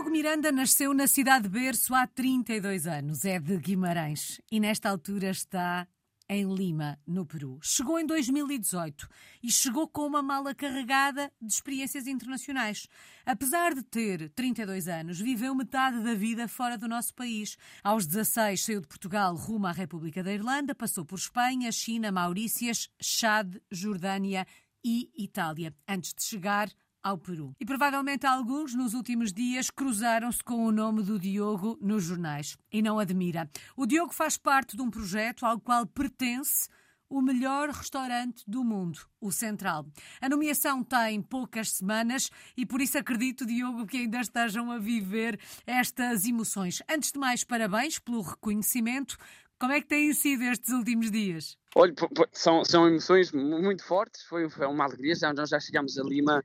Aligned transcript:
Diogo 0.00 0.12
Miranda 0.12 0.50
nasceu 0.50 0.94
na 0.94 1.06
cidade 1.06 1.42
de 1.42 1.50
Berço 1.50 1.94
há 1.94 2.06
32 2.06 2.86
anos. 2.86 3.26
É 3.26 3.38
de 3.38 3.54
Guimarães 3.58 4.40
e 4.50 4.58
nesta 4.58 4.88
altura 4.88 5.28
está 5.28 5.86
em 6.26 6.50
Lima, 6.54 6.98
no 7.06 7.26
Peru. 7.26 7.58
Chegou 7.62 7.98
em 7.98 8.06
2018 8.06 9.06
e 9.42 9.52
chegou 9.52 9.86
com 9.86 10.06
uma 10.06 10.22
mala 10.22 10.54
carregada 10.54 11.30
de 11.38 11.52
experiências 11.52 12.06
internacionais. 12.06 12.88
Apesar 13.26 13.74
de 13.74 13.82
ter 13.82 14.30
32 14.30 14.88
anos, 14.88 15.20
viveu 15.20 15.54
metade 15.54 16.02
da 16.02 16.14
vida 16.14 16.48
fora 16.48 16.78
do 16.78 16.88
nosso 16.88 17.12
país. 17.14 17.58
Aos 17.84 18.06
16 18.06 18.64
saiu 18.64 18.80
de 18.80 18.88
Portugal 18.88 19.34
rumo 19.34 19.66
à 19.66 19.72
República 19.72 20.22
da 20.22 20.32
Irlanda, 20.32 20.74
passou 20.74 21.04
por 21.04 21.18
Espanha, 21.18 21.70
China, 21.70 22.10
Maurícias, 22.10 22.88
Chad, 22.98 23.54
Jordânia 23.70 24.46
e 24.82 25.10
Itália, 25.14 25.74
antes 25.86 26.14
de 26.14 26.22
chegar 26.22 26.70
ao 27.02 27.18
Peru. 27.18 27.54
E 27.58 27.64
provavelmente 27.64 28.26
alguns 28.26 28.74
nos 28.74 28.94
últimos 28.94 29.32
dias 29.32 29.70
cruzaram-se 29.70 30.42
com 30.42 30.64
o 30.64 30.72
nome 30.72 31.02
do 31.02 31.18
Diogo 31.18 31.78
nos 31.80 32.04
jornais. 32.04 32.56
E 32.72 32.82
não 32.82 32.98
admira. 32.98 33.48
O 33.76 33.86
Diogo 33.86 34.12
faz 34.12 34.36
parte 34.36 34.76
de 34.76 34.82
um 34.82 34.90
projeto 34.90 35.44
ao 35.44 35.60
qual 35.60 35.86
pertence 35.86 36.68
o 37.10 37.20
melhor 37.20 37.70
restaurante 37.70 38.44
do 38.46 38.62
mundo, 38.62 39.00
o 39.20 39.32
Central. 39.32 39.84
A 40.20 40.28
nomeação 40.28 40.84
tem 40.84 41.20
poucas 41.20 41.72
semanas 41.72 42.30
e 42.56 42.64
por 42.64 42.80
isso 42.80 42.96
acredito, 42.96 43.44
Diogo, 43.44 43.84
que 43.84 43.98
ainda 43.98 44.20
estejam 44.20 44.70
a 44.70 44.78
viver 44.78 45.38
estas 45.66 46.24
emoções. 46.24 46.80
Antes 46.88 47.10
de 47.10 47.18
mais, 47.18 47.42
parabéns 47.42 47.98
pelo 47.98 48.22
reconhecimento. 48.22 49.18
Como 49.60 49.74
é 49.74 49.80
que 49.82 49.88
têm 49.88 50.10
sido 50.14 50.42
estes 50.44 50.72
últimos 50.72 51.10
dias? 51.10 51.54
Olha, 51.76 51.92
são, 52.32 52.64
são 52.64 52.88
emoções 52.88 53.30
muito 53.30 53.84
fortes, 53.84 54.22
foi, 54.22 54.46
uma 54.46 54.84
alegria, 54.84 55.14
já, 55.14 55.34
nós 55.34 55.50
já 55.50 55.60
chegámos 55.60 55.98
a 55.98 56.02
Lima, 56.02 56.42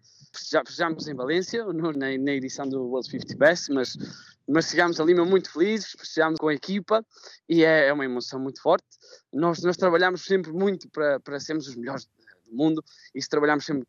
já 0.50 0.62
festejámos 0.66 1.08
em 1.08 1.16
Valência, 1.16 1.64
no, 1.64 1.94
na, 1.94 2.18
na, 2.18 2.32
edição 2.34 2.68
do 2.68 2.84
World 2.84 3.10
50 3.10 3.38
Best, 3.38 3.72
mas, 3.72 3.98
mas 4.46 4.70
chegámos 4.70 5.00
a 5.00 5.06
Lima 5.06 5.24
muito 5.24 5.50
felizes, 5.50 5.96
festejámos 5.98 6.38
com 6.38 6.50
a 6.50 6.54
equipa 6.54 7.06
e 7.48 7.64
é, 7.64 7.88
é 7.88 7.94
uma 7.94 8.04
emoção 8.04 8.38
muito 8.38 8.62
forte. 8.62 8.86
Nós, 9.32 9.64
nós 9.64 9.78
trabalhamos 9.78 10.26
sempre 10.26 10.52
muito 10.52 10.90
para, 10.90 11.18
para 11.22 11.40
sermos 11.40 11.70
os 11.70 11.76
melhores 11.78 12.10
mundo, 12.56 12.84
isso 13.14 13.30
trabalhamos 13.30 13.66
sempre 13.66 13.86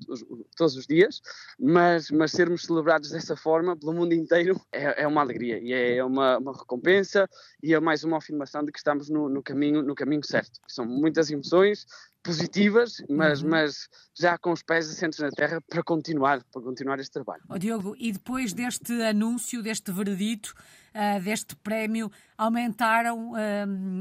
todos 0.56 0.76
os 0.76 0.86
dias, 0.86 1.20
mas, 1.58 2.10
mas 2.10 2.32
sermos 2.32 2.62
celebrados 2.62 3.10
dessa 3.10 3.36
forma 3.36 3.76
pelo 3.76 3.92
mundo 3.92 4.12
inteiro 4.12 4.60
é, 4.72 5.02
é 5.02 5.06
uma 5.06 5.20
alegria 5.20 5.58
e 5.58 5.72
é 5.72 6.04
uma, 6.04 6.38
uma, 6.38 6.52
recompensa 6.52 7.28
e 7.62 7.74
é 7.74 7.80
mais 7.80 8.04
uma 8.04 8.18
afirmação 8.18 8.64
de 8.64 8.72
que 8.72 8.78
estamos 8.78 9.08
no, 9.08 9.28
no, 9.28 9.42
caminho, 9.42 9.82
no 9.82 9.94
caminho 9.94 10.24
certo. 10.24 10.60
São 10.68 10.84
muitas 10.84 11.30
emoções 11.30 11.86
positivas, 12.26 13.00
mas, 13.08 13.40
uhum. 13.40 13.50
mas 13.50 13.88
já 14.12 14.36
com 14.36 14.50
os 14.50 14.62
pés 14.62 14.90
assentes 14.90 15.20
na 15.20 15.30
terra 15.30 15.60
para 15.60 15.82
continuar, 15.82 16.42
para 16.52 16.60
continuar 16.60 16.98
este 16.98 17.12
trabalho. 17.12 17.42
Oh, 17.48 17.56
Diogo, 17.56 17.94
e 17.96 18.10
depois 18.10 18.52
deste 18.52 18.92
anúncio, 19.02 19.62
deste 19.62 19.92
veredito, 19.92 20.52
uh, 20.92 21.22
deste 21.22 21.54
prémio, 21.56 22.10
aumentaram 22.36 23.30
uh, 23.30 23.36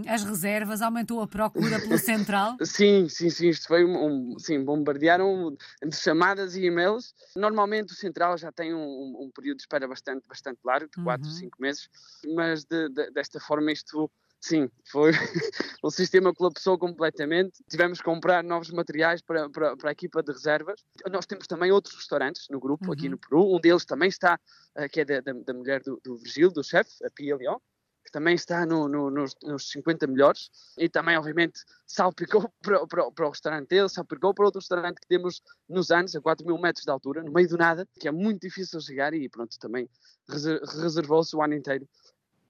as 0.08 0.23
reservas, 0.23 0.81
aumentou 0.81 1.22
a 1.22 1.28
procura 1.28 1.80
pelo 1.80 1.98
Central? 2.00 2.58
sim, 2.64 3.08
sim, 3.08 3.30
sim, 3.30 3.50
isto 3.50 3.68
foi 3.68 3.86
um, 3.86 4.34
um, 4.34 4.40
sim, 4.40 4.64
bombardearam 4.64 5.56
de 5.86 5.96
chamadas 5.96 6.56
e 6.56 6.66
e-mails. 6.66 7.14
Normalmente 7.36 7.94
o 7.94 7.96
Central 7.96 8.38
já 8.40 8.52
tem 8.52 8.73
um, 8.73 9.16
um 9.22 9.31
período 9.34 9.58
de 9.58 9.64
espera 9.64 9.88
bastante, 9.88 10.28
bastante 10.28 10.59
largo, 10.66 10.90
de 10.98 11.03
4, 11.03 11.30
5 11.30 11.44
uhum. 11.44 11.50
meses, 11.59 11.90
mas 12.34 12.66
de, 12.66 12.90
de, 12.90 13.12
desta 13.12 13.40
forma 13.40 13.72
isto 13.72 14.09
Sim, 14.46 14.70
foi. 14.92 15.10
o 15.82 15.90
sistema 15.90 16.32
colapsou 16.32 16.78
completamente. 16.78 17.64
Tivemos 17.68 17.98
que 17.98 18.06
comprar 18.06 18.44
novos 18.44 18.70
materiais 18.70 19.20
para, 19.20 19.50
para, 19.50 19.76
para, 19.76 19.90
a 19.90 19.92
equipa 19.92 20.22
de 20.22 20.32
reservas. 20.32 20.86
Nós 21.09 21.25
temos 21.25 21.47
também 21.47 21.72
outros 21.72 21.96
restaurantes 21.96 22.47
no 22.52 22.59
grupo, 22.59 22.86
uhum. 22.86 22.94
aqui 22.94 23.09
no 23.09 23.18
Peru. 23.18 23.56
Um 23.56 23.59
deles 23.59 23.86
também 23.86 24.08
está, 24.08 24.40
uh, 24.78 24.88
que 24.88 25.02
é 25.02 25.06
da, 25.06 25.19
da, 25.19 25.34
da 25.34 25.52
mulher 25.52 25.81
do, 25.81 26.00
do 26.03 26.16
Virgílio, 26.18 26.52
do 26.52 26.64
chefe, 26.64 27.03
a 27.03 27.09
Pia 27.09 27.36
Leon, 27.36 27.58
que 28.03 28.12
também 28.12 28.36
está 28.36 28.68
no, 28.68 28.88
no, 28.88 29.09
nos, 29.09 29.36
nos 29.42 29.68
50 29.72 30.06
melhores. 30.06 30.52
E 30.78 30.88
também, 30.88 31.18
obviamente, 31.18 31.62
salpicou 31.88 32.48
para, 32.62 32.86
para, 32.86 33.12
para 33.12 33.25
o 33.25 33.31
restaurante 33.31 33.69
dele, 33.69 33.90
salpicou 33.90 34.31
para 34.31 34.46
outro 34.46 34.59
restaurante 34.59 35.02
que 35.02 35.08
temos 35.08 35.42
nos 35.68 35.90
anos, 35.90 36.16
a 36.16 36.22
4 36.22 36.46
mil 36.46 36.59
metros 36.59 36.86
de 36.86 36.92
altura, 36.92 37.24
no 37.24 37.34
meio 37.34 37.50
do 37.50 37.58
nada, 37.58 37.88
que 38.00 38.08
é 38.08 38.12
muito 38.12 38.42
difícil 38.42 38.80
chegar 38.80 39.12
e 39.16 39.28
pronto, 39.28 39.58
também 39.58 39.90
reservou-se 40.30 41.36
o 41.36 41.42
ano 41.42 41.56
inteiro 41.56 41.90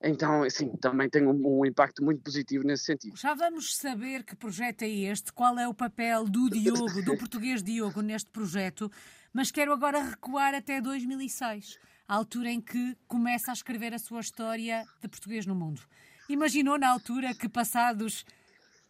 então, 0.05 0.43
assim, 0.43 0.69
também 0.77 1.09
tem 1.09 1.25
um, 1.25 1.59
um, 1.59 1.65
impacto 1.65 2.03
muito 2.03 2.21
positivo 2.21 2.63
nesse 2.63 2.85
sentido. 2.85 3.17
Já 3.17 3.33
vamos 3.33 3.75
saber 3.75 4.23
que 4.23 4.35
projeto 4.35 4.83
é 4.83 4.89
este, 4.89 5.33
qual 5.33 5.57
é 5.57 5.67
o 5.67 5.73
papel 5.73 6.25
do 6.25 6.47
Diogo, 6.47 7.01
do 7.01 7.17
português 7.17 7.63
Diogo, 7.63 8.01
neste 8.01 8.29
projeto, 8.29 8.91
mas 9.33 9.49
quero 9.49 9.73
agora 9.73 10.01
recuar 10.03 10.53
até 10.53 10.79
2006, 10.79 11.79
a 12.07 12.13
altura 12.13 12.51
em 12.51 12.61
que 12.61 12.95
começa 13.07 13.49
a 13.49 13.53
escrever 13.53 13.95
a 13.95 13.99
sua 13.99 14.19
história 14.19 14.85
de 15.01 15.07
português 15.07 15.45
no 15.47 15.55
mundo. 15.55 15.81
Imaginou 16.29 16.77
na 16.77 16.89
altura 16.89 17.33
que, 17.33 17.49
passados 17.49 18.23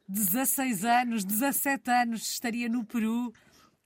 16 0.07 0.83
anos, 0.83 1.23
17 1.23 1.89
anos, 1.89 2.29
estaria 2.29 2.67
no 2.67 2.85
Peru 2.85 3.33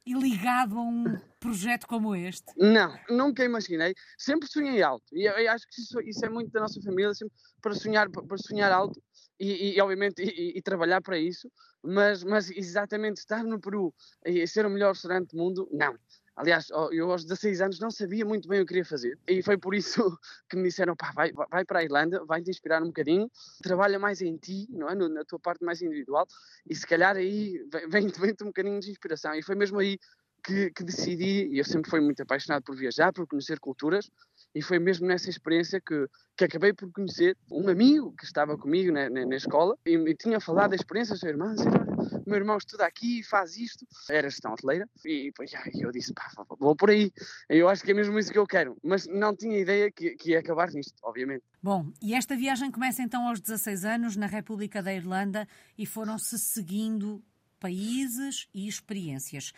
e 0.05 0.13
ligado 0.13 0.77
a 0.77 0.81
um 0.81 1.19
projeto 1.39 1.87
como 1.87 2.15
este? 2.15 2.53
Não, 2.57 2.97
nunca 3.09 3.43
imaginei. 3.43 3.93
Sempre 4.17 4.49
sonhei 4.49 4.81
alto. 4.81 5.05
E 5.13 5.25
eu, 5.27 5.33
eu 5.33 5.51
acho 5.51 5.65
que 5.67 5.81
isso, 5.81 5.99
isso, 6.01 6.25
é 6.25 6.29
muito 6.29 6.51
da 6.51 6.61
nossa 6.61 6.81
família, 6.81 7.13
sempre 7.13 7.33
para 7.61 7.73
sonhar, 7.75 8.09
para 8.09 8.37
sonhar 8.37 8.71
alto 8.71 9.01
e, 9.39 9.75
e 9.75 9.81
obviamente, 9.81 10.21
e, 10.21 10.57
e, 10.57 10.61
trabalhar 10.61 11.01
para 11.01 11.17
isso. 11.17 11.51
Mas, 11.83 12.23
mas 12.23 12.49
exatamente 12.49 13.17
estar 13.17 13.43
no 13.43 13.59
Peru 13.59 13.93
e 14.25 14.45
ser 14.47 14.65
o 14.65 14.69
melhor 14.69 14.93
restaurante 14.93 15.29
do 15.31 15.37
mundo, 15.37 15.69
não. 15.71 15.97
Aliás, 16.39 16.69
eu 16.93 17.11
aos 17.11 17.25
16 17.25 17.59
anos 17.59 17.79
não 17.81 17.91
sabia 17.91 18.25
muito 18.25 18.47
bem 18.47 18.61
o 18.61 18.63
que 18.63 18.69
queria 18.69 18.85
fazer. 18.85 19.19
E 19.27 19.43
foi 19.43 19.57
por 19.57 19.75
isso 19.75 20.01
que 20.49 20.55
me 20.55 20.69
disseram, 20.69 20.95
pá, 20.95 21.11
vai, 21.13 21.33
vai 21.33 21.65
para 21.65 21.79
a 21.79 21.83
Irlanda, 21.83 22.23
vai 22.23 22.41
te 22.41 22.49
inspirar 22.49 22.81
um 22.81 22.87
bocadinho, 22.87 23.29
trabalha 23.61 23.99
mais 23.99 24.21
em 24.21 24.37
ti, 24.37 24.65
não 24.69 24.87
é? 24.87 24.95
na 24.95 25.25
tua 25.25 25.37
parte 25.37 25.65
mais 25.65 25.81
individual, 25.81 26.25
e 26.65 26.73
se 26.73 26.87
calhar 26.87 27.17
aí 27.17 27.61
vem-te 27.91 28.17
vem 28.21 28.33
um 28.41 28.45
bocadinho 28.45 28.79
de 28.79 28.89
inspiração. 28.89 29.35
E 29.35 29.43
foi 29.43 29.53
mesmo 29.53 29.79
aí 29.79 29.99
que, 30.41 30.71
que 30.71 30.81
decidi, 30.81 31.49
e 31.49 31.59
eu 31.59 31.65
sempre 31.65 31.91
fui 31.91 31.99
muito 31.99 32.23
apaixonado 32.23 32.63
por 32.63 32.73
viajar, 32.73 33.11
por 33.11 33.27
conhecer 33.27 33.59
culturas, 33.59 34.09
e 34.53 34.61
foi 34.61 34.79
mesmo 34.79 35.07
nessa 35.07 35.29
experiência 35.29 35.79
que, 35.79 36.07
que 36.37 36.45
acabei 36.45 36.73
por 36.73 36.91
conhecer 36.91 37.37
um 37.51 37.67
amigo 37.69 38.13
que 38.17 38.25
estava 38.25 38.57
comigo 38.57 38.91
na, 38.91 39.09
na, 39.09 39.25
na 39.25 39.35
escola 39.35 39.77
e 39.85 39.97
me 39.97 40.15
tinha 40.15 40.39
falado 40.39 40.71
da 40.71 40.75
experiência 40.75 41.15
do 41.15 41.19
seu 41.19 41.29
irmão, 41.29 41.53
disse, 41.53 41.67
olha, 41.67 41.89
meu 42.25 42.37
irmão 42.37 42.57
estuda 42.57 42.85
aqui 42.85 43.19
e 43.19 43.23
faz 43.23 43.57
isto, 43.57 43.85
era 44.09 44.29
gestão 44.29 44.53
hoteleira, 44.53 44.87
e 45.05 45.25
depois 45.25 45.51
eu 45.75 45.91
disse, 45.91 46.13
pá, 46.13 46.29
vou 46.59 46.75
por 46.75 46.89
aí, 46.89 47.11
eu 47.47 47.69
acho 47.69 47.83
que 47.83 47.91
é 47.91 47.93
mesmo 47.93 48.17
isso 48.17 48.31
que 48.31 48.39
eu 48.39 48.47
quero, 48.47 48.77
mas 48.83 49.07
não 49.07 49.35
tinha 49.35 49.57
ideia 49.57 49.91
que, 49.91 50.15
que 50.15 50.31
ia 50.31 50.39
acabar 50.39 50.69
nisto, 50.71 50.95
obviamente. 51.03 51.43
Bom, 51.61 51.91
e 52.01 52.13
esta 52.13 52.35
viagem 52.35 52.71
começa 52.71 53.01
então 53.01 53.27
aos 53.27 53.39
16 53.39 53.85
anos 53.85 54.15
na 54.15 54.27
República 54.27 54.81
da 54.81 54.93
Irlanda 54.93 55.47
e 55.77 55.85
foram-se 55.85 56.37
seguindo 56.39 57.23
países 57.59 58.47
e 58.53 58.67
experiências. 58.67 59.51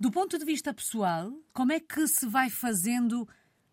Do 0.00 0.10
ponto 0.10 0.38
de 0.38 0.44
vista 0.44 0.74
pessoal, 0.74 1.32
como 1.52 1.72
é 1.72 1.78
que 1.78 2.08
se 2.08 2.26
vai 2.26 2.50
fazendo 2.50 3.28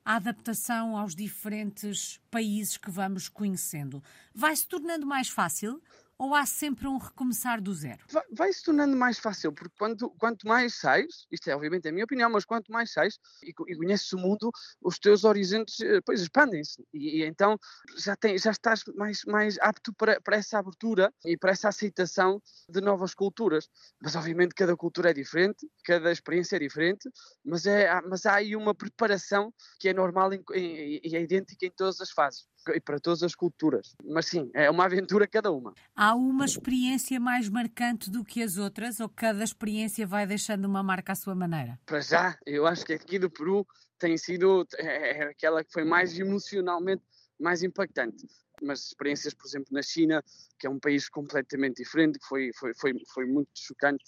a 0.10 0.16
adaptação 0.16 0.98
aos 0.98 1.14
diferentes 1.14 2.20
países 2.32 2.78
que 2.78 2.90
vamos 2.90 3.30
conhecendo? 3.30 4.04
Vai 4.34 4.56
se 4.56 4.68
tornando 4.68 5.06
mais 5.06 5.30
fácil 5.30 5.80
ou 6.20 6.36
há 6.36 6.46
sempre 6.46 6.86
um 6.86 6.98
recomeçar 6.98 7.62
do 7.62 7.74
zero? 7.74 8.04
Vai, 8.30 8.52
se 8.52 8.62
tornando 8.62 8.96
mais 8.96 9.18
fácil, 9.18 9.54
porque 9.54 9.74
quanto, 9.78 10.10
quanto 10.20 10.46
mais 10.46 10.76
sais, 10.76 11.26
isto 11.32 11.50
é 11.50 11.56
obviamente 11.56 11.88
a 11.88 11.94
minha 11.94 12.04
opinião, 12.04 12.30
mas 12.30 12.44
quanto 12.44 12.70
mais 12.74 12.92
sais 12.92 13.18
e, 13.42 13.50
e 13.50 13.78
conheces 13.78 14.12
o 14.12 14.18
mundo, 14.18 14.52
os 14.82 15.00
teus 15.00 15.24
horizontes 15.24 15.80
eh, 15.80 16.02
pois 16.06 16.20
expandem-se. 16.20 16.86
E, 16.94 17.22
e, 17.22 17.24
então 17.24 17.58
já, 17.98 18.18
tem, 18.18 18.38
já 18.38 18.52
estás 18.52 18.84
mais, 18.98 19.24
mais 19.26 19.58
apto 19.60 19.94
para, 19.94 20.20
para 20.20 20.36
essa 20.36 20.60
abertura 20.60 21.14
e 21.24 21.38
para 21.38 21.52
essa 21.52 21.70
aceitação 21.70 22.42
de 22.68 22.82
novas 22.82 23.14
culturas. 23.14 23.70
Mas 24.02 24.14
obviamente 24.16 24.54
cada 24.54 24.76
cultura 24.76 25.12
é 25.12 25.14
diferente, 25.14 25.66
cada 25.86 26.12
experiência 26.12 26.58
é 26.58 26.60
diferente, 26.60 27.10
mas, 27.46 27.66
é, 27.66 27.90
mas 28.02 28.26
há 28.26 28.36
aí 28.36 28.58
uma 28.58 28.76
preparação 28.76 29.54
que 29.80 29.88
é 29.88 29.94
normal 29.94 30.34
e 30.34 31.02
é 31.16 31.22
idêntica 31.22 31.66
em 31.66 31.72
todas 31.72 32.02
as 32.02 32.12
fases 32.12 32.46
e 32.74 32.80
para 32.80 33.00
todas 33.00 33.24
as 33.24 33.36
culturas. 33.36 33.96
Mas 34.04 34.28
sim, 34.28 34.50
é 34.54 34.70
uma 34.70 34.86
aventura 34.86 35.28
cada 35.28 35.52
uma. 35.52 35.74
Há 35.96 36.16
uma 36.16 36.46
experiência 36.46 37.20
mais 37.20 37.50
marcante 37.50 38.10
do 38.10 38.24
que 38.24 38.42
as 38.42 38.58
outras 38.58 39.00
ou 39.00 39.10
cada 39.10 39.44
experiência 39.44 40.06
vai 40.06 40.26
deixando 40.26 40.66
uma 40.66 40.84
marca 40.84 41.14
à 41.14 41.16
sua 41.16 41.36
maneira? 41.36 41.80
Para 41.86 42.02
já, 42.02 42.38
eu 42.46 42.66
acho 42.66 42.86
que 42.86 42.94
aqui 42.94 43.18
do 43.18 43.30
Peru 43.30 43.66
tem 43.98 44.18
sido 44.18 44.66
é, 44.78 45.20
é 45.20 45.24
aquela 45.24 45.64
que 45.64 45.72
foi 45.72 45.84
mais 45.84 46.18
emocionalmente 46.18 47.04
mais 47.40 47.64
impactante 47.64 48.28
mas 48.62 48.86
experiências, 48.86 49.34
por 49.34 49.48
exemplo, 49.48 49.68
na 49.72 49.82
China, 49.82 50.24
que 50.60 50.68
é 50.68 50.70
um 50.70 50.80
país 50.80 51.10
completamente 51.10 51.78
diferente, 51.78 52.20
que 52.20 52.26
foi, 52.28 52.52
foi, 52.54 52.74
foi, 52.76 52.94
foi 53.14 53.26
muito 53.26 53.50
chocante 53.56 54.04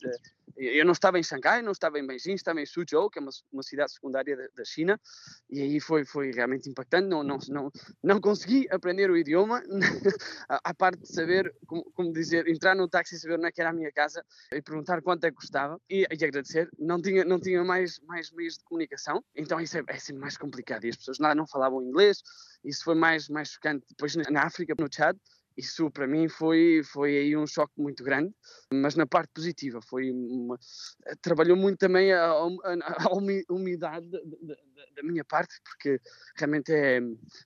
Eu 0.57 0.85
não 0.85 0.91
estava 0.91 1.17
em 1.17 1.23
Xangai, 1.23 1.61
não 1.61 1.71
estava 1.71 1.97
em 1.97 2.05
Beijing, 2.05 2.33
estava 2.33 2.59
em 2.61 2.65
Suzhou, 2.65 3.09
que 3.09 3.19
é 3.19 3.21
uma, 3.21 3.31
uma 3.51 3.63
cidade 3.63 3.93
secundária 3.93 4.35
da, 4.35 4.47
da, 4.53 4.65
China, 4.65 4.99
e 5.49 5.61
aí 5.61 5.79
foi, 5.79 6.03
foi 6.03 6.31
realmente 6.31 6.69
impactante. 6.69 7.07
Não, 7.07 7.23
não, 7.23 7.37
não, 7.47 7.71
não 8.03 8.19
consegui 8.19 8.67
aprender 8.69 9.09
o 9.09 9.17
idioma, 9.17 9.63
à 10.49 10.73
parte 10.73 11.01
de 11.01 11.07
saber, 11.07 11.55
como, 11.65 11.83
como, 11.93 12.11
dizer, 12.11 12.47
entrar 12.47 12.75
no 12.75 12.87
táxi 12.87 13.15
e 13.15 13.19
saber 13.19 13.35
onde 13.35 13.47
é 13.47 13.51
que 13.51 13.61
era 13.61 13.69
a 13.69 13.73
minha 13.73 13.91
casa 13.91 14.23
e 14.53 14.61
perguntar 14.61 15.01
quanto 15.01 15.23
é 15.23 15.29
que 15.29 15.37
custava 15.37 15.79
e, 15.89 16.01
e 16.01 16.25
agradecer. 16.25 16.69
Não 16.77 17.01
tinha, 17.01 17.23
não 17.23 17.39
tinha 17.39 17.63
mais, 17.63 17.99
mais 18.01 18.29
meios 18.31 18.55
de 18.57 18.63
comunicação, 18.65 19.23
então 19.33 19.59
isso 19.59 19.77
é, 19.77 19.83
é 19.87 19.97
sempre 19.97 20.21
mais 20.21 20.37
complicado. 20.37 20.83
E 20.83 20.89
as 20.89 20.97
pessoas 20.97 21.17
lá 21.19 21.33
não 21.33 21.47
falavam 21.47 21.81
inglês, 21.81 22.21
isso 22.63 22.83
foi 22.83 22.95
mais, 22.95 23.29
mais 23.29 23.49
chocante. 23.49 23.85
Depois 23.89 24.15
na 24.15 24.43
África, 24.43 24.75
no 24.77 24.87
Chad, 24.91 25.17
isso 25.57 25.89
para 25.91 26.07
mim 26.07 26.27
foi 26.27 26.81
foi 26.83 27.17
aí 27.17 27.37
um 27.37 27.45
choque 27.45 27.73
muito 27.77 28.03
grande, 28.03 28.33
mas 28.73 28.95
na 28.95 29.05
parte 29.05 29.31
positiva 29.33 29.79
foi 29.81 30.11
uma, 30.11 30.57
trabalhou 31.21 31.57
muito 31.57 31.77
também 31.77 32.11
a, 32.13 32.31
a, 32.31 32.73
a 32.73 33.09
da, 33.77 33.99
da, 33.99 34.55
da, 34.95 35.03
minha 35.03 35.23
parte, 35.25 35.55
porque 35.63 35.99
realmente 36.35 36.71
é 36.71 36.99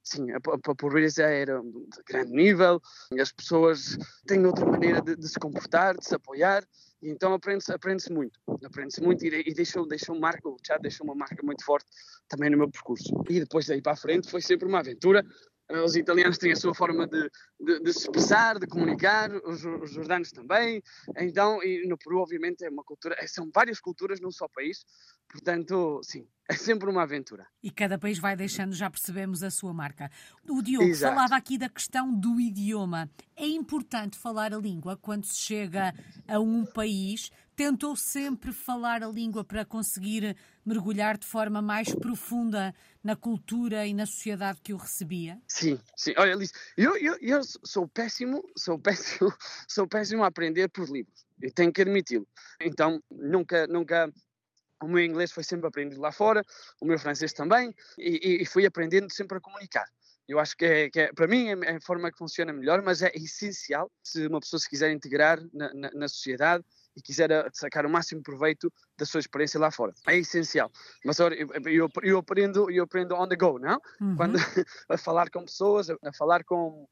sim 0.03 0.31
a, 0.31 0.39
pobreza 0.75 1.23
era 1.23 1.61
de 1.61 2.03
grande 2.07 2.31
nível, 2.31 2.81
as 3.19 3.31
pessoas 3.31 3.97
têm 4.27 4.45
outra 4.45 4.65
maneira 4.65 5.01
de, 5.01 5.15
de 5.15 5.27
se 5.27 5.39
comportar, 5.39 5.97
de 5.97 6.05
se 6.05 6.15
apoiar. 6.15 6.65
E 7.01 7.09
então 7.09 7.33
aprende-se 7.33 7.71
aprende 7.71 8.11
muito, 8.11 8.39
aprende-se 8.63 9.01
muito 9.01 9.23
e, 9.25 9.43
e 9.45 9.53
deixou, 9.53 9.87
deixou 9.87 10.19
marca, 10.19 10.47
o 10.47 10.57
deixou 10.81 11.05
uma 11.05 11.13
marca 11.13 11.43
muito 11.43 11.63
forte 11.63 11.85
também 12.27 12.49
no 12.49 12.57
meu 12.57 12.69
percurso. 12.69 13.13
E 13.29 13.39
depois 13.39 13.67
daí 13.67 13.81
para 13.81 13.93
a 13.93 13.97
frente 13.97 14.29
foi 14.29 14.41
sempre 14.41 14.67
uma 14.67 14.79
aventura, 14.79 15.23
os 15.69 15.95
italianos 15.95 16.37
têm 16.37 16.51
a 16.51 16.55
sua 16.55 16.75
forma 16.75 17.07
de, 17.07 17.29
de, 17.59 17.79
de 17.79 17.93
se 17.93 17.99
expressar, 17.99 18.59
de 18.59 18.67
comunicar, 18.67 19.31
os, 19.31 19.65
os, 19.65 19.91
jordanos 19.91 20.31
também. 20.31 20.81
Então, 21.17 21.61
e 21.63 21.87
no 21.87 21.97
Peru, 21.97 22.19
obviamente, 22.19 22.63
é 22.63 22.69
uma 22.69 22.83
cultura, 22.83 23.15
é, 23.19 23.25
são 23.25 23.49
várias 23.53 23.79
culturas 23.79 24.19
num 24.19 24.31
só 24.31 24.47
país, 24.47 24.85
portanto, 25.27 25.99
sim, 26.03 26.27
é 26.49 26.53
sempre 26.53 26.89
uma 26.89 27.03
aventura. 27.03 27.47
E 27.63 27.71
cada 27.71 27.97
país 27.97 28.19
vai 28.19 28.35
deixando, 28.35 28.73
já 28.73 28.89
percebemos, 28.89 29.41
a 29.41 29.49
sua 29.49 29.73
marca. 29.73 30.11
O 30.47 30.61
Diogo 30.61 30.85
Exato. 30.85 31.15
falava 31.15 31.35
aqui 31.35 31.57
da 31.57 31.69
questão 31.69 32.13
do 32.13 32.39
idioma. 32.39 33.09
É 33.35 33.47
importante 33.47 34.17
falar 34.17 34.53
a 34.53 34.57
língua 34.57 34.95
quando 34.95 35.25
se 35.25 35.39
chega 35.39 35.93
a 36.27 36.39
um 36.39 36.63
país. 36.65 37.31
Tentou 37.55 37.95
sempre 37.95 38.51
falar 38.51 39.01
a 39.01 39.07
língua 39.07 39.41
para 39.41 39.63
conseguir 39.63 40.35
mergulhar 40.65 41.17
de 41.17 41.25
forma 41.25 41.61
mais 41.61 41.95
profunda 41.95 42.75
na 43.01 43.15
cultura 43.15 43.87
e 43.87 43.93
na 43.93 44.05
sociedade 44.05 44.59
que 44.61 44.73
o 44.73 44.77
recebia? 44.77 45.41
Sim, 45.47 45.79
sim. 45.95 46.13
Olha, 46.17 46.35
Liz, 46.35 46.51
eu, 46.75 46.97
eu, 46.97 47.17
eu 47.21 47.41
sou 47.63 47.87
péssimo, 47.87 48.43
sou 48.57 48.77
péssimo, 48.79 49.33
sou 49.69 49.87
péssimo 49.87 50.23
a 50.25 50.27
aprender 50.27 50.67
por 50.67 50.89
livros. 50.89 51.25
Eu 51.41 51.49
tenho 51.53 51.71
que 51.71 51.81
admiti-lo. 51.81 52.27
Então, 52.59 53.01
nunca, 53.09 53.65
nunca 53.67 54.11
o 54.83 54.87
meu 54.87 55.03
inglês 55.05 55.31
foi 55.31 55.43
sempre 55.43 55.67
aprendido 55.67 56.01
lá 56.01 56.11
fora, 56.11 56.43
o 56.81 56.85
meu 56.85 56.99
francês 56.99 57.31
também, 57.31 57.73
e, 57.97 58.41
e 58.41 58.45
fui 58.45 58.65
aprendendo 58.65 59.09
sempre 59.13 59.37
a 59.37 59.41
comunicar. 59.41 59.85
Eu 60.27 60.39
acho 60.39 60.57
que, 60.57 60.65
é, 60.65 60.89
que 60.89 60.99
é, 60.99 61.13
para 61.13 61.27
mim 61.27 61.47
é 61.49 61.75
a 61.75 61.81
forma 61.81 62.11
que 62.11 62.17
funciona 62.17 62.51
melhor, 62.51 62.81
mas 62.81 63.01
é 63.01 63.11
essencial 63.15 63.89
se 64.03 64.27
uma 64.27 64.39
pessoa 64.39 64.59
se 64.59 64.69
quiser 64.69 64.91
integrar 64.91 65.39
na, 65.53 65.73
na, 65.73 65.91
na 65.91 66.07
sociedade 66.07 66.65
e 66.95 67.01
quiser 67.01 67.29
sacar 67.53 67.85
o 67.85 67.89
máximo 67.89 68.21
proveito 68.21 68.71
da 68.97 69.05
sua 69.05 69.19
experiência 69.19 69.59
lá 69.59 69.71
fora. 69.71 69.93
É 70.07 70.17
essencial. 70.17 70.71
Mas 71.03 71.19
eu, 71.19 71.29
eu, 71.29 71.89
eu 72.03 72.17
aprendo, 72.17 72.71
eu 72.71 72.83
aprendo 72.83 73.15
on 73.15 73.27
the 73.27 73.35
go, 73.35 73.59
não? 73.59 73.79
Uhum. 73.99 74.15
Quando 74.15 74.35
a 74.89 74.97
falar 74.97 75.29
com 75.29 75.43
pessoas, 75.43 75.89
a, 75.89 75.97
a 76.03 76.13
falar 76.13 76.43
com 76.43 76.87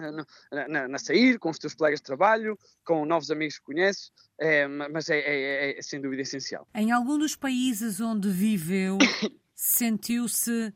na, 0.00 0.68
na, 0.68 0.88
na, 0.88 0.98
sair, 0.98 1.38
com 1.38 1.50
os 1.50 1.58
teus 1.58 1.74
colegas 1.74 2.00
de 2.00 2.04
trabalho, 2.04 2.56
com 2.84 3.04
novos 3.04 3.30
amigos 3.30 3.58
que 3.58 3.64
conheces, 3.64 4.12
é, 4.38 4.66
mas 4.66 5.10
é, 5.10 5.18
é, 5.18 5.78
é, 5.78 5.82
sem 5.82 6.00
dúvida 6.00 6.22
essencial. 6.22 6.66
Em 6.74 6.92
algum 6.92 7.18
dos 7.18 7.34
países 7.34 8.00
onde 8.00 8.30
viveu, 8.30 8.98
sentiu-se 9.54 10.72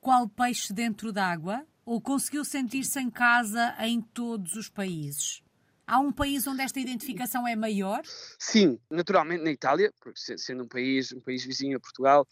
qual 0.00 0.28
peixe 0.28 0.72
dentro 0.72 1.12
d'água? 1.12 1.66
Ou 1.84 2.00
conseguiu 2.00 2.44
sentir-se 2.44 3.00
em 3.00 3.10
casa 3.10 3.74
em 3.80 4.00
todos 4.00 4.54
os 4.54 4.68
países? 4.68 5.42
Há 5.90 5.98
um 5.98 6.12
país 6.12 6.46
onde 6.46 6.62
esta 6.62 6.78
identificação 6.78 7.48
é 7.48 7.56
maior? 7.56 8.00
Sim, 8.38 8.78
naturalmente 8.88 9.42
na 9.42 9.50
Itália, 9.50 9.92
porque 10.00 10.38
sendo 10.38 10.62
um 10.62 10.68
país, 10.68 11.10
um 11.10 11.18
país 11.18 11.44
vizinho 11.44 11.76
a 11.76 11.80
Portugal, 11.80 12.28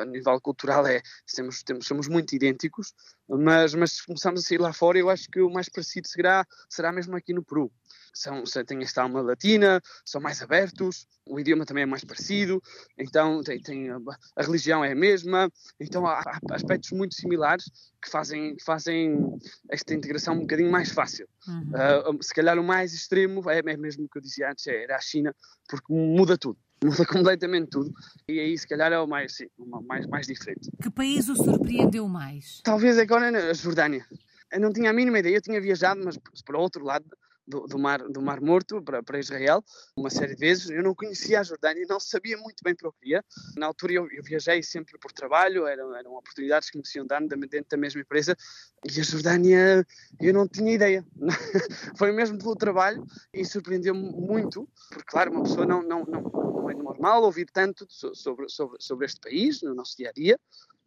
a 0.00 0.04
nível 0.04 0.40
cultural 0.40 0.84
é, 0.84 1.00
temos, 1.32 1.62
temos, 1.62 1.86
somos 1.86 2.08
muito 2.08 2.34
idênticos, 2.34 2.92
mas, 3.28 3.72
mas 3.72 3.92
se 3.92 4.04
começamos 4.04 4.40
a 4.40 4.48
sair 4.48 4.58
lá 4.58 4.72
fora, 4.72 4.98
eu 4.98 5.08
acho 5.08 5.28
que 5.30 5.40
o 5.40 5.48
mais 5.48 5.68
parecido 5.68 6.08
será, 6.08 6.44
será 6.68 6.90
mesmo 6.90 7.14
aqui 7.14 7.32
no 7.32 7.44
Peru 7.44 7.70
são, 8.18 8.42
têm 8.66 8.82
esta 8.82 9.02
alma 9.02 9.20
latina, 9.20 9.80
são 10.04 10.20
mais 10.20 10.42
abertos, 10.42 11.06
o 11.26 11.38
idioma 11.38 11.64
também 11.64 11.84
é 11.84 11.86
mais 11.86 12.04
parecido, 12.04 12.60
então 12.98 13.42
tem, 13.42 13.60
tem 13.60 13.90
a, 13.90 13.98
a, 14.36 14.42
religião 14.42 14.84
é 14.84 14.92
a 14.92 14.96
mesma, 14.96 15.50
então 15.78 16.06
há, 16.06 16.20
há, 16.20 16.54
aspectos 16.54 16.90
muito 16.90 17.14
similares 17.14 17.64
que 18.02 18.10
fazem, 18.10 18.56
fazem 18.64 19.38
esta 19.70 19.94
integração 19.94 20.34
um 20.34 20.40
bocadinho 20.40 20.70
mais 20.70 20.90
fácil. 20.90 21.28
Uhum. 21.46 22.16
Uh, 22.16 22.22
se 22.22 22.34
calhar 22.34 22.58
o 22.58 22.64
mais 22.64 22.92
extremo 22.92 23.48
é, 23.48 23.58
é 23.58 23.76
mesmo 23.76 24.04
o 24.04 24.08
que 24.08 24.18
eu 24.18 24.22
dizia 24.22 24.50
antes, 24.50 24.66
é, 24.66 24.82
era 24.82 24.96
a 24.96 25.00
China, 25.00 25.34
porque 25.68 25.92
muda 25.92 26.36
tudo 26.36 26.58
muda 26.84 27.04
completamente 27.04 27.70
tudo. 27.70 27.92
E 28.28 28.38
aí, 28.38 28.56
se 28.56 28.66
calhar, 28.66 28.92
é 28.92 28.98
o 29.00 29.06
mais, 29.06 29.34
sim, 29.34 29.48
o 29.58 29.82
mais, 29.82 30.06
mais 30.06 30.26
diferente. 30.28 30.70
Que 30.80 30.88
país 30.88 31.28
o 31.28 31.34
surpreendeu 31.34 32.06
mais? 32.06 32.60
Talvez 32.62 32.96
agora 32.98 33.50
a 33.50 33.52
Jordânia. 33.52 34.06
Eu 34.52 34.60
não 34.60 34.72
tinha 34.72 34.90
a 34.90 34.92
mínima 34.92 35.18
ideia, 35.18 35.36
eu 35.36 35.42
tinha 35.42 35.60
viajado, 35.60 36.00
mas 36.04 36.16
para 36.44 36.56
o 36.56 36.60
outro 36.60 36.84
lado 36.84 37.04
do, 37.48 37.66
do, 37.66 37.78
mar, 37.78 37.98
do 37.98 38.20
Mar 38.20 38.40
Morto 38.40 38.82
para, 38.82 39.02
para 39.02 39.18
Israel, 39.18 39.64
uma 39.96 40.10
série 40.10 40.34
de 40.34 40.40
vezes. 40.40 40.68
Eu 40.68 40.82
não 40.82 40.94
conhecia 40.94 41.40
a 41.40 41.42
Jordânia, 41.42 41.84
não 41.88 41.98
sabia 41.98 42.36
muito 42.36 42.62
bem 42.62 42.74
para 42.74 42.88
o 42.88 42.92
que 42.92 43.00
queria. 43.00 43.24
Na 43.56 43.66
altura 43.66 43.94
eu, 43.94 44.08
eu, 44.10 44.22
viajei 44.22 44.62
sempre 44.62 44.98
por 44.98 45.10
trabalho, 45.12 45.66
eram, 45.66 45.94
eram 45.96 46.12
oportunidades 46.14 46.70
que 46.70 46.76
me 46.76 46.82
tinham 46.82 47.06
dado 47.06 47.26
dentro 47.26 47.66
da 47.70 47.76
mesma 47.76 48.00
empresa. 48.00 48.36
E 48.84 49.00
a 49.00 49.02
Jordânia 49.02 49.86
eu 50.20 50.34
não 50.34 50.46
tinha 50.46 50.72
ideia. 50.72 51.04
Foi 51.96 52.12
mesmo 52.12 52.38
pelo 52.38 52.54
trabalho 52.54 53.04
e 53.32 53.44
surpreendeu-me 53.44 54.12
muito, 54.12 54.68
porque, 54.90 55.10
claro, 55.10 55.32
uma 55.32 55.42
pessoa 55.42 55.64
não, 55.64 55.82
não, 55.82 56.04
não, 56.04 56.20
não 56.22 56.70
é 56.70 56.74
normal 56.74 57.22
ouvir 57.22 57.46
tanto 57.50 57.86
sobre, 57.88 58.48
sobre, 58.48 58.76
sobre 58.80 59.06
este 59.06 59.20
país 59.20 59.62
no 59.62 59.74
nosso 59.74 59.96
dia 59.96 60.10
a 60.10 60.12
dia. 60.12 60.38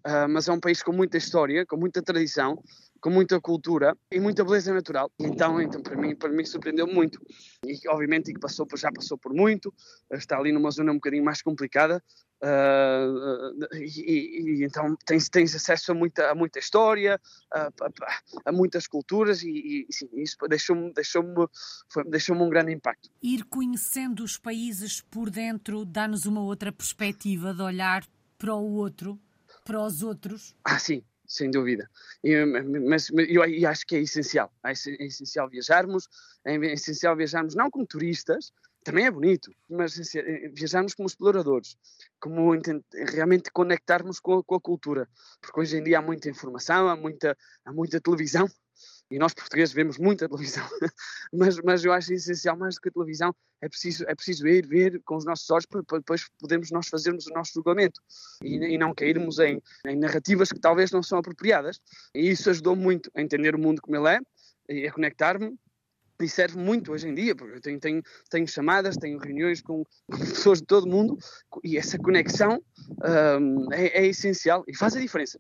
Uh, 0.06 0.28
mas 0.28 0.48
é 0.48 0.52
um 0.52 0.60
país 0.60 0.82
com 0.82 0.92
muita 0.92 1.18
história, 1.18 1.66
com 1.66 1.78
muita 1.78 2.02
tradição, 2.02 2.62
com 3.00 3.10
muita 3.10 3.40
cultura 3.42 3.96
e 4.12 4.20
muita 4.20 4.44
beleza 4.44 4.74
natural. 4.74 5.12
Então, 5.20 5.62
então 5.62 5.82
para 5.82 5.96
mim, 5.96 6.16
para 6.16 6.30
mim 6.30 6.46
surpreendeu 6.46 6.88
muito. 6.88 7.20
E 7.66 7.78
obviamente 7.88 8.34
que 8.34 8.40
passou, 8.40 8.68
já 8.76 8.92
passou 8.92 9.18
por 9.18 9.34
muito, 9.34 9.74
está 10.12 10.38
ali 10.38 10.52
numa 10.52 10.72
zona 10.72 10.92
um 10.92 10.96
bocadinho 10.96 11.24
mais 11.24 11.42
complicada. 11.42 12.04
Uh, 12.44 13.76
e, 13.76 14.62
e, 14.62 14.66
então 14.66 14.96
tens, 15.06 15.30
tens 15.30 15.56
acesso 15.56 15.92
a 15.92 15.96
muita, 15.96 16.32
a 16.32 16.36
muita 16.36 16.58
história, 16.58 17.22
a, 17.52 17.68
a, 17.68 18.22
a 18.46 18.52
muitas 18.52 18.88
culturas 18.88 19.44
e, 19.44 19.86
e 19.88 19.94
sim, 19.94 20.10
isso 20.14 20.36
deixou-me 20.50 20.92
deixou 20.92 21.24
deixou 22.08 22.36
um 22.36 22.50
grande 22.50 22.72
impacto. 22.72 23.10
Ir 23.22 23.44
conhecendo 23.44 24.24
os 24.24 24.38
países 24.40 25.02
por 25.02 25.30
dentro 25.30 25.86
dá-nos 25.86 26.26
uma 26.26 26.42
outra 26.42 26.72
perspectiva 26.72 27.54
de 27.54 27.62
olhar 27.62 28.04
para 28.40 28.56
o 28.56 28.74
outro, 28.74 29.20
para 29.64 29.82
os 29.82 30.04
outros. 30.04 30.56
Ah, 30.64 30.80
sim, 30.80 31.04
sem 31.26 31.50
dúvida. 31.50 31.90
E, 32.24 32.46
mas, 32.46 33.10
eu, 33.10 33.44
eu, 33.46 33.70
acho 33.70 33.86
que 33.86 33.96
é 33.96 34.00
essencial. 34.00 34.52
É, 34.64 34.72
é 34.72 35.06
essencial 35.06 35.50
viajarmos, 35.50 36.08
é 36.46 36.56
essencial 36.74 37.16
viajarmos 37.16 37.56
não 37.56 37.70
como 37.70 37.86
turistas, 37.86 38.52
também 38.84 39.06
é 39.06 39.12
bonito, 39.12 39.52
mas 39.70 40.16
é, 40.16 40.50
viajarmos 40.50 40.94
como 40.94 41.08
exploradores, 41.08 41.78
como 42.20 42.52
realmente 43.10 43.52
conectarmos 43.52 44.20
com 44.20 44.40
a, 44.40 44.44
com 44.44 44.56
a, 44.56 44.62
cultura, 44.62 45.08
porque 45.40 45.60
hoje 45.60 45.78
em 45.78 45.84
dia 45.84 46.00
há 46.00 46.02
muita 46.02 46.30
informação, 46.30 46.90
há 46.90 46.96
muita, 46.96 47.38
há 47.64 47.72
muita 47.72 48.02
televisão, 48.02 48.50
e 49.12 49.20
nós 49.20 49.34
portugueses 49.34 49.74
vemos 49.74 49.98
muita 49.98 50.28
televisão, 50.28 50.64
mas, 51.34 51.60
mas 51.60 51.84
eu 51.84 51.92
acho 51.92 52.14
essencial 52.14 52.58
mais 52.58 52.76
do 52.76 52.82
que 52.82 52.90
a 52.90 52.92
televisão, 52.92 53.36
é 53.62 53.68
preciso, 53.68 54.06
é 54.08 54.16
preciso 54.16 54.48
ir 54.48 54.66
ver 54.66 55.02
com 55.04 55.18
os 55.18 55.26
nossos 55.26 55.50
olhos 55.52 55.66
para, 55.66 55.82
depois 55.82 56.28
podermos 56.40 56.72
nós 56.72 56.88
fazermos 56.88 57.28
o 57.28 57.34
nosso 57.34 57.52
julgamento 57.54 58.02
e, 58.42 58.56
e 58.56 58.78
não 58.78 58.96
cairmos 58.96 59.38
em, 59.40 59.62
em, 59.86 59.98
narrativas 59.98 60.50
que 60.50 60.60
talvez 60.60 60.92
não 60.92 61.04
são 61.04 61.20
apropriadas. 61.20 61.80
E 62.16 62.30
isso 62.30 62.50
ajudou 62.50 62.76
muito 62.76 63.12
a 63.14 63.22
entender 63.22 63.54
o 63.54 63.60
mundo 63.60 63.82
como 63.82 63.98
ele 63.98 64.16
é 64.16 64.20
e 64.70 64.88
a 64.88 64.92
conectar-me 64.92 65.54
e 66.20 66.30
serve 66.30 66.58
muito 66.58 66.92
hoje 66.92 67.08
em 67.08 67.16
dia, 67.16 67.36
porque 67.36 67.58
eu 67.58 67.62
tenho, 67.62 67.80
tenho, 67.80 68.04
tenho 68.30 68.48
chamadas, 68.48 68.96
tenho 68.96 69.18
reuniões 69.18 69.62
com, 69.62 69.84
pessoas 70.10 70.60
de 70.60 70.66
todo 70.66 70.86
o 70.86 70.90
mundo 70.90 71.18
e 71.64 71.78
essa 71.78 71.98
conexão 71.98 72.64
um, 73.40 73.74
é, 73.74 73.88
é 73.88 74.06
essencial 74.08 74.64
e 74.68 74.76
faz 74.76 74.96
a 74.96 75.00
diferença 75.00 75.40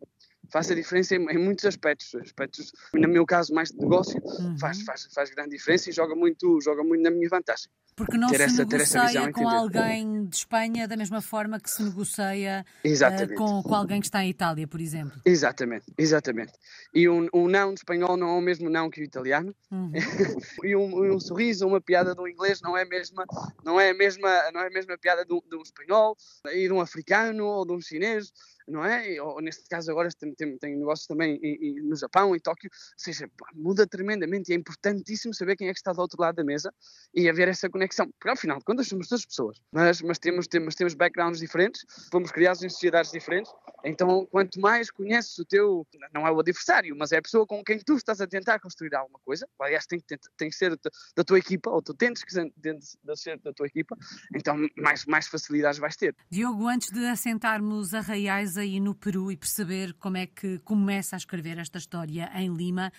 faz 0.51 0.69
a 0.69 0.75
diferença 0.75 1.15
em, 1.15 1.25
em, 1.29 1.37
muitos 1.37 1.65
aspectos. 1.65 2.13
Aspectos, 2.15 2.71
no 2.93 3.07
meu 3.07 3.25
caso, 3.25 3.53
mais 3.53 3.69
de 3.69 3.77
negócio, 3.77 4.21
uhum. 4.23 4.57
faz, 4.59 4.81
faz, 4.81 5.07
faz 5.13 5.29
grande 5.31 5.51
diferença 5.51 5.89
e 5.89 5.93
joga 5.93 6.15
muito, 6.15 6.59
joga 6.61 6.83
muito 6.83 7.01
na 7.01 7.09
minha 7.09 7.29
vantagem. 7.29 7.69
Porque 7.95 8.17
não 8.17 8.29
ter 8.29 8.37
se 8.37 8.43
essa, 8.43 8.65
negocia 8.65 9.31
com 9.33 9.47
alguém 9.47 10.25
de 10.25 10.35
Espanha 10.35 10.87
da 10.87 10.95
mesma 10.95 11.21
forma 11.21 11.59
que 11.59 11.69
se 11.69 11.83
negocia 11.83 12.65
uh, 12.85 13.35
com, 13.35 13.61
com 13.61 13.75
alguém 13.75 13.99
que 13.99 14.07
está 14.07 14.23
em 14.23 14.29
Itália, 14.29 14.67
por 14.67 14.79
exemplo. 14.79 15.19
Exatamente, 15.25 15.85
exatamente. 15.97 16.53
E 16.93 17.07
um, 17.09 17.27
um 17.33 17.47
não 17.47 17.73
de 17.73 17.81
espanhol 17.81 18.15
não 18.15 18.29
é 18.29 18.39
o 18.39 18.41
mesmo 18.41 18.69
não 18.69 18.89
que 18.89 19.01
o 19.01 19.03
italiano. 19.03 19.53
Uhum. 19.69 19.91
e 20.63 20.75
um, 20.75 21.15
um, 21.15 21.19
sorriso, 21.19 21.67
uma 21.67 21.81
piada 21.81 22.15
do 22.15 22.27
inglês 22.27 22.61
não 22.61 22.77
é 22.77 22.83
a 22.83 22.85
mesma, 22.85 23.25
não 23.63 23.79
é 23.79 23.89
a 23.89 23.93
mesma, 23.93 24.51
não 24.51 24.61
é 24.61 24.67
a 24.67 24.71
mesma 24.71 24.97
piada 24.97 25.25
de 25.25 25.33
um, 25.33 25.41
de 25.47 25.55
um 25.57 25.61
espanhol 25.61 26.15
e 26.53 26.67
de 26.67 26.73
um 26.73 26.79
africano 26.79 27.45
ou 27.45 27.65
de 27.65 27.73
um 27.73 27.81
chinês 27.81 28.31
não 28.71 28.83
é? 28.83 29.21
Ou 29.21 29.41
neste 29.41 29.63
caso 29.69 29.91
agora 29.91 30.09
tem, 30.17 30.33
tem, 30.33 30.57
tem 30.57 30.75
negócios 30.75 31.07
também 31.07 31.39
no 31.83 31.95
Japão, 31.95 32.35
em 32.35 32.39
Tóquio, 32.39 32.69
ou 32.71 32.93
seja, 32.97 33.29
muda 33.53 33.85
tremendamente 33.85 34.51
e 34.51 34.53
é 34.53 34.57
importantíssimo 34.57 35.33
saber 35.33 35.55
quem 35.55 35.67
é 35.67 35.73
que 35.73 35.79
está 35.79 35.91
do 35.91 36.01
outro 36.01 36.21
lado 36.21 36.35
da 36.35 36.43
mesa 36.43 36.73
e 37.13 37.29
haver 37.29 37.47
essa 37.47 37.69
conexão, 37.69 38.09
porque 38.11 38.29
ao 38.29 38.35
final 38.35 38.57
de 38.57 38.65
contas 38.65 38.87
somos 38.87 39.07
duas 39.07 39.25
pessoas, 39.25 39.57
mas, 39.71 40.01
mas 40.01 40.17
temos, 40.17 40.47
temos, 40.47 40.75
temos 40.75 40.93
backgrounds 40.93 41.39
diferentes, 41.39 41.85
fomos 42.11 42.31
criados 42.31 42.63
em 42.63 42.69
sociedades 42.69 43.11
diferentes, 43.11 43.51
então 43.83 44.25
quanto 44.27 44.59
mais 44.59 44.89
conheces 44.89 45.37
o 45.37 45.45
teu, 45.45 45.85
não 46.13 46.25
é 46.25 46.31
o 46.31 46.39
adversário, 46.39 46.95
mas 46.97 47.11
é 47.11 47.17
a 47.17 47.21
pessoa 47.21 47.45
com 47.45 47.63
quem 47.63 47.79
tu 47.79 47.95
estás 47.95 48.21
a 48.21 48.27
tentar 48.27 48.59
construir 48.59 48.95
alguma 48.95 49.19
coisa, 49.25 49.47
aliás 49.59 49.85
tem 49.85 49.99
que, 49.99 50.17
tem 50.37 50.49
que 50.49 50.55
ser 50.55 50.79
da 51.15 51.23
tua 51.23 51.39
equipa, 51.39 51.69
ou 51.69 51.81
tu 51.81 51.93
tentes 51.93 52.23
que 52.23 52.31
ser 52.31 53.39
da 53.43 53.53
tua 53.53 53.67
equipa, 53.67 53.97
então 54.35 54.55
mais, 54.77 55.05
mais 55.05 55.27
facilidades 55.27 55.79
vais 55.79 55.95
ter. 55.95 56.15
Diogo, 56.29 56.67
antes 56.67 56.89
de 56.91 57.05
assentarmos 57.05 57.93
arraiais 57.93 58.57
aí 58.61 58.79
no 58.79 58.95
Peru 58.95 59.31
e 59.31 59.37
perceber 59.37 59.93
como 59.93 60.17
é 60.17 60.25
que 60.25 60.59
começa 60.59 61.15
a 61.15 61.17
escrever 61.17 61.57
esta 61.57 61.77
história 61.77 62.31
em 62.35 62.53
Lima, 62.53 62.91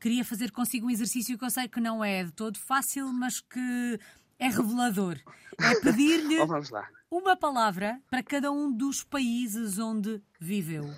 queria 0.00 0.24
fazer 0.24 0.50
consigo 0.50 0.86
um 0.86 0.90
exercício 0.90 1.38
que 1.38 1.44
eu 1.44 1.50
sei 1.50 1.68
que 1.68 1.80
não 1.80 2.04
é 2.04 2.24
de 2.24 2.32
todo 2.32 2.58
fácil, 2.58 3.12
mas 3.12 3.40
que 3.40 3.98
é 4.38 4.48
revelador. 4.48 5.18
É 5.60 5.80
pedir-lhe 5.80 6.38
oh, 7.10 7.16
uma 7.16 7.36
palavra 7.36 8.00
para 8.10 8.22
cada 8.22 8.50
um 8.50 8.72
dos 8.72 9.04
países 9.04 9.78
onde 9.78 10.20
viveu. 10.40 10.90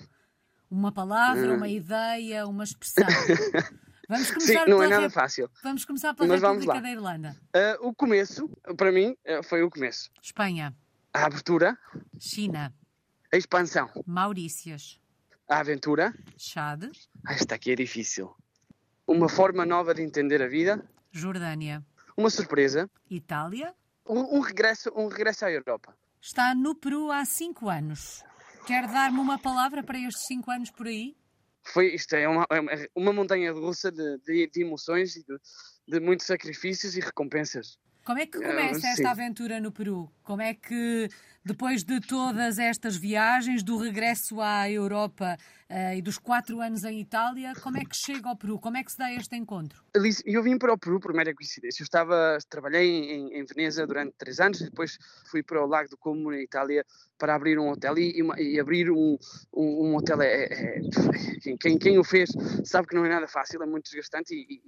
Uma 0.70 0.90
palavra, 0.90 1.54
uma 1.54 1.66
hum. 1.66 1.70
ideia, 1.70 2.46
uma 2.46 2.64
expressão. 2.64 3.06
Vamos 4.08 4.30
começar 4.30 4.64
Sim, 4.64 4.70
não 4.70 4.82
é 4.82 4.88
nada 4.88 5.10
fácil. 5.10 5.50
Vamos 5.62 5.84
começar 5.84 6.14
pela 6.14 6.28
Mas 6.28 6.40
República 6.40 6.80
da 6.80 6.90
Irlanda. 6.90 7.36
Uh, 7.54 7.88
o 7.88 7.94
começo, 7.94 8.48
para 8.76 8.92
mim, 8.92 9.16
eh, 9.24 9.42
foi 9.42 9.64
o 9.64 9.70
começo. 9.70 10.10
Espanha. 10.22 10.72
A 11.12 11.26
abertura. 11.26 11.76
China. 12.20 12.72
A 13.36 13.38
expansão. 13.38 13.90
Maurícias. 14.06 14.98
A 15.46 15.58
aventura. 15.58 16.14
Chade. 16.38 16.90
Ah, 17.26 17.34
esta 17.34 17.54
aqui 17.54 17.70
é 17.70 17.74
difícil. 17.74 18.34
Uma 19.06 19.28
forma 19.28 19.66
nova 19.66 19.92
de 19.92 20.00
entender 20.00 20.40
a 20.40 20.48
vida. 20.48 20.82
Jordânia. 21.12 21.84
Uma 22.16 22.30
surpresa. 22.30 22.88
Itália. 23.10 23.74
Um, 24.08 24.38
um 24.38 24.40
regresso, 24.40 24.90
um 24.96 25.08
regresso 25.08 25.44
à 25.44 25.52
Europa. 25.52 25.94
Está 26.18 26.54
no 26.54 26.74
Peru 26.74 27.12
há 27.12 27.26
cinco 27.26 27.68
anos. 27.68 28.24
Quer 28.66 28.86
dar-me 28.86 29.18
uma 29.18 29.38
palavra 29.38 29.82
para 29.82 29.98
estes 29.98 30.24
cinco 30.26 30.50
anos 30.50 30.70
por 30.70 30.86
aí? 30.86 31.14
Foi, 31.62 31.94
isto 31.94 32.16
é 32.16 32.26
uma, 32.26 32.46
é 32.50 32.88
uma 32.94 33.12
montanha 33.12 33.52
russa 33.52 33.92
de, 33.92 34.18
de, 34.20 34.46
de 34.46 34.62
emoções 34.62 35.14
e 35.14 35.22
de, 35.22 35.38
de 35.86 36.00
muitos 36.00 36.24
sacrifícios 36.24 36.96
e 36.96 37.00
recompensas. 37.00 37.78
Como 38.06 38.20
é 38.20 38.24
que 38.24 38.38
começa 38.38 38.86
esta 38.86 39.10
aventura 39.10 39.60
no 39.60 39.72
Peru? 39.72 40.08
Como 40.22 40.40
é 40.40 40.54
que, 40.54 41.08
depois 41.46 41.84
de 41.84 42.00
todas 42.00 42.58
estas 42.58 42.96
viagens, 42.96 43.62
do 43.62 43.76
regresso 43.76 44.40
à 44.40 44.68
Europa 44.68 45.38
uh, 45.70 45.94
e 45.96 46.02
dos 46.02 46.18
quatro 46.18 46.60
anos 46.60 46.82
em 46.82 47.00
Itália, 47.00 47.52
como 47.62 47.78
é 47.78 47.84
que 47.84 47.94
chega 47.96 48.28
ao 48.28 48.36
Peru? 48.36 48.58
Como 48.58 48.76
é 48.76 48.82
que 48.82 48.90
se 48.90 48.98
dá 48.98 49.12
este 49.12 49.36
encontro? 49.36 49.80
Eu 50.24 50.42
vim 50.42 50.58
para 50.58 50.72
o 50.72 50.78
Peru 50.78 50.98
por 50.98 51.14
mera 51.14 51.32
coincidência. 51.32 51.82
Eu 51.82 51.84
estava, 51.84 52.36
trabalhei 52.48 52.88
em, 52.88 53.38
em 53.38 53.44
Veneza 53.44 53.86
durante 53.86 54.14
três 54.18 54.40
anos 54.40 54.60
e 54.60 54.64
depois 54.64 54.98
fui 55.30 55.42
para 55.42 55.64
o 55.64 55.66
Lago 55.66 55.88
do 55.88 55.96
Como, 55.96 56.32
na 56.32 56.40
Itália, 56.40 56.84
para 57.18 57.34
abrir 57.34 57.58
um 57.58 57.70
hotel. 57.70 57.96
E, 57.98 58.22
e 58.38 58.60
abrir 58.60 58.90
um, 58.90 59.16
um, 59.54 59.86
um 59.86 59.96
hotel, 59.96 60.22
é, 60.22 60.44
é, 60.44 60.78
é, 60.78 61.56
quem, 61.60 61.78
quem 61.78 61.98
o 61.98 62.04
fez 62.04 62.30
sabe 62.64 62.88
que 62.88 62.94
não 62.94 63.04
é 63.04 63.08
nada 63.08 63.26
fácil, 63.26 63.62
é 63.62 63.66
muito 63.66 63.84
desgastante 63.84 64.34
e, 64.34 64.60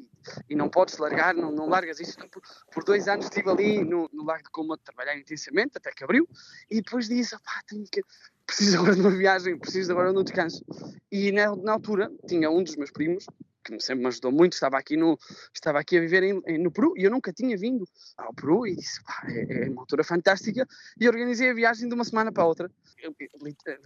e, 0.49 0.54
não 0.54 0.68
podes 0.68 0.97
largar, 0.99 1.35
não, 1.35 1.52
não 1.52 1.68
largas 1.68 2.00
isso. 2.00 2.16
Por, 2.30 2.42
por, 2.73 2.85
dois 2.85 3.08
anos 3.08 3.26
estive 3.26 3.50
ali 3.50 3.85
no, 3.85 4.08
no 4.12 4.25
Lago 4.25 4.44
do 4.44 4.50
Como 4.50 4.73
a 4.73 4.78
trabalhar 4.78 5.18
intensamente, 5.18 5.73
até 5.76 5.90
que 5.90 6.04
abriu, 6.04 6.26
e 6.70 6.82
depois 6.82 7.08
disse, 7.08 7.37
tenho 7.68 7.84
que 7.90 8.02
preciso 8.48 8.78
agora 8.78 8.94
de 8.94 9.00
uma 9.02 9.10
viagem, 9.10 9.58
preciso 9.58 9.92
agora 9.92 10.12
de 10.12 10.18
um 10.18 10.25
descanso. 10.25 10.64
E 11.12 11.30
na, 11.30 11.54
na, 11.54 11.72
altura 11.72 12.10
tinha 12.26 12.50
um 12.50 12.64
dos 12.64 12.76
meus 12.76 12.90
primos, 12.90 13.26
que 13.62 13.78
sempre 13.78 14.02
me 14.02 14.08
ajudou 14.08 14.32
muito, 14.32 14.54
estava 14.54 14.78
aqui, 14.78 14.96
no, 14.96 15.18
estava 15.54 15.78
aqui 15.78 15.98
a 15.98 16.00
viver 16.00 16.22
em, 16.22 16.40
em, 16.46 16.58
no 16.58 16.70
Peru 16.72 16.94
e 16.96 17.04
eu 17.04 17.10
nunca 17.10 17.30
tinha 17.30 17.54
vindo 17.58 17.87
ao 18.16 18.32
Peru 18.32 18.66
e 18.66 18.75
disse, 18.75 19.00
é, 19.28 19.66
é, 19.66 19.68
uma 19.68 19.82
altura 19.82 20.02
fantástica 20.02 20.66
e 20.98 21.06
organizei 21.06 21.50
a 21.50 21.54
viagem 21.54 21.88
de 21.88 21.94
uma 21.94 22.04
semana 22.04 22.32
para 22.32 22.42
a 22.42 22.46
outra. 22.46 22.70
Eu, 23.00 23.14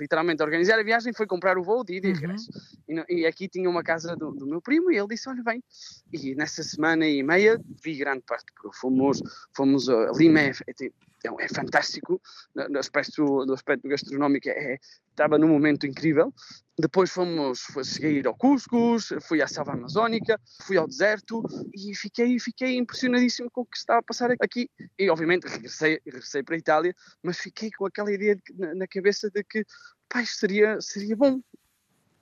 literalmente, 0.01 0.43
organizar 0.43 0.79
a 0.79 0.83
viagem 0.85 1.13
foi 1.13 1.27
comprar 1.27 1.59
o 1.59 1.65
voo 1.65 1.85
de 1.85 1.97
ida 1.97 2.07
e 2.07 2.13
uhum. 2.13 2.17
regresso. 2.17 2.51
E, 2.89 3.21
e, 3.21 3.27
aqui 3.27 3.49
tinha 3.49 3.69
uma 3.69 3.83
casa 3.83 4.15
do, 4.15 4.31
do, 4.31 4.47
meu 4.47 4.63
primo 4.63 4.93
e 4.93 4.97
ele 4.97 5.09
disse, 5.09 5.29
olha, 5.29 5.43
vem. 5.43 5.63
E 6.13 6.37
nessa 6.37 6.63
semana 6.63 7.07
e 7.07 7.23
meia 7.23 7.61
vi 7.83 7.97
grande 7.97 8.23
parte 8.23 8.47
do 8.47 8.55
Peru. 8.55 8.73
Fomos, 8.73 9.21
fomos 9.55 9.89
a 9.89 10.13
Lima, 10.13 10.41
é, 11.25 11.29
é, 11.29 11.31
é, 11.31 11.45
é 11.45 11.49
fantástico, 11.49 12.21
no 12.55 12.79
aspecto, 12.79 13.45
no 13.47 13.55
aspecto 13.55 13.89
gastronómico 13.89 14.49
é, 14.49 14.79
estava 15.11 15.39
num 15.39 15.49
momento 15.49 15.87
incrível. 15.87 16.33
Depois 16.79 17.11
fomos, 17.11 17.67
cheguei 17.85 18.23
ao 18.25 18.35
Cuscus, 18.35 19.13
fui 19.23 19.43
à 19.43 19.47
selva 19.47 19.73
amazónica, 19.73 20.41
fui 20.63 20.77
ao 20.77 20.87
deserto 20.87 21.43
e 21.75 21.95
fiquei, 21.95 22.39
fiquei 22.39 22.77
impressionadíssimo 22.77 23.51
com 23.51 23.61
o 23.61 23.67
que 23.67 23.77
estava 23.77 24.01
a 24.01 24.03
passar 24.03 24.31
aqui. 24.41 24.71
E 24.99 25.11
obviamente 25.11 25.47
regressei, 25.47 26.01
regressei 26.05 26.43
para 26.43 26.55
a 26.55 26.59
Itália, 26.59 26.95
mas 27.23 27.39
fiquei 27.39 27.71
com 27.71 27.87
aquela 27.87 28.13
ideia 28.13 28.37
de, 28.37 28.43
na, 28.55 28.75
na, 28.75 28.87
cabeça 28.87 29.31
de 29.31 29.45
que 29.45 29.65
pai, 30.09 30.25
seria, 30.27 30.81
seria 30.81 31.15
bom 31.15 31.41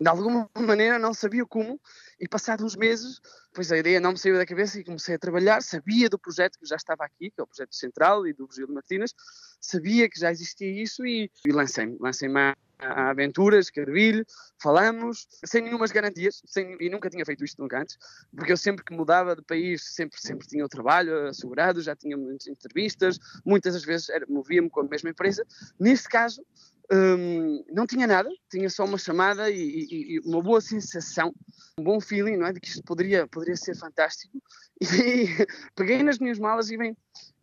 de 0.01 0.09
alguma 0.09 0.49
maneira 0.59 0.99
não 0.99 1.13
sabia 1.13 1.45
como, 1.45 1.79
e 2.21 2.29
passados 2.29 2.65
uns 2.65 2.77
meses, 2.77 3.21
pois 3.55 3.73
a 3.73 3.79
ideia 3.79 3.99
não 3.99 4.13
me 4.13 4.19
saiu 4.19 4.37
da 4.37 4.45
cabeça 4.45 4.79
e 4.79 4.85
comecei 4.85 5.15
a 5.15 5.19
trabalhar, 5.19 5.63
sabia 5.63 6.09
do 6.09 6.19
projeto 6.19 6.59
que 6.59 6.67
já 6.67 6.77
estava 6.77 7.05
aqui, 7.05 7.31
que 7.31 7.41
é 7.41 7.43
o 7.43 7.47
projeto 7.47 7.75
central 7.75 8.27
e 8.27 8.35
do 8.35 8.47
Virgílio 8.47 8.75
Martínez, 8.75 9.15
sabia 9.59 10.09
que 10.09 10.21
já 10.21 10.31
existia 10.31 10.71
isso 10.71 11.05
e, 11.07 11.31
e 11.47 11.51
lancei-me, 11.53 11.97
lancei-me 11.99 12.39
à, 12.39 12.57
à 12.79 13.11
aventura, 13.11 13.59
escrevi-lhe, 13.59 14.25
falamos, 14.63 15.27
sem 15.45 15.63
nenhumas 15.63 15.91
garantias, 15.91 16.43
sem, 16.45 16.77
e 16.79 16.91
nunca 16.91 17.09
tinha 17.09 17.25
feito 17.25 17.43
isto 17.43 17.61
nunca 17.61 17.81
antes, 17.81 17.97
porque 18.37 18.53
eu 18.53 18.57
sempre 18.57 18.85
que 18.85 18.95
mudava 18.95 19.35
de 19.35 19.43
país, 19.43 19.95
sempre, 19.95 20.21
sempre 20.21 20.47
tinha 20.47 20.65
o 20.65 20.69
trabalho 20.69 21.29
assegurado, 21.29 21.81
já 21.81 21.97
tinha 21.97 22.19
muitas 22.19 22.47
entrevistas, 22.49 23.19
muitas 23.47 23.73
das 23.73 23.85
vezes 23.85 24.09
movia-me 24.29 24.69
com 24.69 24.81
a 24.81 24.85
mesma 24.85 25.09
empresa, 25.09 25.47
neste 25.79 26.09
caso 26.09 26.45
um, 26.93 27.65
não 27.69 27.87
tinha 27.87 28.07
nada, 28.07 28.29
tinha 28.51 28.69
só 28.69 28.85
uma 28.85 28.99
chamada 28.99 29.49
e, 29.49 29.57
e, 29.57 30.15
e, 30.17 30.21
uma 30.21 30.43
boa 30.43 30.61
sensação, 30.61 31.33
um 31.79 31.85
bom 31.85 32.01
feeling, 32.01 32.37
não 32.37 32.47
é? 32.47 32.53
De 32.53 32.61
que 32.61 32.69
isto 32.69 32.83
poderia, 32.83 33.29
poderia 33.29 33.57
ser 33.57 33.77
fantástico. 33.77 34.41
E 34.83 35.47
peguei 35.77 36.03
nas 36.03 36.19
minhas 36.19 36.39
malas 36.39 36.71
e 36.71 36.77
vem. 36.77 36.93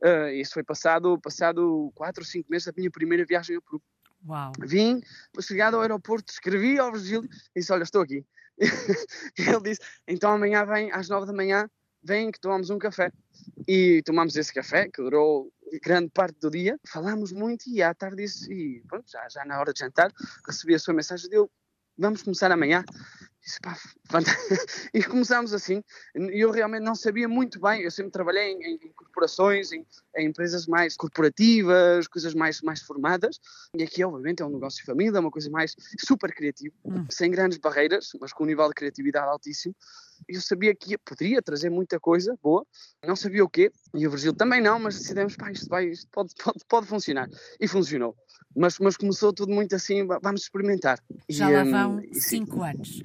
Uh, 0.04 0.30
isso 0.34 0.56
foi 0.56 0.64
passado, 0.64 1.20
passado 1.22 1.92
quatro 1.94 2.24
ou 2.24 2.26
cinco 2.26 2.50
meses 2.50 2.66
da 2.66 2.74
minha 2.76 2.90
primeira 2.90 3.24
viagem 3.26 3.56
ao 3.56 3.62
Peru. 3.62 3.82
Uau. 4.28 4.52
Vim, 4.60 5.02
chegado 5.40 5.76
ao 5.76 5.82
aeroporto, 5.82 6.32
escrevi 6.32 6.80
ao 6.80 6.92
Virgílio 6.92 7.30
e 7.56 7.60
disse: 7.60 7.72
Olha, 7.72 7.84
estou 7.84 8.02
aqui. 8.02 8.26
ele 9.38 9.62
disse: 9.62 9.82
Então 10.08 10.32
amanhã 10.32 10.66
vem 10.66 10.92
às 10.92 11.10
nove 11.10 11.28
da 11.28 11.34
manhã, 11.34 11.70
vem 12.08 12.32
que 12.32 12.40
tomamos 12.40 12.70
um 12.70 12.80
café. 12.80 13.12
E 13.68 14.02
tomamos 14.06 14.36
esse 14.36 14.54
café, 14.54 14.88
que 14.88 15.02
durou 15.02 15.52
grande 15.84 16.10
parte 16.10 16.40
do 16.40 16.50
dia, 16.50 16.80
falámos 16.88 17.34
muito 17.34 17.70
e 17.70 17.84
à 17.84 17.94
tarde 17.94 18.24
disse, 18.24 18.52
e 18.52 18.82
pronto, 18.88 19.12
já, 19.12 19.28
já 19.28 19.44
na 19.44 19.60
hora 19.60 19.74
de 19.74 19.80
jantar, 19.80 20.10
recebi 20.48 20.74
a 20.74 20.80
sua 20.80 20.94
mensagem 20.94 21.30
dele, 21.30 21.48
vamos 21.98 22.24
começar 22.24 22.50
amanhã. 22.50 22.86
Disse, 23.42 23.60
pá, 23.62 23.78
e 24.94 25.04
começámos 25.04 25.54
assim. 25.54 25.82
E 26.16 26.40
eu 26.40 26.52
realmente 26.52 26.84
não 26.84 26.96
sabia 26.96 27.28
muito 27.28 27.62
bem. 27.62 27.82
Eu 27.82 27.92
sempre 27.92 28.12
trabalhei 28.12 28.52
em, 28.52 28.76
em 28.76 28.92
corporações, 28.94 29.72
em, 29.72 29.86
em, 30.18 30.28
empresas 30.28 30.68
mais 30.68 30.98
corporativas, 30.98 32.08
coisas 32.08 32.34
mais, 32.34 32.62
mais 32.62 32.82
formadas. 32.82 33.40
E 33.74 33.84
aqui, 33.84 34.04
obviamente, 34.04 34.42
é 34.42 34.46
um 34.46 34.50
negócio 34.50 34.80
de 34.80 34.86
família, 34.86 35.20
uma 35.20 35.32
coisa 35.32 35.50
mais 35.50 35.76
super 36.00 36.34
criativa, 36.34 36.76
hum. 36.84 37.06
sem 37.10 37.32
grandes 37.32 37.58
barreiras, 37.58 38.10
mas 38.20 38.34
com 38.34 38.44
um 38.44 38.48
nível 38.48 38.68
de 38.68 38.74
criatividade 38.74 39.28
altíssimo. 39.28 39.76
Eu 40.28 40.42
sabia 40.42 40.76
que 40.76 40.92
ia, 40.92 41.00
poderia 41.00 41.42
trazer 41.42 41.70
muita 41.70 42.00
coisa 42.00 42.38
boa, 42.42 42.66
não 43.06 43.16
sabia 43.16 43.44
o 43.44 43.50
quê, 43.50 43.72
e 43.94 44.08
o 44.08 44.10
Brasil 44.10 44.34
também 44.34 44.62
não, 44.62 44.80
mas 44.80 44.98
decidimos, 45.00 45.36
pá, 45.36 45.52
isto, 45.52 45.68
vai, 45.68 45.88
isto 45.88 46.08
pode, 46.12 46.34
pode, 46.44 46.60
pode 46.68 46.88
funcionar. 46.88 47.28
E 47.60 47.68
funcionou. 47.68 48.16
Mas, 48.56 48.80
mas 48.80 48.98
começou 48.98 49.34
tudo 49.34 49.54
muito 49.54 49.76
assim, 49.76 50.06
vamos 50.06 50.42
experimentar. 50.42 51.00
Já 51.30 51.52
e, 51.52 51.56
lá 51.56 51.64
hum, 51.64 51.72
vão 51.72 51.98
um, 51.98 52.14
cinco 52.14 52.64
anos. 52.64 53.02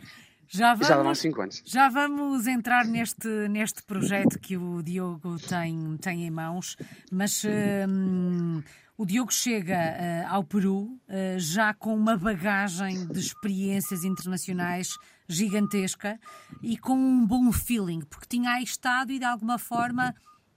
Já 0.54 0.74
vamos, 0.74 1.18
5. 1.18 1.48
Já 1.64 1.88
vamos 1.88 2.46
entrar 2.46 2.84
neste, 2.84 3.26
neste 3.48 3.82
projeto 3.84 4.38
que 4.38 4.54
o 4.54 4.82
Diogo 4.82 5.38
tem, 5.38 5.96
tem 5.96 6.26
em 6.26 6.30
mãos, 6.30 6.76
mas 7.10 7.42
hum, 7.88 8.62
o 8.98 9.06
Diogo 9.06 9.32
chega 9.32 9.74
uh, 9.74 10.34
ao 10.34 10.44
Peru 10.44 10.82
uh, 10.82 11.38
já 11.38 11.72
com 11.72 11.94
uma 11.94 12.18
bagagem 12.18 13.06
de 13.06 13.18
experiências 13.18 14.04
internacionais 14.04 14.90
gigantesca 15.28 16.18
e 16.62 16.76
com 16.76 16.94
um 16.94 17.26
bom 17.26 17.50
feeling, 17.52 18.00
porque 18.00 18.26
tinha 18.28 18.50
aí 18.50 18.64
estado 18.64 19.12
e 19.12 19.18
de 19.18 19.24
alguma 19.24 19.58
forma, 19.58 20.14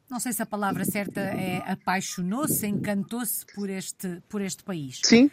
não 0.09 0.19
sei 0.19 0.33
se 0.33 0.41
a 0.41 0.45
palavra 0.45 0.85
certa 0.85 1.21
é 1.21 1.63
apaixonou-se, 1.65 2.65
encantou-se 2.67 3.45
por 3.53 3.69
este, 3.69 4.21
por 4.29 4.41
este 4.41 4.63
país. 4.63 5.01
Sim. 5.03 5.29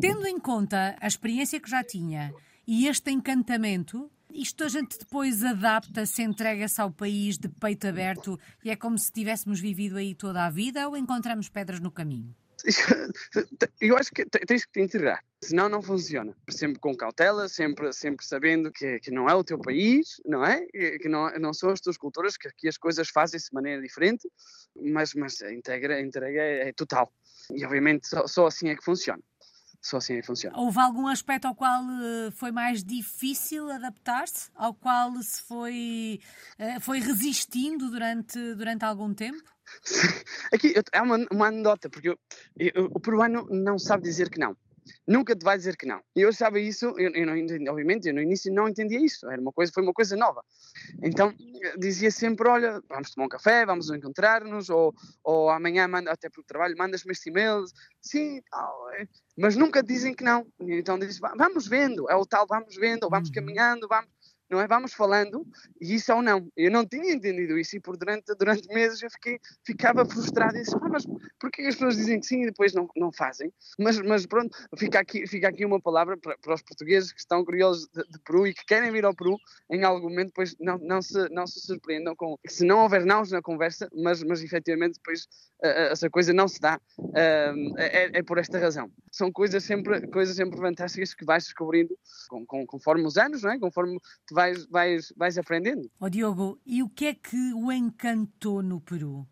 Tendo 0.00 0.26
em 0.26 0.38
conta 0.38 0.96
a 1.00 1.06
experiência 1.06 1.60
que 1.60 1.70
já 1.70 1.82
tinha 1.82 2.32
e 2.66 2.86
este 2.88 3.10
encantamento, 3.10 4.10
isto 4.32 4.64
a 4.64 4.68
gente 4.68 4.98
depois 4.98 5.42
adapta-se, 5.44 6.22
entrega-se 6.22 6.80
ao 6.80 6.90
país 6.90 7.38
de 7.38 7.48
peito 7.48 7.86
aberto 7.86 8.38
e 8.64 8.70
é 8.70 8.76
como 8.76 8.98
se 8.98 9.10
tivéssemos 9.12 9.60
vivido 9.60 9.96
aí 9.96 10.14
toda 10.14 10.44
a 10.44 10.50
vida 10.50 10.88
ou 10.88 10.96
encontramos 10.96 11.48
pedras 11.48 11.80
no 11.80 11.90
caminho? 11.90 12.34
Eu 13.80 13.96
acho 13.96 14.10
que 14.12 14.24
tens 14.24 14.64
que 14.64 14.72
te 14.72 14.80
integrar, 14.80 15.24
senão 15.42 15.68
não 15.68 15.80
funciona. 15.80 16.36
Sempre 16.50 16.80
com 16.80 16.94
cautela, 16.96 17.48
sempre, 17.48 17.92
sempre 17.92 18.26
sabendo 18.26 18.72
que, 18.72 18.98
que 19.00 19.10
não 19.10 19.28
é 19.28 19.34
o 19.34 19.44
teu 19.44 19.58
país, 19.58 20.20
não 20.24 20.44
é? 20.44 20.66
Que 20.66 21.08
não, 21.08 21.30
não 21.38 21.54
são 21.54 21.70
as 21.70 21.80
tuas 21.80 21.96
culturas, 21.96 22.36
que 22.36 22.48
aqui 22.48 22.68
as 22.68 22.76
coisas 22.76 23.08
fazem-se 23.08 23.50
de 23.50 23.54
maneira 23.54 23.80
diferente, 23.80 24.28
mas, 24.74 25.14
mas 25.14 25.40
a 25.42 25.52
entrega, 25.52 25.94
a 25.94 26.00
entrega 26.00 26.40
é, 26.40 26.68
é 26.68 26.72
total. 26.72 27.12
E 27.54 27.64
obviamente 27.64 28.08
só, 28.08 28.26
só 28.26 28.46
assim 28.46 28.68
é 28.68 28.76
que 28.76 28.84
funciona 28.84 29.22
só 29.86 29.98
assim 29.98 30.20
funciona. 30.22 30.58
Houve 30.58 30.80
algum 30.80 31.06
aspecto 31.06 31.46
ao 31.46 31.54
qual 31.54 31.82
eh, 31.82 32.30
foi 32.32 32.50
mais 32.50 32.82
difícil 32.82 33.70
adaptar-se? 33.70 34.50
Ao 34.54 34.74
qual 34.74 35.12
se 35.22 35.40
foi, 35.42 36.20
eh, 36.58 36.80
foi 36.80 36.98
resistindo 36.98 37.88
durante, 37.90 38.54
durante 38.54 38.84
algum 38.84 39.14
tempo? 39.14 39.42
Aqui 40.52 40.74
é 40.92 41.00
uma, 41.00 41.24
uma 41.30 41.46
anedota, 41.48 41.88
porque 41.88 42.08
eu, 42.08 42.18
eu, 42.56 42.90
o 42.92 42.98
peruano 42.98 43.46
não 43.50 43.78
sabe 43.78 44.02
dizer 44.02 44.28
que 44.28 44.40
não. 44.40 44.56
Nunca 45.06 45.34
te 45.34 45.44
vai 45.44 45.56
dizer 45.56 45.76
que 45.76 45.86
não. 45.86 46.00
E 46.14 46.20
eu 46.20 46.32
sabia 46.32 46.62
isso, 46.62 46.86
eu, 46.98 47.10
eu 47.10 47.26
não, 47.26 47.72
obviamente, 47.72 48.08
eu 48.08 48.14
no 48.14 48.20
início 48.20 48.52
não 48.52 48.68
entendia 48.68 49.00
isso. 49.00 49.30
Era 49.30 49.40
uma 49.40 49.52
coisa, 49.52 49.72
foi 49.72 49.82
uma 49.82 49.92
coisa 49.92 50.16
nova. 50.16 50.42
Então 51.02 51.34
dizia 51.78 52.10
sempre: 52.10 52.48
olha, 52.48 52.82
vamos 52.88 53.12
tomar 53.12 53.26
um 53.26 53.30
café, 53.30 53.64
vamos 53.66 53.90
encontrar-nos, 53.90 54.70
ou, 54.70 54.94
ou 55.22 55.50
amanhã, 55.50 55.86
manda, 55.88 56.10
até 56.10 56.28
pelo 56.28 56.44
trabalho, 56.44 56.76
mandas-me 56.76 57.12
este 57.12 57.30
e-mail. 57.30 57.64
Sim. 58.00 58.40
É. 58.98 59.06
Mas 59.36 59.56
nunca 59.56 59.82
dizem 59.82 60.14
que 60.14 60.24
não. 60.24 60.46
Então 60.60 60.98
dizem: 60.98 61.20
vamos 61.36 61.66
vendo, 61.66 62.08
é 62.10 62.16
o 62.16 62.24
tal, 62.24 62.46
vamos 62.46 62.74
vendo, 62.76 63.04
ou 63.04 63.10
vamos 63.10 63.28
uhum. 63.28 63.34
caminhando, 63.34 63.86
vamos 63.88 64.10
não 64.48 64.60
é? 64.60 64.66
Vamos 64.66 64.92
falando, 64.92 65.46
e 65.80 65.94
isso 65.94 66.12
ou 66.12 66.22
não. 66.22 66.48
Eu 66.56 66.70
não 66.70 66.86
tinha 66.86 67.12
entendido 67.12 67.58
isso 67.58 67.76
e 67.76 67.80
por 67.80 67.96
durante, 67.96 68.34
durante 68.34 68.68
meses 68.72 69.02
eu 69.02 69.10
fiquei, 69.10 69.38
ficava 69.64 70.04
frustrado 70.04 70.56
e 70.56 70.60
disse, 70.60 70.74
ah, 70.74 70.88
mas 70.88 71.04
porquê 71.40 71.62
as 71.62 71.74
pessoas 71.74 71.96
dizem 71.96 72.20
que 72.20 72.26
sim 72.26 72.42
e 72.42 72.46
depois 72.46 72.72
não, 72.72 72.88
não 72.96 73.12
fazem? 73.12 73.52
Mas, 73.78 73.98
mas 74.00 74.26
pronto, 74.26 74.56
fica 74.76 75.00
aqui, 75.00 75.26
fica 75.26 75.48
aqui 75.48 75.64
uma 75.64 75.80
palavra 75.80 76.16
para, 76.16 76.36
para 76.38 76.54
os 76.54 76.62
portugueses 76.62 77.12
que 77.12 77.20
estão 77.20 77.44
curiosos 77.44 77.88
de, 77.88 78.02
de, 78.08 78.18
Peru 78.20 78.46
e 78.46 78.54
que 78.54 78.64
querem 78.64 78.90
vir 78.90 79.04
ao 79.04 79.14
Peru 79.14 79.36
em 79.70 79.84
algum 79.84 80.08
momento, 80.08 80.28
depois 80.28 80.56
não, 80.60 80.78
não, 80.78 81.02
se, 81.02 81.28
não 81.30 81.46
se 81.46 81.60
surpreendam 81.60 82.14
com, 82.14 82.38
se 82.46 82.64
não 82.64 82.80
houver 82.80 83.04
nãos 83.04 83.30
na 83.30 83.42
conversa, 83.42 83.88
mas, 83.92 84.22
mas 84.22 84.42
efetivamente 84.42 84.94
depois 84.94 85.22
uh, 85.62 85.92
essa 85.92 86.08
coisa 86.08 86.32
não 86.32 86.48
se 86.48 86.60
dá, 86.60 86.80
uh, 86.98 87.78
é, 87.78 88.18
é, 88.18 88.22
por 88.22 88.38
esta 88.38 88.58
razão. 88.58 88.90
São 89.10 89.32
coisas 89.32 89.64
sempre, 89.64 90.06
coisas 90.08 90.36
sempre 90.36 90.58
fantásticas 90.58 91.14
que 91.14 91.24
vais 91.24 91.44
descobrindo 91.44 91.96
com, 92.28 92.44
com, 92.46 92.66
conforme 92.66 93.04
os 93.04 93.16
anos, 93.16 93.42
não 93.42 93.50
é? 93.50 93.58
conforme 93.58 93.98
te 94.26 94.34
vais, 94.36 94.66
vais, 94.66 95.12
vais 95.16 95.38
aprendendo. 95.38 95.90
Oh, 95.98 96.10
Diogo, 96.10 96.60
e 96.66 96.82
o 96.82 96.88
que 96.90 97.06
é 97.06 97.14
que 97.14 97.54
o 97.54 97.72
encantou 97.72 98.62
no 98.62 98.80
Peru? 98.80 99.26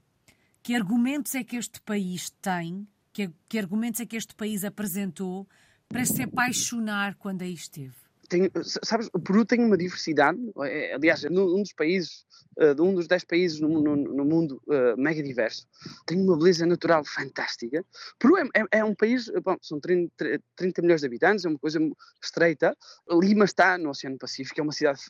Que 0.63 0.75
argumentos 0.75 1.35
é 1.35 1.45
que 1.45 1.57
este 1.57 1.79
país 1.83 2.31
tem, 2.41 2.89
que, 3.13 3.31
que 3.47 3.59
argumentos 3.59 4.01
é 4.01 4.07
que 4.07 4.17
este 4.17 4.35
país 4.35 4.65
apresentou 4.65 5.47
para 5.87 6.07
se 6.07 6.23
apaixonar 6.23 7.17
quando 7.17 7.43
aí 7.43 7.53
esteve? 7.53 8.04
Tem, 8.35 8.51
sabes, 8.65 9.09
o 9.13 9.21
Peru 9.21 9.45
tem 9.45 9.65
uma 9.65 9.77
diversidade, 9.77 10.39
é, 10.65 10.95
aliás, 10.95 11.25
é 11.25 11.31
um 11.31 11.63
dos 11.63 11.73
países, 11.73 12.27
uh, 12.59 12.83
um 12.83 12.93
dos 12.93 13.07
10 13.07 13.25
países 13.25 13.61
no, 13.61 13.69
no, 13.69 13.95
no 13.95 14.25
mundo 14.25 14.61
uh, 14.67 15.01
mega 15.01 15.23
diverso, 15.23 15.69
tem 16.05 16.21
uma 16.21 16.37
beleza 16.37 16.67
natural 16.67 17.05
fantástica. 17.05 17.85
Peru 18.19 18.37
é, 18.37 18.43
é, 18.57 18.79
é 18.79 18.85
um 18.85 18.95
país, 18.95 19.31
bom, 19.45 19.57
são 19.63 19.79
30, 19.79 20.13
30, 20.57 20.83
milhões 20.83 21.03
de 21.03 21.07
habitantes, 21.07 21.45
é 21.45 21.49
uma 21.49 21.59
coisa 21.59 21.79
estreita. 22.21 22.77
Lima 23.09 23.45
está 23.45 23.79
no 23.79 23.91
Oceano 23.91 24.19
Pacífico, 24.19 24.59
é 24.59 24.63
uma 24.65 24.73
cidade 24.73 25.01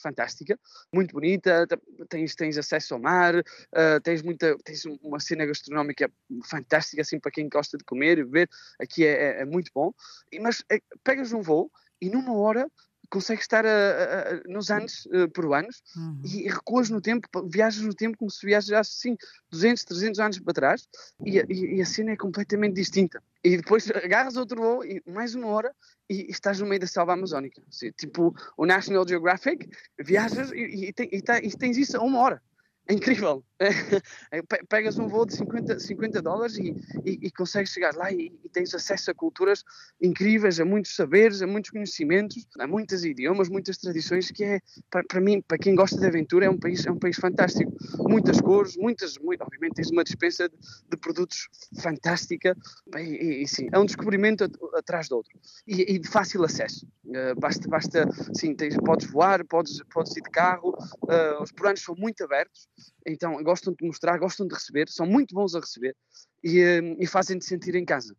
fantástica, 0.00 0.56
muito 0.94 1.12
bonita, 1.12 1.66
tens, 2.08 2.36
tens 2.36 2.56
acesso 2.56 2.94
ao 2.94 3.00
mar, 3.00 3.34
uh, 3.34 4.00
tens, 4.04 4.22
muita, 4.22 4.56
tens 4.62 4.84
uma 5.02 5.18
cena 5.18 5.44
gastronómica 5.44 6.08
fantástica, 6.44 7.02
assim, 7.02 7.18
para 7.18 7.32
quem 7.32 7.48
gosta 7.48 7.76
de 7.76 7.82
comer 7.84 8.18
e 8.18 8.24
beber, 8.24 8.48
aqui 8.78 9.04
é, 9.04 9.38
é, 9.38 9.42
é 9.42 9.44
muito 9.44 9.72
bom. 9.74 9.92
Mas 10.40 10.62
pegas 11.02 11.32
um 11.32 11.42
voo 11.42 11.68
e 12.00 12.08
numa 12.08 12.32
hora 12.34 12.70
consegues 13.10 13.42
estar 13.42 13.66
a, 13.66 13.68
a, 13.68 14.34
a, 14.34 14.40
nos 14.46 14.70
anos 14.70 15.06
uh, 15.06 15.28
peruanos 15.30 15.82
uhum. 15.96 16.22
e 16.24 16.48
recuas 16.48 16.88
no 16.88 17.00
tempo, 17.00 17.28
viajas 17.48 17.82
no 17.82 17.92
tempo 17.92 18.16
como 18.16 18.30
se 18.30 18.46
viajasse 18.46 18.92
assim 18.92 19.16
200, 19.50 19.84
300 19.84 20.20
anos 20.20 20.38
para 20.38 20.54
trás 20.54 20.88
e, 21.26 21.38
e, 21.38 21.76
e, 21.76 21.82
a 21.82 21.86
cena 21.86 22.12
é 22.12 22.16
completamente 22.16 22.74
distinta. 22.74 23.20
E 23.42 23.56
depois 23.56 23.90
agarras 23.90 24.36
outro 24.36 24.62
voo 24.62 24.84
e 24.84 25.02
mais 25.06 25.34
uma 25.34 25.48
hora 25.48 25.74
e, 26.08 26.30
estás 26.30 26.60
no 26.60 26.66
meio 26.66 26.80
da 26.80 26.86
selva 26.86 27.14
amazónica. 27.14 27.60
Tipo 27.96 28.34
o 28.56 28.64
National 28.64 29.06
Geographic, 29.06 29.68
viajas 29.98 30.52
e, 30.52 30.92
e, 30.96 31.22
tá, 31.22 31.38
e 31.40 31.50
tens 31.50 31.76
isso 31.76 31.96
a 31.96 32.00
uma 32.00 32.20
hora. 32.20 32.42
É 32.88 32.94
incrível. 32.94 33.44
É, 34.32 34.40
pegas 34.68 34.98
um 34.98 35.06
voo 35.08 35.26
de 35.26 35.34
50, 35.34 35.78
50 35.80 36.22
dólares 36.22 36.56
e, 36.56 36.70
e, 37.04 37.26
e 37.26 37.30
consegues 37.30 37.72
chegar 37.72 37.94
lá 37.94 38.10
e, 38.10 38.32
e, 38.44 38.48
tens 38.48 38.72
acesso 38.74 39.10
a 39.10 39.14
culturas 39.14 39.64
incríveis, 40.00 40.58
a 40.60 40.64
muitos 40.64 40.94
saberes, 40.94 41.42
a 41.42 41.46
muitos 41.46 41.70
conhecimentos, 41.70 42.46
a 42.58 42.66
muitos 42.66 43.04
idiomas, 43.04 43.48
muitas 43.48 43.76
tradições, 43.76 44.30
que 44.30 44.44
é, 44.44 44.60
para, 44.88 45.20
mim, 45.20 45.42
para 45.42 45.58
quem 45.58 45.74
gosta 45.74 45.98
de 45.98 46.06
aventura, 46.06 46.46
é 46.46 46.50
um 46.50 46.58
país, 46.58 46.86
é 46.86 46.90
um 46.90 46.98
país 46.98 47.16
fantástico. 47.16 47.70
Muitas 47.98 48.40
cores, 48.40 48.76
muitas, 48.76 49.18
muito, 49.18 49.42
obviamente 49.42 49.74
tens 49.74 49.90
uma 49.90 50.04
dispensa 50.04 50.48
de, 50.48 50.56
de 50.88 50.96
produtos 50.96 51.48
fantástica 51.82 52.56
e, 52.96 53.46
sim, 53.46 53.68
é 53.72 53.78
um 53.78 53.84
descobrimento 53.84 54.44
atrás 54.74 55.08
do 55.08 55.16
outro 55.16 55.38
e, 55.66 55.98
de 55.98 56.08
fácil 56.08 56.44
acesso. 56.44 56.86
Uh, 57.04 57.38
basta, 57.38 57.68
basta, 57.68 58.08
sim, 58.32 58.54
tens, 58.54 58.76
podes 58.76 59.10
voar, 59.10 59.44
podes, 59.44 59.82
podes 59.92 60.16
ir 60.16 60.22
de 60.22 60.30
carro, 60.30 60.70
uh, 60.70 61.42
os 61.42 61.50
peruanos 61.50 61.82
são 61.82 61.94
muito 61.96 62.22
abertos, 62.22 62.68
então 63.06 63.42
gostam 63.42 63.74
de 63.74 63.86
mostrar, 63.86 64.18
gostam 64.18 64.46
de 64.46 64.54
receber, 64.54 64.88
são 64.88 65.06
muito 65.06 65.34
bons 65.34 65.54
a 65.54 65.60
receber 65.60 65.96
e, 66.42 66.60
eh, 66.60 66.96
e 66.98 67.06
fazem-te 67.06 67.44
sentir 67.44 67.74
em 67.74 67.84
casa. 67.84 68.16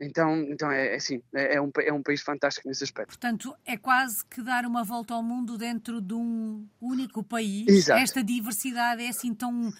Então, 0.00 0.36
então 0.42 0.70
é, 0.70 0.92
é 0.92 0.96
assim, 0.96 1.22
é, 1.34 1.56
é, 1.56 1.60
um, 1.60 1.70
é 1.78 1.92
um 1.92 2.02
país 2.02 2.22
fantástico 2.22 2.68
nesse 2.68 2.84
aspecto. 2.84 3.08
Portanto, 3.08 3.54
é 3.64 3.76
quase 3.76 4.24
que 4.26 4.42
dar 4.42 4.64
uma 4.64 4.84
volta 4.84 5.14
ao 5.14 5.22
mundo 5.22 5.56
dentro 5.58 6.00
de 6.00 6.14
um 6.14 6.66
único 6.80 7.22
país. 7.22 7.66
Exato. 7.68 8.00
Esta 8.00 8.22
diversidade 8.22 9.02
é 9.02 9.08
assim 9.08 9.34
tão 9.34 9.72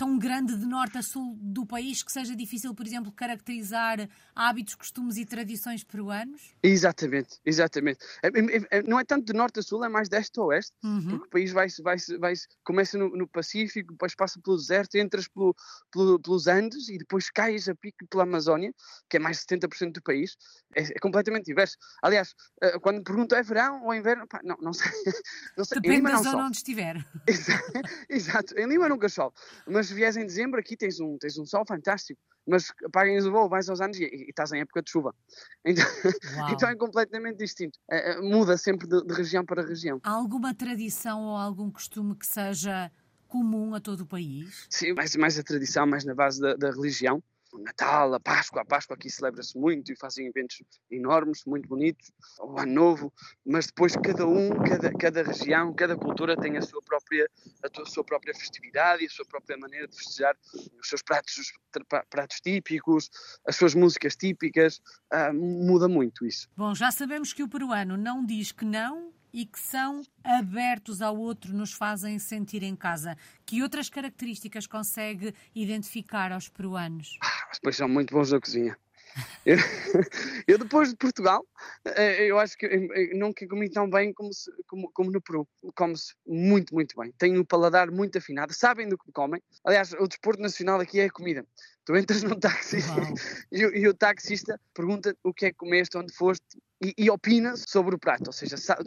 tão 0.00 0.18
grande 0.18 0.56
de 0.56 0.64
norte 0.64 0.96
a 0.96 1.02
sul 1.02 1.36
do 1.38 1.66
país 1.66 2.02
que 2.02 2.10
seja 2.10 2.34
difícil, 2.34 2.74
por 2.74 2.86
exemplo, 2.86 3.12
caracterizar 3.12 4.08
hábitos, 4.34 4.74
costumes 4.74 5.18
e 5.18 5.26
tradições 5.26 5.84
peruanos? 5.84 6.54
Exatamente, 6.62 7.38
exatamente. 7.44 7.98
É, 8.22 8.28
é, 8.28 8.78
é, 8.78 8.82
não 8.82 8.98
é 8.98 9.04
tanto 9.04 9.26
de 9.26 9.34
norte 9.34 9.60
a 9.60 9.62
sul, 9.62 9.84
é 9.84 9.90
mais 9.90 10.08
de 10.08 10.16
este 10.16 10.40
a 10.40 10.44
oeste, 10.44 10.72
uhum. 10.82 11.06
porque 11.06 11.26
o 11.26 11.28
país 11.28 11.52
vai, 11.52 11.66
vai, 11.82 11.96
vai, 12.18 12.32
começa 12.64 12.96
no, 12.96 13.14
no, 13.14 13.28
Pacífico, 13.28 13.92
depois 13.92 14.14
passa 14.14 14.40
pelo 14.42 14.56
deserto, 14.56 14.94
entras 14.94 15.28
pelo, 15.28 15.54
pelo, 15.92 16.18
pelos 16.18 16.46
Andes 16.46 16.88
e 16.88 16.96
depois 16.96 17.28
cais 17.28 17.68
a 17.68 17.74
pico 17.74 18.06
pela 18.08 18.22
Amazónia, 18.22 18.72
que 19.06 19.18
é 19.18 19.20
mais 19.20 19.44
de 19.44 19.54
70% 19.54 19.92
do 19.92 20.02
país. 20.02 20.34
É, 20.74 20.82
é, 20.82 20.98
completamente 21.00 21.46
diverso. 21.46 21.76
Aliás, 22.00 22.34
eh, 22.62 22.78
quando 22.78 22.98
me 22.98 23.04
pergunto 23.04 23.34
é 23.34 23.42
verão 23.42 23.84
ou 23.84 23.94
inverno, 23.94 24.26
pá, 24.26 24.40
não, 24.44 24.56
não 24.60 24.72
sei. 24.72 24.90
Não 25.56 25.64
sei. 25.64 25.80
Depende 25.80 26.02
da 26.02 26.16
zona 26.18 26.46
onde 26.46 26.56
estiver. 26.56 27.04
Exato, 28.08 28.56
em 28.56 28.66
Lima 28.66 28.88
nunca 28.88 29.08
chove, 29.08 29.34
mas 29.66 29.89
se 29.90 29.94
vieres 29.94 30.16
em 30.16 30.24
dezembro, 30.24 30.60
aqui 30.60 30.76
tens 30.76 31.00
um, 31.00 31.18
tens 31.18 31.36
um 31.36 31.44
sol 31.44 31.64
fantástico, 31.66 32.20
mas 32.46 32.72
apaguem 32.84 33.18
o 33.18 33.32
voo, 33.32 33.48
vais 33.48 33.68
aos 33.68 33.80
anos 33.80 33.98
e, 33.98 34.04
e, 34.04 34.30
estás 34.30 34.52
em 34.52 34.60
época 34.60 34.82
de 34.82 34.90
chuva. 34.90 35.14
Então, 35.64 35.84
então 36.52 36.68
é 36.68 36.76
completamente 36.76 37.38
distinto. 37.38 37.78
É, 37.90 38.12
é, 38.12 38.20
muda 38.20 38.56
sempre 38.56 38.86
de, 38.86 39.04
de 39.04 39.12
região 39.12 39.44
para 39.44 39.62
região. 39.62 40.00
Há 40.02 40.10
alguma 40.10 40.54
tradição 40.54 41.22
ou 41.22 41.36
algum 41.36 41.70
costume 41.70 42.14
que 42.14 42.26
seja 42.26 42.90
comum 43.28 43.74
a 43.74 43.80
todo 43.80 44.02
o 44.02 44.06
país? 44.06 44.66
Sim, 44.70 44.94
mais, 44.94 45.14
mais 45.16 45.38
a 45.38 45.42
tradição, 45.42 45.86
mais 45.86 46.04
na 46.04 46.14
base 46.14 46.40
da, 46.40 46.54
da 46.54 46.70
religião 46.70 47.22
o 47.52 47.58
Natal, 47.58 48.14
a 48.14 48.20
Páscoa, 48.20 48.62
a 48.62 48.64
Páscoa 48.64 48.94
aqui 48.94 49.10
celebra-se 49.10 49.58
muito 49.58 49.92
e 49.92 49.96
fazem 49.96 50.26
eventos 50.26 50.62
enormes, 50.90 51.44
muito 51.44 51.68
bonitos, 51.68 52.10
o 52.40 52.58
Ano 52.58 52.72
Novo, 52.72 53.12
mas 53.44 53.66
depois 53.66 53.94
cada 53.96 54.26
um, 54.26 54.50
cada, 54.62 54.92
cada 54.92 55.22
região, 55.22 55.74
cada 55.74 55.96
cultura 55.96 56.36
tem 56.36 56.56
a 56.56 56.62
sua 56.62 56.80
própria 56.82 57.28
a 57.62 57.84
sua 57.86 58.04
própria 58.04 58.34
festividade 58.34 59.02
e 59.02 59.06
a 59.06 59.10
sua 59.10 59.24
própria 59.26 59.56
maneira 59.56 59.86
de 59.86 59.96
festejar 59.96 60.36
os 60.80 60.88
seus 60.88 61.02
pratos, 61.02 61.52
pratos 62.08 62.40
típicos, 62.40 63.10
as 63.46 63.56
suas 63.56 63.74
músicas 63.74 64.16
típicas, 64.16 64.80
uh, 65.12 65.32
muda 65.34 65.88
muito 65.88 66.26
isso. 66.26 66.48
Bom, 66.56 66.74
já 66.74 66.90
sabemos 66.90 67.32
que 67.32 67.42
o 67.42 67.48
peruano 67.48 67.96
não 67.96 68.24
diz 68.24 68.52
que 68.52 68.64
não 68.64 69.12
e 69.32 69.46
que 69.46 69.58
são 69.58 70.02
abertos 70.22 71.00
ao 71.02 71.16
outro, 71.16 71.52
nos 71.52 71.72
fazem 71.72 72.18
sentir 72.18 72.62
em 72.62 72.76
casa. 72.76 73.16
Que 73.46 73.62
outras 73.62 73.88
características 73.88 74.66
consegue 74.66 75.34
identificar 75.54 76.32
aos 76.32 76.48
peruanos? 76.48 77.18
Ah, 77.22 77.50
pois 77.62 77.76
são 77.76 77.88
muito 77.88 78.14
bons 78.14 78.32
na 78.32 78.40
cozinha. 78.40 78.76
Eu, 79.44 79.56
eu, 80.46 80.58
depois 80.58 80.90
de 80.90 80.96
Portugal, 80.96 81.44
eh, 81.84 82.26
eu 82.26 82.38
acho 82.38 82.56
que 82.56 82.68
nunca 83.14 83.46
comi 83.46 83.68
tão 83.70 83.88
bem 83.88 84.12
como, 84.12 84.32
se, 84.32 84.50
como, 84.66 84.90
como 84.92 85.10
no 85.10 85.20
Peru. 85.20 85.48
Come-se 85.74 86.14
muito, 86.26 86.74
muito 86.74 86.96
bem. 86.96 87.12
Tenho 87.18 87.40
o 87.40 87.46
paladar 87.46 87.90
muito 87.90 88.18
afinado. 88.18 88.52
Sabem 88.52 88.88
do 88.88 88.98
que 88.98 89.10
comem. 89.12 89.42
Aliás, 89.64 89.92
o 89.94 90.06
desporto 90.06 90.42
nacional 90.42 90.80
aqui 90.80 91.00
é 91.00 91.06
a 91.06 91.10
comida. 91.10 91.44
Tu 91.84 91.96
entras 91.96 92.22
num 92.22 92.38
táxi 92.38 92.78
e, 93.50 93.60
e, 93.60 93.88
o 93.88 93.94
taxista 93.94 94.60
pergunta 94.74 95.16
o 95.24 95.32
que 95.32 95.46
é 95.46 95.50
que 95.50 95.56
comeste, 95.56 95.96
onde 95.96 96.12
foste, 96.14 96.44
e, 96.82 96.94
e, 96.96 97.10
opina 97.10 97.54
sobre 97.56 97.94
o 97.94 97.98
prato, 97.98 98.28
ou 98.28 98.32
seja, 98.32 98.56
sabe, 98.56 98.84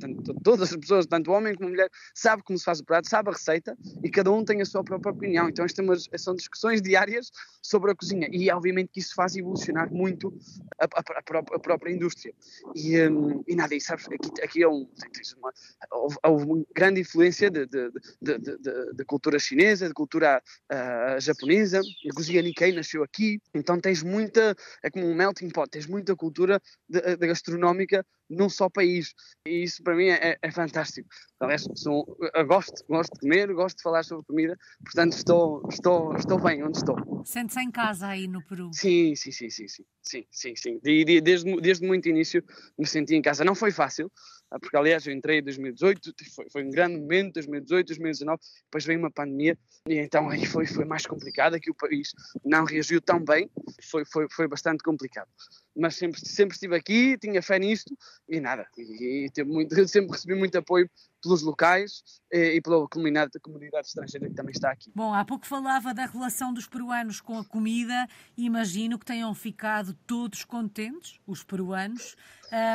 tanto, 0.00 0.34
todas 0.42 0.72
as 0.72 0.76
pessoas, 0.76 1.06
tanto 1.06 1.30
homem 1.30 1.54
como 1.54 1.70
mulher, 1.70 1.88
sabe 2.14 2.42
como 2.42 2.58
se 2.58 2.64
faz 2.64 2.80
o 2.80 2.84
prato, 2.84 3.08
sabe 3.08 3.30
a 3.30 3.32
receita 3.32 3.76
e 4.02 4.10
cada 4.10 4.32
um 4.32 4.44
tem 4.44 4.60
a 4.60 4.64
sua 4.64 4.82
própria 4.82 5.12
opinião. 5.12 5.48
Então, 5.48 5.64
estas 5.64 6.08
são 6.16 6.34
discussões 6.34 6.82
diárias 6.82 7.30
sobre 7.62 7.92
a 7.92 7.94
cozinha 7.94 8.28
e, 8.32 8.50
obviamente, 8.50 8.90
que 8.92 9.00
isso 9.00 9.14
faz 9.14 9.36
evolucionar 9.36 9.92
muito 9.92 10.36
a, 10.80 10.84
a, 10.84 11.02
a 11.54 11.58
própria 11.58 11.92
indústria. 11.92 12.34
E, 12.74 13.00
um, 13.08 13.44
e 13.46 13.54
nada, 13.54 13.74
e 13.74 13.80
sabes, 13.80 14.06
aqui, 14.06 14.42
aqui 14.42 14.62
é 14.62 14.68
um, 14.68 14.88
uma, 15.38 15.52
houve, 16.24 16.44
uma 16.44 16.64
grande 16.74 17.00
influência 17.00 17.48
de, 17.48 17.66
de, 17.66 17.90
de, 18.20 18.92
de 18.92 19.04
cultura 19.04 19.38
chinesa, 19.38 19.86
de 19.86 19.94
cultura 19.94 20.42
uh, 20.72 21.20
japonesa, 21.20 21.80
a 21.80 22.14
cozinha 22.14 22.42
Nikkei 22.42 22.72
nasceu 22.72 23.02
aqui, 23.02 23.40
então 23.54 23.80
tens 23.80 24.02
muita, 24.02 24.56
é 24.82 24.90
como 24.90 25.06
um 25.06 25.14
melting 25.14 25.50
pot, 25.50 25.70
tens 25.70 25.86
muita 25.86 26.16
cultura 26.16 26.60
de 26.88 27.35
gastronómica 27.36 28.04
num 28.28 28.48
só 28.48 28.68
país. 28.68 29.14
E 29.46 29.62
isso 29.62 29.82
para 29.82 29.94
mim 29.94 30.08
é, 30.08 30.36
é 30.40 30.50
fantástico. 30.50 31.08
Aliás, 31.38 31.66
sou, 31.74 32.04
gosto, 32.46 32.84
gosto 32.88 33.12
de 33.14 33.20
comer, 33.20 33.52
gosto 33.52 33.76
de 33.76 33.82
falar 33.82 34.02
sobre 34.02 34.24
comida, 34.26 34.56
portanto 34.82 35.12
estou, 35.12 35.62
estou, 35.70 36.16
estou 36.16 36.40
bem 36.40 36.64
onde 36.64 36.78
estou. 36.78 36.96
Sente-se 37.24 37.60
em 37.60 37.70
casa 37.70 38.08
aí 38.08 38.26
no 38.26 38.42
Peru? 38.42 38.70
Sim, 38.72 39.14
sim, 39.14 39.30
sim, 39.30 39.50
sim, 39.50 39.68
sim, 39.68 39.84
sim, 40.02 40.26
sim, 40.30 40.56
sim. 40.56 40.80
Desde, 40.82 41.20
desde, 41.20 41.60
desde 41.60 41.86
muito 41.86 42.08
início 42.08 42.42
me 42.78 42.86
senti 42.86 43.14
em 43.14 43.22
casa. 43.22 43.44
Não 43.44 43.54
foi 43.54 43.70
fácil, 43.70 44.10
porque 44.60 44.76
aliás 44.76 45.06
eu 45.06 45.12
entrei 45.12 45.38
em 45.38 45.42
2018, 45.42 46.14
foi, 46.34 46.46
foi 46.50 46.64
um 46.64 46.70
grande 46.70 46.98
momento, 46.98 47.34
2018, 47.34 47.88
2019, 47.88 48.40
depois 48.64 48.84
veio 48.84 48.98
uma 48.98 49.10
pandemia 49.10 49.58
e 49.88 49.98
então 49.98 50.28
aí 50.30 50.46
foi, 50.46 50.66
foi 50.66 50.84
mais 50.84 51.06
complicado, 51.06 51.54
aqui 51.54 51.70
o 51.70 51.74
país 51.74 52.12
não 52.44 52.64
reagiu 52.64 53.00
tão 53.00 53.22
bem, 53.22 53.50
foi, 53.82 54.04
foi, 54.04 54.26
foi 54.30 54.48
bastante 54.48 54.82
complicado. 54.82 55.28
Mas 55.76 55.96
sempre, 55.96 56.20
sempre 56.20 56.54
estive 56.54 56.74
aqui, 56.74 57.18
tinha 57.18 57.42
fé 57.42 57.58
nisto 57.58 57.96
e 58.28 58.40
nada. 58.40 58.66
E, 58.78 59.28
e 59.36 59.44
muito, 59.44 59.74
sempre 59.88 60.12
recebi 60.12 60.34
muito 60.34 60.56
apoio 60.56 60.88
pelos 61.22 61.42
locais 61.42 62.02
e, 62.32 62.56
e 62.56 62.60
pela 62.60 62.88
comunidade, 62.88 63.32
comunidade 63.40 63.88
estrangeira 63.88 64.28
que 64.28 64.34
também 64.34 64.52
está 64.52 64.70
aqui. 64.70 64.90
Bom, 64.94 65.12
há 65.12 65.24
pouco 65.24 65.46
falava 65.46 65.92
da 65.92 66.06
relação 66.06 66.52
dos 66.52 66.66
peruanos 66.66 67.20
com 67.20 67.38
a 67.38 67.44
comida. 67.44 68.06
Imagino 68.36 68.98
que 68.98 69.04
tenham 69.04 69.34
ficado 69.34 69.94
todos 70.06 70.44
contentes, 70.44 71.18
os 71.26 71.42
peruanos, 71.42 72.16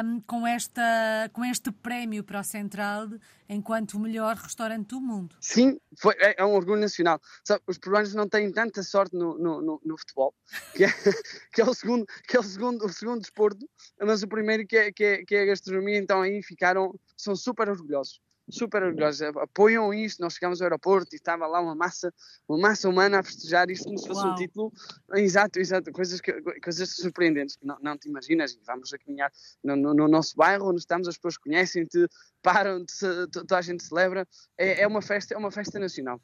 um, 0.05 0.19
com, 0.21 0.45
esta, 0.45 1.29
com 1.33 1.45
este 1.45 1.71
prémio 1.71 2.23
para 2.23 2.41
o 2.41 2.43
Central 2.43 3.07
enquanto 3.47 3.95
o 3.95 3.99
melhor 3.99 4.37
restaurante 4.37 4.87
do 4.87 5.01
mundo. 5.01 5.35
Sim, 5.41 5.77
foi, 5.99 6.15
é, 6.19 6.35
é 6.41 6.45
um 6.45 6.53
orgulho 6.53 6.79
nacional. 6.79 7.19
Sabe, 7.43 7.61
os 7.67 7.77
peruanos 7.77 8.13
não 8.13 8.27
têm 8.27 8.49
tanta 8.51 8.81
sorte 8.81 9.13
no, 9.13 9.37
no, 9.37 9.61
no, 9.61 9.81
no 9.83 9.97
futebol, 9.97 10.33
que 10.73 10.85
é, 10.85 10.87
que 11.53 11.61
é, 11.61 11.65
o 11.65 11.73
segundo, 11.73 12.05
que 12.27 12.37
é 12.37 12.39
o 12.39 12.43
segundo, 12.43 12.87
o 12.91 12.93
segundo 12.93 13.21
desporto, 13.21 13.67
mas 13.99 14.23
o 14.23 14.27
primeiro 14.27 14.65
que 14.65 14.77
é, 14.77 14.91
que 14.91 15.03
é, 15.03 15.25
que 15.25 15.35
é 15.35 15.41
a 15.41 15.45
gastronomia, 15.45 15.97
então 15.97 16.21
aí 16.21 16.41
ficaram, 16.43 16.93
são 17.17 17.35
super 17.35 17.69
orgulhosos 17.69 18.21
super 18.51 18.83
orgulhosos, 18.83 19.21
apoiam 19.21 19.93
isto. 19.93 20.21
Nós 20.21 20.33
chegámos 20.33 20.61
ao 20.61 20.65
aeroporto 20.65 21.15
e 21.15 21.17
estava 21.17 21.47
lá 21.47 21.59
uma 21.59 21.73
massa, 21.73 22.13
uma 22.47 22.57
massa 22.57 22.89
humana 22.89 23.19
a 23.19 23.23
festejar 23.23 23.69
isto 23.69 23.85
como 23.85 23.97
se 23.97 24.07
fosse 24.07 24.21
Uau. 24.21 24.31
um 24.31 24.35
título. 24.35 24.73
Exato, 25.15 25.59
exato, 25.59 25.91
coisas, 25.91 26.19
que, 26.19 26.33
coisas 26.61 26.89
surpreendentes 26.95 27.55
que 27.55 27.65
não, 27.65 27.77
não 27.81 27.97
te 27.97 28.09
imaginas. 28.09 28.57
Vamos 28.65 28.93
a 28.93 28.97
caminhar 28.97 29.31
no, 29.63 29.75
no, 29.75 29.93
no, 29.93 30.07
nosso 30.07 30.35
bairro 30.35 30.69
onde 30.69 30.79
estamos, 30.79 31.07
as 31.07 31.15
pessoas 31.15 31.37
conhecem-te, 31.37 32.07
param, 32.41 32.85
toda 33.31 33.57
a 33.57 33.61
gente 33.61 33.83
celebra. 33.83 34.27
É, 34.57 34.81
é, 34.81 34.87
uma 34.87 35.01
festa, 35.01 35.33
é 35.33 35.37
uma 35.37 35.51
festa 35.51 35.79
nacional 35.79 36.21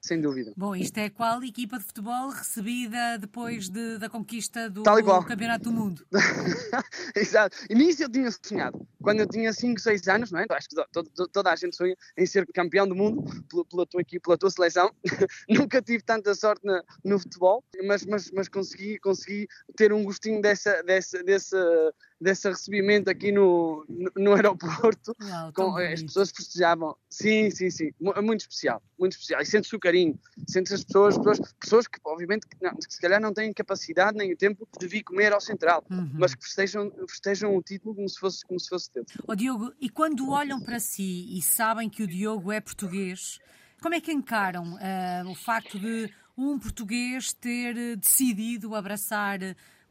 sem 0.00 0.20
dúvida. 0.20 0.52
Bom, 0.56 0.74
isto 0.74 0.98
é 0.98 1.10
qual 1.10 1.42
equipa 1.44 1.78
de 1.78 1.84
futebol 1.84 2.30
recebida 2.30 3.18
depois 3.18 3.68
de, 3.68 3.98
da 3.98 4.08
conquista 4.08 4.70
do 4.70 4.82
Campeonato 4.82 5.64
do 5.64 5.72
Mundo? 5.72 6.06
Exato. 7.14 7.56
E 7.68 7.74
nisso 7.74 8.02
eu 8.02 8.08
tinha 8.08 8.30
sonhado. 8.30 8.86
Quando 9.02 9.20
eu 9.20 9.28
tinha 9.28 9.52
5, 9.52 9.78
6 9.78 10.08
anos, 10.08 10.30
não 10.30 10.40
é? 10.40 10.46
acho 10.50 10.68
que 10.68 10.76
toda, 10.90 11.10
toda 11.28 11.52
a 11.52 11.56
gente 11.56 11.76
sonha 11.76 11.94
em 12.16 12.26
ser 12.26 12.46
campeão 12.46 12.88
do 12.88 12.94
mundo 12.94 13.22
pela, 13.48 13.64
pela 13.64 13.86
tua 13.86 14.00
equipa, 14.00 14.24
pela 14.24 14.38
tua 14.38 14.50
seleção. 14.50 14.90
Nunca 15.48 15.82
tive 15.82 16.02
tanta 16.02 16.34
sorte 16.34 16.64
na, 16.64 16.82
no 17.04 17.18
futebol, 17.18 17.62
mas, 17.84 18.04
mas, 18.06 18.30
mas 18.30 18.48
consegui, 18.48 18.98
consegui 18.98 19.48
ter 19.76 19.92
um 19.92 20.04
gostinho 20.04 20.40
dessa, 20.40 20.82
dessa, 20.82 21.22
dessa, 21.22 21.94
desse 22.20 22.48
recebimento 22.48 23.08
aqui 23.08 23.32
no, 23.32 23.84
no, 23.88 24.12
no 24.16 24.34
aeroporto. 24.34 25.16
Uau, 25.20 25.52
com, 25.52 25.76
as 25.76 26.02
pessoas 26.02 26.30
festejavam. 26.30 26.94
Sim, 27.08 27.50
sim, 27.50 27.70
sim. 27.70 27.90
Muito 27.98 28.42
especial, 28.42 28.82
muito 28.98 29.12
especial. 29.12 29.40
E 29.40 29.46
sentes 29.46 29.72
o 29.72 29.78
carinho, 29.78 30.18
sentes 30.46 30.72
as 30.72 30.84
pessoas, 30.84 31.16
pessoas, 31.16 31.40
pessoas 31.58 31.86
que 31.86 31.98
obviamente 32.04 32.46
que, 32.46 32.56
não, 32.60 32.74
que 32.74 32.92
se 32.92 33.00
calhar 33.00 33.20
não 33.20 33.32
têm 33.32 33.52
capacidade 33.52 34.16
nem 34.16 34.32
o 34.32 34.36
tempo 34.36 34.68
de 34.78 34.86
vir 34.86 35.02
comer 35.02 35.32
ao 35.32 35.40
central, 35.40 35.84
uhum. 35.90 36.10
mas 36.14 36.34
que 36.34 36.44
festejam, 36.44 36.92
festejam 37.08 37.56
o 37.56 37.62
título 37.62 37.94
como 37.94 38.08
se 38.08 38.18
fosse, 38.18 38.44
como 38.44 38.60
se 38.60 38.68
fosse 38.68 38.90
tempo. 38.90 39.06
Oh, 39.26 39.34
Diogo, 39.34 39.72
e 39.80 39.88
quando 39.88 40.30
olham 40.30 40.60
para 40.60 40.78
si 40.78 41.26
e 41.36 41.40
sabem 41.40 41.88
que 41.88 42.02
o 42.02 42.06
Diogo 42.06 42.52
é 42.52 42.60
português, 42.60 43.38
como 43.80 43.94
é 43.94 44.00
que 44.00 44.12
encaram 44.12 44.74
uh, 44.74 45.30
o 45.30 45.34
facto 45.34 45.78
de 45.78 46.12
um 46.36 46.58
português 46.58 47.32
ter 47.32 47.96
decidido 47.96 48.74
abraçar 48.74 49.38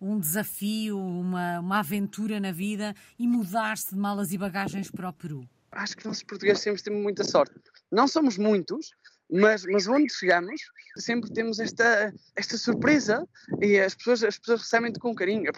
um 0.02 0.20
desafio, 0.20 0.98
uma, 0.98 1.60
uma 1.60 1.80
aventura 1.80 2.40
na 2.40 2.52
vida 2.52 2.96
e 3.18 3.28
mudar-se 3.28 3.94
de 3.94 4.00
malas 4.00 4.32
e 4.32 4.38
bagagens 4.38 4.90
para 4.90 5.10
o 5.10 5.14
Peru? 5.14 5.48
Acho 5.72 5.96
que 5.98 6.08
nós 6.08 6.24
portugueses 6.24 6.64
sempre 6.64 6.82
temos 6.82 7.02
muita 7.02 7.24
sorte. 7.24 7.54
Não 7.92 8.08
somos 8.08 8.38
muitos, 8.38 8.92
mas, 9.32 9.63
mas 9.65 9.88
onde 9.88 10.12
chegamos, 10.12 10.62
sempre 10.98 11.32
temos 11.32 11.60
esta, 11.60 12.13
esta 12.36 12.58
surpresa 12.58 13.28
e 13.62 13.80
as 13.80 13.94
pessoas, 13.94 14.24
as 14.24 14.38
pessoas 14.39 14.62
recebem-te 14.62 15.00
com 15.00 15.13
carinho, 15.13 15.52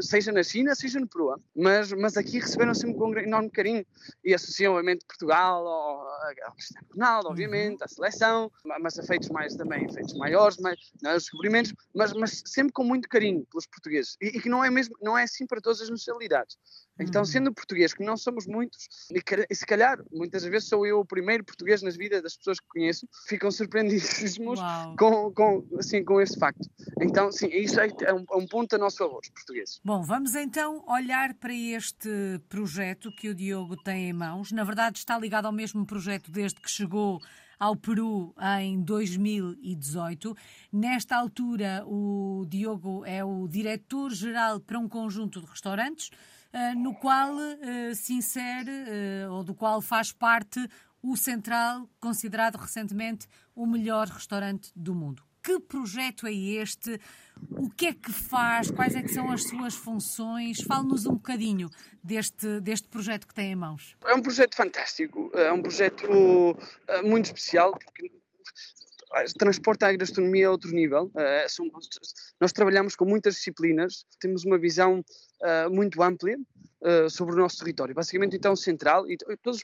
seja 0.00 0.30
na 0.30 0.42
China, 0.42 0.74
seja 0.74 1.00
no 1.00 1.08
Peru. 1.08 1.34
Mas, 1.56 1.92
mas 1.92 2.16
aqui 2.16 2.38
receberam 2.38 2.74
sempre 2.74 2.96
com 2.96 3.10
um 3.10 3.18
enorme 3.18 3.50
carinho 3.50 3.84
e 4.24 4.34
associam, 4.34 4.74
obviamente, 4.74 5.04
Portugal 5.04 5.66
ao, 5.66 6.08
ao 6.46 6.52
Cristiano 6.54 6.86
Ronaldo, 6.92 7.28
obviamente, 7.28 7.82
à 7.82 7.88
seleção, 7.88 8.50
mas 8.80 8.98
a 8.98 9.02
feitos 9.02 9.28
mais 9.30 9.54
também, 9.56 9.92
feitos 9.92 10.14
maiores, 10.14 10.56
mais, 10.58 10.78
não, 11.02 11.12
descobrimentos, 11.12 11.74
mas, 11.94 12.12
mas 12.12 12.42
sempre 12.46 12.72
com 12.72 12.84
muito 12.84 13.08
carinho 13.08 13.44
pelos 13.50 13.66
portugueses. 13.66 14.16
E, 14.20 14.28
e 14.28 14.40
que 14.40 14.48
não 14.48 14.64
é, 14.64 14.70
mesmo, 14.70 14.96
não 15.02 15.18
é 15.18 15.24
assim 15.24 15.46
para 15.46 15.60
todas 15.60 15.80
as 15.80 15.90
nacionalidades. 15.90 16.56
Então, 16.98 17.22
uhum. 17.22 17.26
sendo 17.26 17.52
português, 17.52 17.94
que 17.94 18.04
não 18.04 18.16
somos 18.16 18.46
muitos, 18.46 18.88
e 19.10 19.54
se 19.54 19.66
calhar 19.66 19.98
muitas 20.12 20.44
vezes 20.44 20.68
sou 20.68 20.86
eu 20.86 21.00
o 21.00 21.04
primeiro 21.04 21.44
português 21.44 21.82
nas 21.82 21.96
vidas 21.96 22.22
das 22.22 22.36
pessoas 22.36 22.58
que 22.60 22.66
conheço, 22.68 23.08
ficam 23.26 23.50
surpreendidíssimos 23.50 24.60
com, 24.98 25.32
com, 25.32 25.66
assim, 25.78 26.04
com 26.04 26.20
esse 26.20 26.38
facto. 26.38 26.68
Então, 27.00 27.30
sim, 27.30 27.48
isso 27.48 27.80
é, 27.80 27.88
é 28.02 28.14
um, 28.14 28.24
é 28.30 28.36
um 28.36 28.46
ponto 28.46 28.74
a 28.74 28.78
nosso 28.78 28.98
favor, 28.98 29.20
os 29.22 29.30
portugueses. 29.30 29.80
Bom, 29.84 30.02
vamos 30.02 30.34
então 30.34 30.84
olhar 30.88 31.34
para 31.34 31.54
este 31.54 32.40
projeto 32.48 33.10
que 33.12 33.28
o 33.28 33.34
Diogo 33.34 33.76
tem 33.76 34.08
em 34.08 34.12
mãos. 34.12 34.52
Na 34.52 34.64
verdade, 34.64 34.98
está 34.98 35.18
ligado 35.18 35.46
ao 35.46 35.52
mesmo 35.52 35.86
projeto 35.86 36.30
desde 36.30 36.60
que 36.60 36.70
chegou 36.70 37.20
ao 37.58 37.74
Peru 37.74 38.34
em 38.60 38.80
2018. 38.80 40.36
Nesta 40.72 41.16
altura, 41.16 41.84
o 41.86 42.44
Diogo 42.48 43.04
é 43.04 43.24
o 43.24 43.48
diretor-geral 43.48 44.60
para 44.60 44.78
um 44.78 44.88
conjunto 44.88 45.40
de 45.40 45.46
restaurantes. 45.46 46.10
Eh, 46.52 46.74
no 46.74 46.94
qual 46.94 47.34
uh, 47.34 47.94
se 47.94 48.14
insere, 48.14 48.70
uh, 48.70 49.32
ou 49.32 49.44
do 49.44 49.54
qual 49.54 49.82
faz 49.82 50.12
parte, 50.12 50.66
o 51.02 51.14
Central, 51.14 51.88
considerado 52.00 52.56
recentemente 52.56 53.26
o 53.54 53.66
melhor 53.66 54.08
restaurante 54.08 54.72
do 54.74 54.94
mundo. 54.94 55.22
Que 55.42 55.60
projeto 55.60 56.26
é 56.26 56.32
este? 56.32 56.98
O 57.50 57.70
que 57.70 57.88
é 57.88 57.92
que 57.92 58.10
faz? 58.10 58.70
Quais 58.70 58.94
é 58.96 59.02
que 59.02 59.08
são 59.08 59.30
as 59.30 59.44
suas 59.44 59.74
funções? 59.74 60.60
Fale-nos 60.62 61.06
um 61.06 61.14
bocadinho 61.14 61.70
deste, 62.02 62.60
deste 62.60 62.88
projeto 62.88 63.26
que 63.26 63.34
tem 63.34 63.52
em 63.52 63.56
mãos. 63.56 63.94
É 64.04 64.14
um 64.14 64.22
projeto 64.22 64.56
fantástico, 64.56 65.30
é 65.34 65.52
um 65.52 65.62
projeto 65.62 66.08
muito 67.04 67.26
especial, 67.26 67.72
porque 67.72 68.10
transporta 69.38 69.86
a 69.86 69.96
gastronomia 69.96 70.48
a 70.48 70.50
outro 70.50 70.70
nível. 70.70 71.10
nós 72.40 72.52
trabalhamos 72.52 72.94
com 72.94 73.04
muitas 73.04 73.34
disciplinas, 73.34 74.04
temos 74.20 74.44
uma 74.44 74.58
visão 74.58 75.00
uh, 75.00 75.70
muito 75.70 76.02
ampla 76.02 76.32
uh, 76.32 77.10
sobre 77.10 77.34
o 77.34 77.38
nosso 77.38 77.58
território. 77.58 77.94
Basicamente, 77.94 78.36
então, 78.36 78.54
central, 78.54 79.08
e 79.10 79.16
todos, 79.42 79.62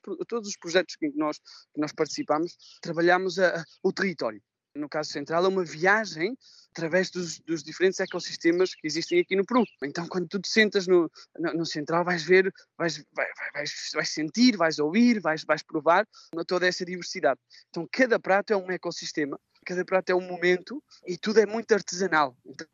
os 0.48 0.56
projetos 0.56 0.96
que 0.96 1.10
nós, 1.14 1.38
que 1.38 1.80
nós 1.80 1.92
participamos, 1.92 2.56
trabalhamos 2.80 3.36
o 3.82 3.92
território. 3.92 4.40
No 4.74 4.88
caso 4.88 5.10
central, 5.10 5.44
é 5.44 5.48
uma 5.48 5.64
viagem 5.64 6.36
através 6.70 7.08
dos, 7.10 7.38
dos, 7.40 7.62
diferentes 7.62 8.00
ecossistemas 8.00 8.74
que 8.74 8.86
existem 8.86 9.20
aqui 9.20 9.36
no 9.36 9.46
Peru. 9.46 9.64
Então, 9.82 10.08
quando 10.08 10.26
tu 10.26 10.40
te 10.40 10.48
sentas 10.48 10.88
no, 10.88 11.10
no, 11.38 11.54
no 11.54 11.66
central, 11.66 12.04
vais 12.04 12.24
ver, 12.24 12.52
vais, 12.76 13.04
vai, 13.12 13.26
vais, 13.54 13.90
vais, 13.94 14.08
sentir, 14.08 14.56
vais 14.56 14.78
ouvir, 14.80 15.20
vais, 15.20 15.44
vais 15.44 15.62
provar 15.62 16.06
toda 16.48 16.66
essa 16.66 16.84
diversidade. 16.84 17.38
Então, 17.70 17.88
cada 17.90 18.18
prato 18.18 18.52
é 18.52 18.56
um 18.56 18.70
ecossistema, 18.70 19.38
cada 19.64 19.84
prato 19.84 20.10
é 20.10 20.14
um 20.14 20.20
momento 20.20 20.82
e 21.06 21.16
tudo 21.16 21.38
é 21.38 21.46
muito 21.46 21.72
artesanal. 21.72 22.36
Então, 22.44 22.66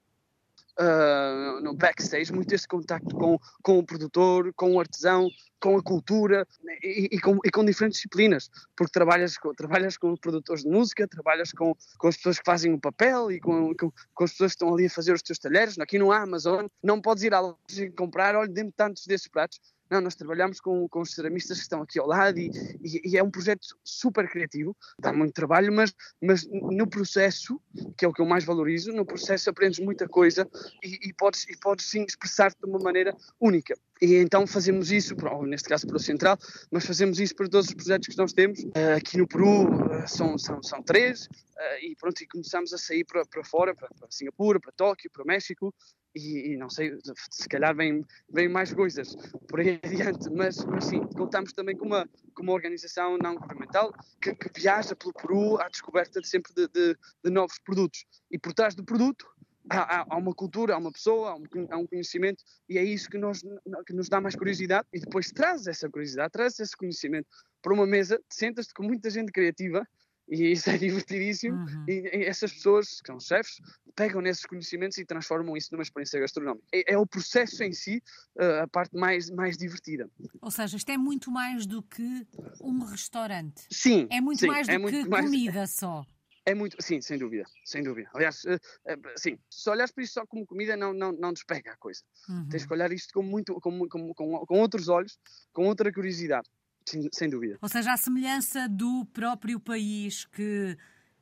uh, 0.79 1.61
no 1.61 1.75
backstage, 1.75 2.33
muito 2.33 2.55
esse 2.55 2.67
contacto 2.67 3.15
com, 3.15 3.39
com 3.63 3.79
o 3.79 3.85
produtor, 3.85 4.53
com 4.55 4.75
o 4.75 4.81
artesão, 4.81 5.29
com 5.61 5.77
a 5.77 5.83
cultura 5.83 6.47
e, 6.83 7.09
e, 7.13 7.21
com, 7.21 7.39
e 7.45 7.51
com, 7.51 7.65
diferentes 7.65 7.99
disciplinas, 7.99 8.51
porque 8.77 8.93
trabalhas 8.93 9.37
com, 9.37 9.53
trabalhas 9.53 9.97
com 9.97 10.17
produtores 10.17 10.63
de 10.63 10.71
música, 10.71 11.07
trabalhas 11.07 11.53
com, 11.53 11.75
com 11.99 12.09
as 12.09 12.17
pessoas 12.17 12.39
que 12.39 12.45
fazem 12.45 12.73
o 12.73 12.81
papel 12.81 13.31
e 13.31 13.41
com, 13.41 13.75
com, 13.75 13.93
com, 14.15 14.25
as 14.25 14.33
pessoas 14.33 14.53
que 14.53 14.57
estão 14.57 14.75
ali 14.75 14.87
a 14.87 14.91
fazer 14.91 15.13
os 15.13 15.23
teus 15.23 15.39
talheres. 15.39 15.79
Aqui 15.79 15.99
no 15.99 16.11
Amazon 16.11 16.67
não 16.83 17.01
podes 17.01 17.23
ir 17.23 17.35
à 17.35 17.41
loja 17.41 17.57
e 17.77 17.91
comprar, 17.91 18.35
olha, 18.35 18.49
dê-me 18.49 18.73
tantos 18.73 19.07
desses 19.07 19.29
pratos. 19.29 19.61
Não, 19.90 20.00
nós 20.00 20.14
trabalhamos 20.14 20.61
com, 20.61 20.88
com 20.88 21.00
os 21.00 21.12
ceramistas 21.12 21.59
que 21.59 21.64
estão 21.64 21.83
aqui 21.83 21.98
ao 21.98 22.07
lado 22.07 22.38
e, 22.38 22.50
e, 22.83 23.11
e, 23.11 23.18
é 23.18 23.22
um 23.22 23.31
projeto 23.31 23.66
super 23.83 24.31
criativo, 24.31 24.76
dá 24.98 25.12
muito 25.12 25.33
trabalho, 25.33 25.72
mas, 25.72 25.92
mas 26.22 26.46
no 26.48 26.88
processo, 26.88 27.61
que 27.96 28.05
é 28.05 28.09
o 28.09 28.12
que 28.12 28.22
eu 28.22 28.26
mais 28.26 28.44
valorizo, 28.44 28.92
no 28.92 29.05
processo 29.05 29.50
aprendes 29.50 29.81
muita 29.81 30.09
coisa 30.09 30.48
e, 30.83 31.09
e 31.09 31.12
podes, 31.12 31.44
e 31.48 31.57
podes 31.59 31.87
sim 31.87 32.05
expressar-te 32.05 32.61
de 32.61 32.70
uma 32.70 32.79
maneira 32.79 33.16
única. 33.40 33.74
E 34.03 34.15
então 34.17 34.47
fazemos 34.47 34.91
isso, 34.91 35.15
neste 35.43 35.69
caso 35.69 35.87
para 35.87 35.97
o 35.97 36.01
Central, 36.01 36.39
mas 36.71 36.87
fazemos 36.87 37.21
isso 37.21 37.35
para 37.37 37.49
todos 37.49 37.69
os 37.69 37.75
projetos 37.75 38.09
que 38.09 38.17
nós 38.17 38.33
temos. 38.33 38.61
Uh, 38.61 38.97
aqui 38.97 39.19
no 39.19 39.29
Peru 39.29 39.69
uh, 39.69 40.09
são, 40.09 40.39
são, 40.39 40.63
são 40.63 40.83
três, 40.83 41.27
uh, 41.27 41.85
e 41.85 41.95
pronto, 41.97 42.21
e 42.23 42.27
começamos 42.27 42.73
a 42.73 42.79
sair 42.79 43.05
para, 43.05 43.27
para 43.27 43.45
fora, 43.45 43.75
para, 43.75 43.89
para 43.89 44.11
Singapura, 44.11 44.59
para 44.59 44.73
Tóquio, 44.73 45.11
para 45.11 45.25
México, 45.25 45.75
e, 46.15 46.53
e, 46.53 46.57
não 46.57 46.69
sei, 46.69 46.93
se 47.31 47.49
calhar 47.49 47.75
vem, 47.75 48.05
vem 48.33 48.49
mais 48.49 48.73
coisas 48.73 49.15
por 49.47 49.61
aí 49.61 49.79
adiante, 49.85 50.29
mas, 50.31 50.65
mas 50.65 50.85
sim, 50.87 51.01
contamos 51.17 51.53
também 51.53 51.77
com 51.77 51.87
uma, 51.87 52.09
com 52.35 52.43
uma 52.43 52.53
organização 52.53 53.17
não 53.19 53.35
governamental 53.35 53.93
que, 54.21 54.35
que 54.35 54.61
viaja 54.61 54.97
pelo 54.97 55.13
Peru 55.13 55.61
à 55.61 55.69
descoberta 55.69 56.21
de 56.21 56.27
sempre 56.27 56.53
de, 56.55 56.67
de, 56.69 56.97
de, 57.25 57.31
novos 57.31 57.59
produtos. 57.61 58.05
E 58.31 58.39
por 58.39 58.53
trás 58.53 58.75
do 58.75 58.85
produto 58.85 59.27
há, 59.68 60.07
há, 60.09 60.16
uma 60.16 60.35
cultura, 60.35 60.75
há 60.75 60.79
uma 60.79 60.92
pessoa, 60.92 61.31
há 61.31 61.37
um, 61.37 61.44
há 61.70 61.77
um, 61.77 61.87
conhecimento, 61.87 62.42
e 62.68 62.79
é 62.79 62.85
isso 62.85 63.09
que, 63.11 63.18
nós, 63.18 63.42
que 63.87 63.92
nos 63.92 64.09
dá 64.09 64.20
mais 64.20 64.35
curiosidade. 64.35 64.87
E 64.92 65.01
depois 65.01 65.31
traz 65.31 65.66
essa 65.66 65.88
curiosidade, 65.88 66.33
traz 66.33 66.59
esse 66.59 66.77
conhecimento 66.77 67.29
para 67.62 67.75
uma 67.75 67.87
mesa, 67.87 68.20
sentas-te 68.31 68.73
com 68.73 68.83
muita 68.83 69.11
gente 69.11 69.33
criativa 69.33 69.87
e 70.31 70.53
isso 70.53 70.70
é 70.70 70.79
divertidíssimo. 70.79 71.57
Uhum. 71.57 71.85
E, 71.88 71.92
e, 71.92 72.25
essas 72.25 72.53
pessoas, 72.53 73.01
que 73.01 73.07
são 73.09 73.18
chefes, 73.18 73.57
pegam 73.96 74.20
nesses 74.20 74.46
conhecimentos 74.46 74.96
e 74.99 75.05
transformam 75.05 75.57
isso 75.57 75.68
numa 75.73 75.83
experiência 75.83 76.20
gastronómica. 76.20 76.64
É, 76.73 76.94
é 76.94 76.99
o 76.99 77.07
processo 77.07 77.62
em 77.64 77.73
si 77.73 78.03
uh, 78.38 78.62
a 78.62 78.68
parte 78.68 78.96
mais, 78.96 79.29
mais 79.31 79.57
divertida. 79.59 80.09
Ou 80.40 80.51
seja, 80.51 80.77
isto 80.77 80.90
é 80.90 80.96
muito 80.96 81.31
mais 81.31 81.66
do 81.66 81.83
que 81.83 82.27
um 82.61 82.79
restaurante. 82.85 83.66
Sim. 83.70 84.07
É 84.11 84.20
muito 84.20 84.40
sim, 84.40 84.46
mais 84.46 84.66
do 84.66 84.73
é 84.73 84.79
que 84.79 85.09
mais... 85.09 85.25
comida 85.25 85.66
só. 85.66 86.07
É 86.46 86.55
muito, 86.55 86.76
sim, 86.81 87.00
sem 87.00 87.18
dúvida, 87.18 87.44
sem 87.64 87.83
dúvida. 87.83 88.09
Aliás, 88.14 88.42
uh, 88.44 88.55
uh, 88.55 89.12
sim, 89.16 89.38
se 89.50 89.68
olhares 89.68 89.92
para 89.92 90.05
isto 90.05 90.14
só 90.14 90.26
como 90.26 90.46
comida, 90.46 90.76
não, 90.76 90.92
não, 90.92 91.12
não 91.12 91.33
despega 91.33 91.72
a 91.72 91.76
coisa. 91.76 92.03
Uhum. 92.29 92.48
Tens 92.48 92.66
que 92.66 92.72
olhar 92.72 92.90
isto 92.92 93.12
com, 93.12 93.22
muito, 93.22 93.55
com, 93.61 93.88
com, 93.88 94.14
com, 94.14 94.46
com 94.46 94.59
outros 94.59 94.88
olhos, 94.88 95.18
com 95.53 95.66
outra 95.66 95.92
curiosidade. 95.92 96.48
Sem, 96.88 97.09
sem 97.12 97.29
dúvida. 97.29 97.59
Ou 97.61 97.68
seja, 97.68 97.92
a 97.92 97.96
semelhança 97.96 98.66
do 98.66 99.05
próprio 99.12 99.61
país 99.61 100.24
que 100.24 100.76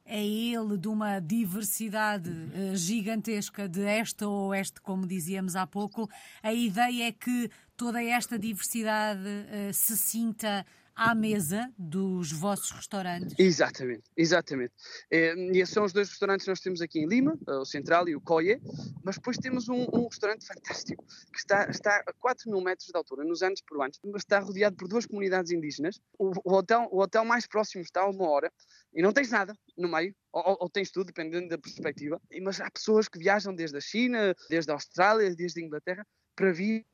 é 0.09 0.25
ele 0.25 0.79
de 0.79 0.89
uma 0.89 1.21
diversidade 1.21 2.31
uh, 2.31 2.75
gigantesca 2.75 3.69
de 3.69 3.83
este 3.83 4.25
a 4.25 4.29
oeste, 4.29 4.81
como 4.81 5.07
dizíamos 5.07 5.55
há 5.55 5.67
pouco. 5.67 6.09
A 6.43 6.53
ideia 6.55 7.09
é 7.09 7.13
que 7.13 7.51
toda 7.77 8.03
esta 8.03 8.39
diversidade 8.39 9.21
uh, 9.21 9.73
se 9.75 9.97
sinta 9.99 10.65
à 10.99 11.15
mesa 11.15 11.73
dos 11.79 12.33
vossos 12.33 12.73
restaurantes. 12.73 13.35
Exatamente, 13.39 14.03
exatamente. 14.17 14.75
É, 15.09 15.33
e 15.53 15.65
são 15.65 15.85
os 15.85 15.93
dois 15.93 16.09
restaurantes 16.09 16.45
que 16.45 16.51
nós 16.51 16.61
temos 16.61 16.83
aqui 16.83 16.99
em 16.99 17.07
Lima, 17.07 17.39
o 17.47 17.65
Central 17.65 18.09
e 18.09 18.17
o 18.17 18.21
Coie, 18.21 18.61
mas 19.05 19.15
depois 19.15 19.39
temos 19.39 19.69
um, 19.69 19.87
um 19.93 20.09
restaurante 20.09 20.45
fantástico 20.45 21.05
que 21.33 21.39
está, 21.39 21.71
está 21.71 22.03
a 22.05 22.13
4 22.15 22.51
mil 22.51 22.61
metros 22.61 22.89
de 22.89 22.97
altura, 22.97 23.25
nos 23.25 23.43
Andes 23.43 23.63
peruanos, 23.63 24.01
mas 24.05 24.23
está 24.23 24.41
rodeado 24.41 24.75
por 24.75 24.89
duas 24.89 25.07
comunidades 25.07 25.53
indígenas. 25.53 26.01
O, 26.19 26.33
o, 26.45 26.53
hotel, 26.55 26.89
o 26.91 27.01
hotel 27.01 27.25
mais 27.25 27.47
próximo 27.47 27.83
está 27.83 28.03
a 28.03 28.11
uma 28.11 28.29
hora 28.29 28.53
e 28.93 29.01
não 29.01 29.13
tens 29.13 29.31
nada 29.31 29.57
no 29.77 29.89
meio, 29.89 30.13
ou, 30.33 30.57
ou, 30.61 30.69
tens 30.69 30.91
tudo, 30.91 31.07
dependendo 31.07 31.49
da 31.49 31.59
perspectiva. 31.59 32.21
Mas 32.43 32.61
há 32.61 32.69
pessoas 32.69 33.07
que 33.09 33.21
viajam 33.21 33.55
desde 33.55 33.77
a 33.77 33.81
China, 33.81 34.35
desde 34.51 34.73
a 34.73 34.75
Austrália, 34.75 35.33
desde 35.33 35.61
a 35.61 35.65
Inglaterra, 35.65 36.05
para 36.35 36.53
virem 36.53 36.85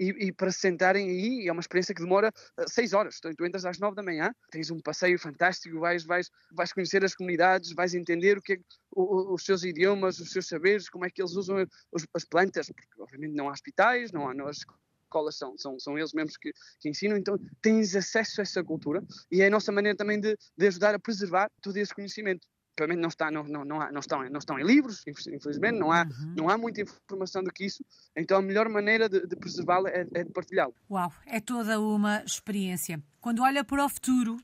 e, 0.00 0.28
e, 0.28 0.32
para 0.32 0.50
se 0.50 0.60
sentarem 0.60 1.10
aí, 1.10 1.46
é 1.46 1.52
uma 1.52 1.60
experiência 1.60 1.94
que 1.94 2.00
demora 2.00 2.32
uh, 2.58 2.64
seis 2.66 2.94
horas. 2.94 3.16
Então, 3.18 3.30
tu 3.36 3.44
entras 3.44 3.66
às 3.66 3.78
nove 3.78 3.94
da 3.94 4.02
manhã, 4.02 4.34
tens 4.50 4.70
um 4.70 4.80
passeio 4.80 5.18
fantástico, 5.18 5.78
vais, 5.78 6.04
vais, 6.04 6.30
vais 6.52 6.72
conhecer 6.72 7.04
as 7.04 7.14
comunidades, 7.14 7.74
vais 7.74 7.92
entender 7.94 8.38
o 8.38 8.42
que 8.42 8.54
é, 8.54 8.58
o, 8.90 9.34
os 9.34 9.44
seus 9.44 9.62
idiomas, 9.62 10.18
os 10.18 10.30
seus 10.30 10.46
saberes, 10.46 10.88
como 10.88 11.04
é 11.04 11.10
que 11.10 11.20
eles 11.20 11.32
usam 11.32 11.66
os, 11.92 12.06
as 12.14 12.24
plantas, 12.24 12.68
porque 12.68 12.88
obviamente 12.98 13.34
não 13.34 13.50
há 13.50 13.52
hospitais, 13.52 14.10
não 14.10 14.26
há, 14.26 14.34
não 14.34 14.46
há 14.46 14.50
escolas 14.50 15.36
são, 15.36 15.58
são, 15.58 15.78
são 15.78 15.98
eles 15.98 16.12
mesmos 16.14 16.36
que, 16.36 16.52
que, 16.78 16.88
ensinam, 16.88 17.16
então 17.16 17.36
tens 17.60 17.96
acesso 17.96 18.40
a 18.40 18.42
essa 18.42 18.62
cultura 18.62 19.02
e 19.30 19.42
é 19.42 19.48
a 19.48 19.50
nossa 19.50 19.72
maneira 19.72 19.96
também 19.96 20.20
de, 20.20 20.36
de 20.56 20.66
ajudar 20.68 20.94
a 20.94 21.00
preservar 21.00 21.50
todo 21.60 21.76
esse 21.76 21.92
conhecimento 21.92 22.46
provavelmente 22.80 23.02
não, 23.02 23.08
está, 23.08 23.30
não, 23.30 23.44
não, 23.44 23.64
não, 23.64 23.80
há, 23.80 23.92
não, 23.92 24.00
estão, 24.00 24.30
não 24.30 24.38
estão 24.38 24.58
em 24.58 24.64
livros, 24.64 25.04
infelizmente, 25.06 25.78
não 25.78 25.92
há, 25.92 26.04
uhum. 26.04 26.34
não 26.36 26.48
há 26.48 26.56
muita 26.56 26.80
informação 26.80 27.42
do 27.42 27.52
que 27.52 27.66
isso, 27.66 27.84
então 28.16 28.38
a 28.38 28.42
melhor 28.42 28.68
maneira 28.68 29.08
de, 29.08 29.26
de 29.26 29.36
preservá-la 29.36 29.90
é, 29.90 30.06
é 30.14 30.24
de 30.24 30.30
partilhá-lo. 30.30 30.74
Uau, 30.90 31.12
é 31.26 31.40
toda 31.40 31.78
uma 31.78 32.22
experiência. 32.24 33.02
Quando 33.20 33.42
olha 33.42 33.62
para 33.64 33.84
o 33.84 33.88
futuro, 33.88 34.36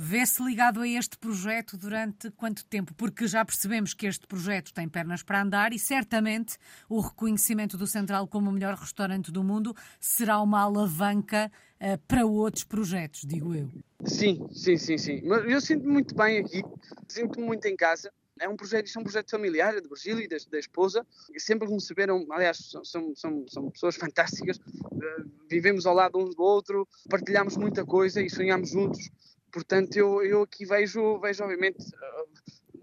Vê-se 0.00 0.40
ligado 0.44 0.80
a 0.80 0.86
este 0.86 1.18
projeto 1.18 1.76
durante 1.76 2.30
quanto 2.30 2.64
tempo? 2.64 2.94
Porque 2.94 3.26
já 3.26 3.44
percebemos 3.44 3.94
que 3.94 4.06
este 4.06 4.28
projeto 4.28 4.72
tem 4.72 4.88
pernas 4.88 5.24
para 5.24 5.42
andar 5.42 5.72
e 5.72 5.78
certamente 5.78 6.56
o 6.88 7.00
reconhecimento 7.00 7.76
do 7.76 7.84
Central 7.84 8.28
como 8.28 8.48
o 8.48 8.52
melhor 8.52 8.76
restaurante 8.76 9.32
do 9.32 9.42
mundo 9.42 9.74
será 9.98 10.40
uma 10.40 10.60
alavanca 10.60 11.50
uh, 11.80 11.98
para 12.06 12.24
outros 12.24 12.62
projetos, 12.62 13.22
digo 13.22 13.52
eu. 13.52 13.68
Sim, 14.04 14.46
sim, 14.52 14.76
sim, 14.76 14.98
sim. 14.98 15.22
Eu 15.48 15.60
sinto-me 15.60 15.92
muito 15.92 16.14
bem 16.14 16.38
aqui, 16.38 16.62
sinto-me 17.08 17.44
muito 17.44 17.66
em 17.66 17.76
casa. 17.76 18.12
É 18.40 18.48
um 18.48 18.56
projeto, 18.56 18.86
isto 18.86 18.98
é 18.98 19.00
um 19.00 19.04
projeto 19.04 19.30
familiar, 19.30 19.76
é 19.76 19.80
de 19.80 19.88
Virgílio 19.88 20.22
e 20.22 20.28
da, 20.28 20.36
da, 20.50 20.58
esposa, 20.60 21.04
e 21.34 21.40
sempre 21.40 21.68
receberam, 21.68 22.24
aliás, 22.30 22.70
são, 22.70 22.84
são, 22.84 23.12
são, 23.16 23.44
são 23.48 23.70
pessoas 23.70 23.96
fantásticas, 23.96 24.58
uh, 24.58 25.30
vivemos 25.50 25.86
ao 25.86 25.94
lado 25.94 26.16
um 26.20 26.30
do 26.30 26.40
outro, 26.40 26.86
partilhamos 27.10 27.56
muita 27.56 27.84
coisa 27.84 28.22
e 28.22 28.30
sonhamos 28.30 28.70
juntos, 28.70 29.10
Portanto, 29.50 29.96
eu, 29.96 30.22
eu 30.22 30.42
aqui 30.42 30.64
vejo, 30.66 31.18
vejo 31.20 31.42
obviamente, 31.42 31.78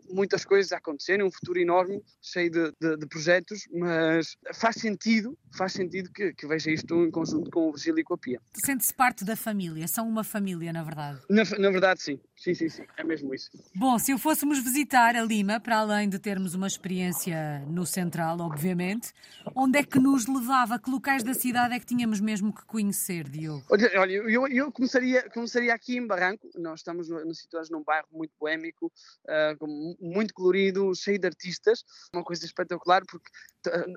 muitas 0.09 0.45
coisas 0.45 0.71
a 0.71 0.77
acontecerem, 0.77 1.25
um 1.25 1.31
futuro 1.31 1.59
enorme, 1.59 2.01
cheio 2.21 2.49
de, 2.49 2.71
de, 2.79 2.97
de 2.97 3.07
projetos, 3.07 3.67
mas 3.71 4.35
faz 4.53 4.75
sentido, 4.75 5.37
faz 5.55 5.73
sentido 5.73 6.11
que, 6.11 6.33
que, 6.33 6.47
veja 6.47 6.71
isto 6.71 6.93
em 7.03 7.11
conjunto 7.11 7.49
com 7.51 7.69
o 7.69 7.71
Virgílio 7.71 7.99
e 7.99 8.03
com 8.03 8.13
a 8.13 8.17
Pia. 8.17 8.41
Sente-se 8.63 8.93
parte 8.93 9.23
da 9.23 9.35
família, 9.35 9.87
são 9.87 10.07
uma 10.07 10.23
família, 10.23 10.71
na 10.71 10.83
verdade. 10.83 11.19
Na, 11.29 11.43
na 11.43 11.69
verdade, 11.69 12.01
sim. 12.01 12.19
Sim, 12.37 12.53
sim, 12.53 12.67
sim, 12.67 12.83
é 12.97 13.03
mesmo 13.03 13.33
isso. 13.33 13.49
Bom, 13.73 13.97
se 13.97 14.11
eu 14.11 14.19
fôssemos 14.19 14.59
visitar 14.59 15.15
a 15.15 15.23
Lima, 15.23 15.59
para 15.59 15.77
além 15.77 16.09
de 16.09 16.19
termos 16.19 16.53
uma 16.53 16.67
experiência 16.67 17.59
no 17.67 17.85
Central, 17.85 18.37
obviamente, 18.41 19.13
onde 19.55 19.79
é 19.79 19.83
que 19.83 19.97
nos 19.99 20.27
levava? 20.27 20.77
Que 20.77 20.89
locais 20.89 21.23
da 21.23 21.33
cidade 21.33 21.73
é 21.73 21.79
que 21.79 21.85
tínhamos 21.85 22.19
mesmo 22.19 22.53
que 22.53 22.65
conhecer, 22.65 23.29
Diogo? 23.29 23.63
Olha, 23.71 23.89
olha 23.99 24.11
eu, 24.11 24.47
eu 24.47 24.71
começaria, 24.71 25.27
começaria 25.29 25.73
aqui 25.73 25.97
em 25.97 26.05
Barranco, 26.05 26.49
nós 26.55 26.81
estamos 26.81 27.07
no, 27.07 27.33
situados 27.33 27.69
num 27.69 27.83
bairro 27.83 28.07
muito 28.11 28.33
poémico, 28.37 28.91
uh, 29.23 29.94
muito 29.99 30.33
colorido, 30.33 30.93
cheio 30.95 31.19
de 31.19 31.27
artistas, 31.27 31.83
uma 32.13 32.23
coisa 32.23 32.45
espetacular, 32.45 33.03
porque 33.05 33.29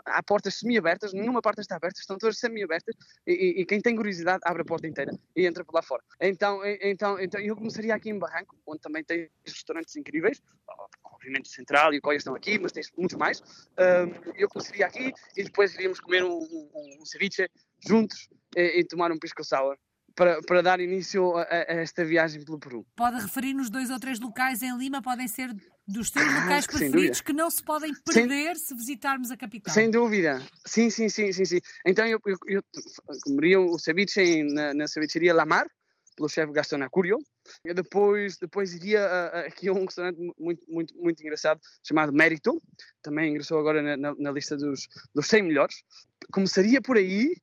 há 0.06 0.22
portas 0.22 0.54
semi-abertas, 0.54 1.12
nenhuma 1.12 1.42
porta 1.42 1.60
está 1.60 1.76
aberta, 1.76 2.00
estão 2.00 2.16
todas 2.16 2.38
semi-abertas, 2.38 2.94
e, 3.26 3.60
e, 3.60 3.66
quem 3.66 3.80
tem 3.80 3.94
curiosidade 3.94 4.40
abre 4.44 4.62
a 4.62 4.64
porta 4.64 4.86
inteira 4.86 5.12
e 5.36 5.46
entra 5.46 5.64
por 5.64 5.74
lá 5.74 5.82
fora. 5.82 6.02
Então, 6.20 6.60
então, 6.64 7.18
então 7.20 7.40
eu 7.40 7.54
começaria 7.54 7.94
aqui 7.94 8.10
em 8.10 8.18
Barranco, 8.18 8.56
onde 8.66 8.80
também 8.80 9.04
tens 9.04 9.28
restaurantes 9.44 9.94
incríveis, 9.96 10.40
obviamente 11.04 11.46
o 11.46 11.52
Central 11.52 11.92
e 11.92 11.98
o 11.98 12.00
Coia 12.00 12.16
estão 12.16 12.34
aqui, 12.34 12.58
mas 12.58 12.72
tens 12.72 12.90
muitos 12.96 13.16
mais. 13.16 13.42
Eu 14.36 14.48
começaria 14.48 14.86
aqui 14.86 15.12
e 15.36 15.44
depois 15.44 15.74
iríamos 15.74 16.00
comer 16.00 16.24
um, 16.24 16.38
um, 16.38 16.98
um 17.00 17.04
ceviche 17.04 17.48
juntos 17.86 18.28
e, 18.56 18.80
e 18.80 18.84
tomar 18.84 19.12
um 19.12 19.18
pisco 19.18 19.44
sour. 19.44 19.76
Para, 20.14 20.40
para, 20.42 20.62
dar 20.62 20.80
início 20.80 21.36
a, 21.36 21.42
a, 21.42 21.74
esta 21.74 22.04
viagem 22.04 22.44
pelo 22.44 22.58
Peru. 22.58 22.84
Pode 22.96 23.20
referir-nos 23.20 23.70
dois 23.70 23.88
ou 23.88 24.00
três 24.00 24.18
locais 24.18 24.62
em 24.62 24.76
Lima, 24.76 25.00
podem 25.00 25.28
ser 25.28 25.54
dos 25.88 26.10
teus 26.10 26.26
ah, 26.26 26.40
locais 26.40 26.66
preferidos 26.66 27.22
que 27.22 27.32
não 27.32 27.50
se 27.50 27.62
podem 27.62 27.94
perder 28.04 28.56
sem, 28.56 28.66
se 28.66 28.74
visitarmos 28.74 29.30
a 29.30 29.36
capital. 29.36 29.72
Sem 29.72 29.90
dúvida, 29.90 30.42
sim, 30.66 30.90
sim, 30.90 31.08
sim, 31.08 31.32
sim, 31.32 31.44
sim. 31.46 31.60
Então 31.86 32.06
eu, 32.06 32.20
eu, 32.26 32.36
eu 32.46 32.62
comeria 33.24 33.58
o 33.58 33.78
ceviche 33.78 34.42
na, 34.42 34.74
na 34.74 34.86
cevicheria 34.86 35.32
Lamar, 35.32 35.66
pelo 36.18 36.28
chefe 36.28 36.52
Gaston 36.52 36.82
Acurio. 36.82 37.18
E 37.64 37.72
depois, 37.72 38.36
depois 38.36 38.74
iria 38.74 39.00
uh, 39.00 39.46
aqui 39.46 39.68
a 39.68 39.72
um 39.72 39.84
restaurante 39.86 40.18
muito, 40.38 40.62
muito, 40.68 40.94
muito 40.98 41.20
engraçado 41.22 41.60
chamado 41.82 42.12
Mérito, 42.12 42.60
também 43.00 43.30
ingressou 43.30 43.58
agora 43.58 43.80
na, 43.80 43.96
na, 43.96 44.14
na, 44.18 44.30
lista 44.30 44.56
dos, 44.56 44.86
dos 45.14 45.26
100 45.26 45.42
melhores. 45.44 45.82
Começaria 46.30 46.82
por 46.82 46.98
aí 46.98 47.34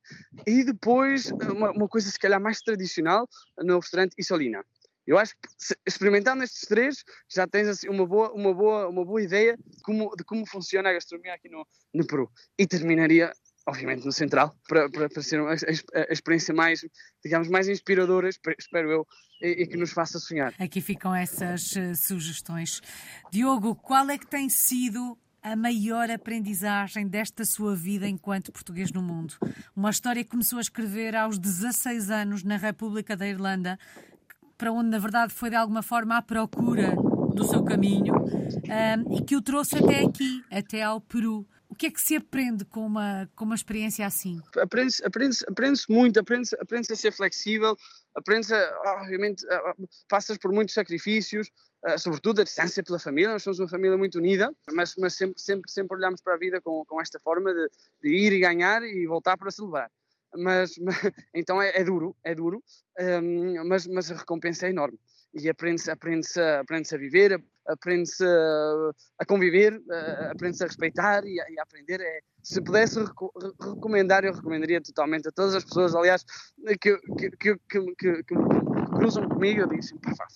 e 0.46 0.62
depois 0.62 1.32
uma, 1.32 1.72
uma 1.72 1.88
coisa 1.88 2.08
se 2.08 2.18
calhar 2.18 2.40
mais 2.40 2.60
tradicional 2.60 3.28
no 3.58 3.80
restaurante 3.80 4.14
Isolina. 4.16 4.62
Eu 5.06 5.18
acho 5.18 5.34
que 5.34 5.48
experimentando 5.86 6.42
estes 6.42 6.62
três 6.68 7.04
já 7.28 7.46
tens 7.46 7.68
assim, 7.68 7.88
uma, 7.88 8.06
boa, 8.06 8.32
uma, 8.32 8.52
boa, 8.52 8.88
uma 8.88 9.04
boa 9.04 9.22
ideia 9.22 9.56
de 9.56 9.82
como, 9.82 10.14
de 10.16 10.24
como 10.24 10.46
funciona 10.46 10.90
a 10.90 10.92
gastronomia 10.92 11.34
aqui 11.34 11.48
no, 11.48 11.66
no 11.94 12.06
Peru. 12.06 12.30
E 12.58 12.66
terminaria 12.66 13.32
obviamente 13.66 14.04
no 14.04 14.12
Central, 14.12 14.56
para, 14.68 14.88
para, 14.88 15.08
para 15.08 15.22
ser 15.22 15.40
a, 15.40 15.50
a, 15.50 16.12
experiência 16.12 16.54
mais, 16.54 16.86
digamos, 17.22 17.48
mais 17.48 17.68
inspiradora, 17.68 18.28
espero 18.28 18.90
eu, 18.90 19.06
e, 19.42 19.62
e, 19.62 19.66
que 19.66 19.76
nos 19.76 19.92
faça 19.92 20.18
sonhar. 20.20 20.54
Aqui 20.58 20.80
ficam 20.80 21.14
essas 21.14 21.72
uh, 21.72 21.94
sugestões. 21.96 22.80
Diogo, 23.30 23.74
qual 23.74 24.08
é 24.08 24.16
que 24.16 24.26
tem 24.26 24.48
sido 24.48 25.18
a 25.42 25.56
maior 25.56 26.10
aprendizagem 26.10 27.08
desta 27.08 27.44
sua 27.44 27.74
vida 27.74 28.06
enquanto 28.08 28.52
português 28.52 28.92
no 28.92 29.02
mundo? 29.02 29.34
Uma 29.74 29.90
história 29.90 30.22
que 30.22 30.30
começou 30.30 30.58
a 30.58 30.62
escrever 30.62 31.16
aos 31.16 31.36
16 31.36 32.08
anos 32.10 32.44
na 32.44 32.56
República 32.56 33.16
da 33.16 33.26
Irlanda, 33.26 33.78
para 34.56 34.72
onde, 34.72 34.90
na 34.90 34.98
verdade, 34.98 35.32
foi 35.32 35.50
de 35.50 35.56
alguma 35.56 35.82
forma 35.82 36.16
à 36.16 36.22
procura 36.22 36.94
do 37.34 37.44
seu 37.44 37.62
caminho 37.62 38.14
um, 38.16 39.16
e 39.16 39.22
que 39.22 39.36
o 39.36 39.42
trouxe 39.42 39.76
até 39.76 40.04
aqui, 40.04 40.42
até 40.50 40.82
ao 40.82 41.00
Peru. 41.00 41.46
O 41.68 41.74
que 41.74 41.86
é 41.86 41.90
que 41.90 42.00
se 42.00 42.16
aprende 42.16 42.64
com 42.64 42.86
uma, 42.86 43.28
com 43.36 43.44
uma 43.44 43.54
experiência 43.54 44.06
assim? 44.06 44.40
Aprende-se 44.56 45.04
aprende 45.04 45.36
aprende 45.46 45.82
muito, 45.88 46.18
aprende-se 46.18 46.56
aprende 46.58 46.90
a 46.90 46.96
ser 46.96 47.12
flexível, 47.12 47.76
aprende-se, 48.14 48.54
obviamente, 48.86 49.44
passas 50.08 50.38
por 50.38 50.52
muitos 50.52 50.74
sacrifícios, 50.74 51.50
uh, 51.84 51.98
sobretudo 51.98 52.40
a 52.40 52.44
distância 52.44 52.82
pela 52.82 52.98
família, 52.98 53.32
nós 53.32 53.42
somos 53.42 53.58
uma 53.58 53.68
família 53.68 53.98
muito 53.98 54.16
unida, 54.16 54.50
mas, 54.72 54.94
mas 54.96 55.14
sempre, 55.14 55.38
sempre, 55.38 55.70
sempre 55.70 55.96
olhamos 55.98 56.22
para 56.22 56.34
a 56.34 56.38
vida 56.38 56.60
com, 56.62 56.82
com 56.86 57.00
esta 57.00 57.20
forma 57.20 57.52
de, 57.52 57.68
de 58.02 58.08
ir 58.08 58.32
e 58.32 58.40
ganhar 58.40 58.82
e 58.82 59.06
voltar 59.06 59.36
para 59.36 59.50
celebrar. 59.50 59.90
Mas, 60.34 60.76
mas, 60.78 60.96
então 61.34 61.60
é, 61.60 61.70
é, 61.76 61.84
duro, 61.84 62.16
é 62.24 62.34
duro, 62.34 62.62
um, 63.00 63.68
mas, 63.68 63.86
mas 63.86 64.10
a 64.10 64.16
recompensa 64.16 64.66
é 64.66 64.70
enorme. 64.70 64.98
E 65.34 65.48
aprende-se 65.48 65.90
aprende 65.90 66.26
aprende 66.60 66.94
a 66.94 66.98
viver, 66.98 67.42
aprende-se 67.66 68.24
a, 69.18 69.24
conviver, 69.26 69.80
aprende-se 70.30 70.64
a 70.64 70.66
respeitar 70.66 71.24
e 71.24 71.40
a, 71.40 71.50
e 71.50 71.58
a, 71.58 71.62
aprender. 71.62 72.00
É, 72.00 72.20
se 72.42 72.62
pudesse 72.62 73.00
reco 73.00 73.32
recomendar, 73.60 74.24
eu 74.24 74.32
recomendaria 74.32 74.80
totalmente 74.80 75.28
a 75.28 75.32
todas 75.32 75.54
as 75.54 75.64
pessoas, 75.64 75.94
aliás, 75.94 76.24
que, 76.80 76.96
que, 76.98 77.30
que, 77.30 77.56
que, 77.68 78.22
que, 78.22 78.34
cruzam 78.96 79.28
comigo, 79.28 79.60
eu 79.60 79.68
digo 79.68 79.82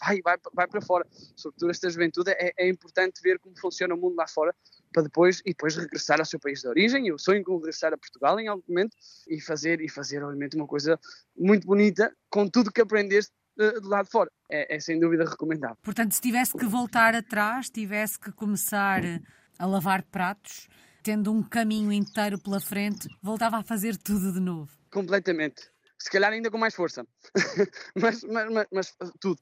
vai, 0.01 0.21
vai, 0.23 0.37
vai 0.53 0.66
para 0.66 0.81
fora. 0.81 1.07
Sobretudo 1.37 1.71
esta 1.71 1.88
juventude, 1.88 2.31
é, 2.33 2.53
é 2.57 2.69
importante 2.69 3.21
ver 3.23 3.38
como 3.38 3.59
funciona 3.59 3.95
o 3.95 3.99
mundo 3.99 4.16
lá 4.16 4.27
fora, 4.27 4.55
para 4.93 5.05
depois 5.05 5.40
e 5.47 5.51
depois 5.51 5.77
regressar 5.77 6.19
ao 6.19 6.27
seu 6.27 6.38
país 6.38 6.61
de 6.61 6.69
origem. 6.69 7.07
Eu 7.07 7.19
sonho 7.19 7.43
com 7.45 7.57
regressar 7.57 7.93
a 7.93 7.99
Portugal 7.99 8.38
em 8.40 8.49
algum 8.49 8.62
momento 8.69 8.97
e 9.29 9.40
fazer 9.40 9.81
e 9.81 9.88
fazer 9.88 10.23
obviamente 10.23 10.57
uma 10.57 10.66
coisa 10.66 10.99
muito 11.37 11.66
bonita 11.66 12.12
com 12.29 12.49
tudo 12.49 12.73
que 12.73 12.81
aprendeste 12.81 13.33
de 13.61 13.87
lado 13.87 14.07
de 14.07 14.11
fora. 14.11 14.31
É, 14.51 14.77
é 14.77 14.81
sem 14.81 14.99
dúvida 14.99 15.25
recomendável. 15.25 15.77
Portanto, 15.83 16.12
se 16.12 16.20
tivesse 16.20 16.57
que 16.57 16.66
voltar 16.66 17.14
atrás, 17.14 17.68
tivesse 17.70 18.18
que 18.18 18.33
começar 18.33 19.03
a 19.59 19.66
lavar 19.66 20.03
pratos, 20.03 20.68
tendo 21.03 21.33
um 21.33 21.42
caminho 21.42 21.92
inteiro 21.92 22.38
pela 22.38 22.61
frente, 22.61 23.09
voltava 23.23 23.59
a 23.59 23.62
fazer 23.62 23.96
tudo 23.96 24.33
de 24.33 24.40
novo. 24.40 24.70
Completamente. 24.90 25.70
Se 25.99 26.11
calhar 26.11 26.33
ainda 26.33 26.51
com 26.51 26.59
mais 26.59 26.75
força. 26.75 27.07
mas, 27.94 28.25
mas, 28.25 28.51
mas, 28.51 28.66
mas, 28.73 28.96
tudo. 29.20 29.40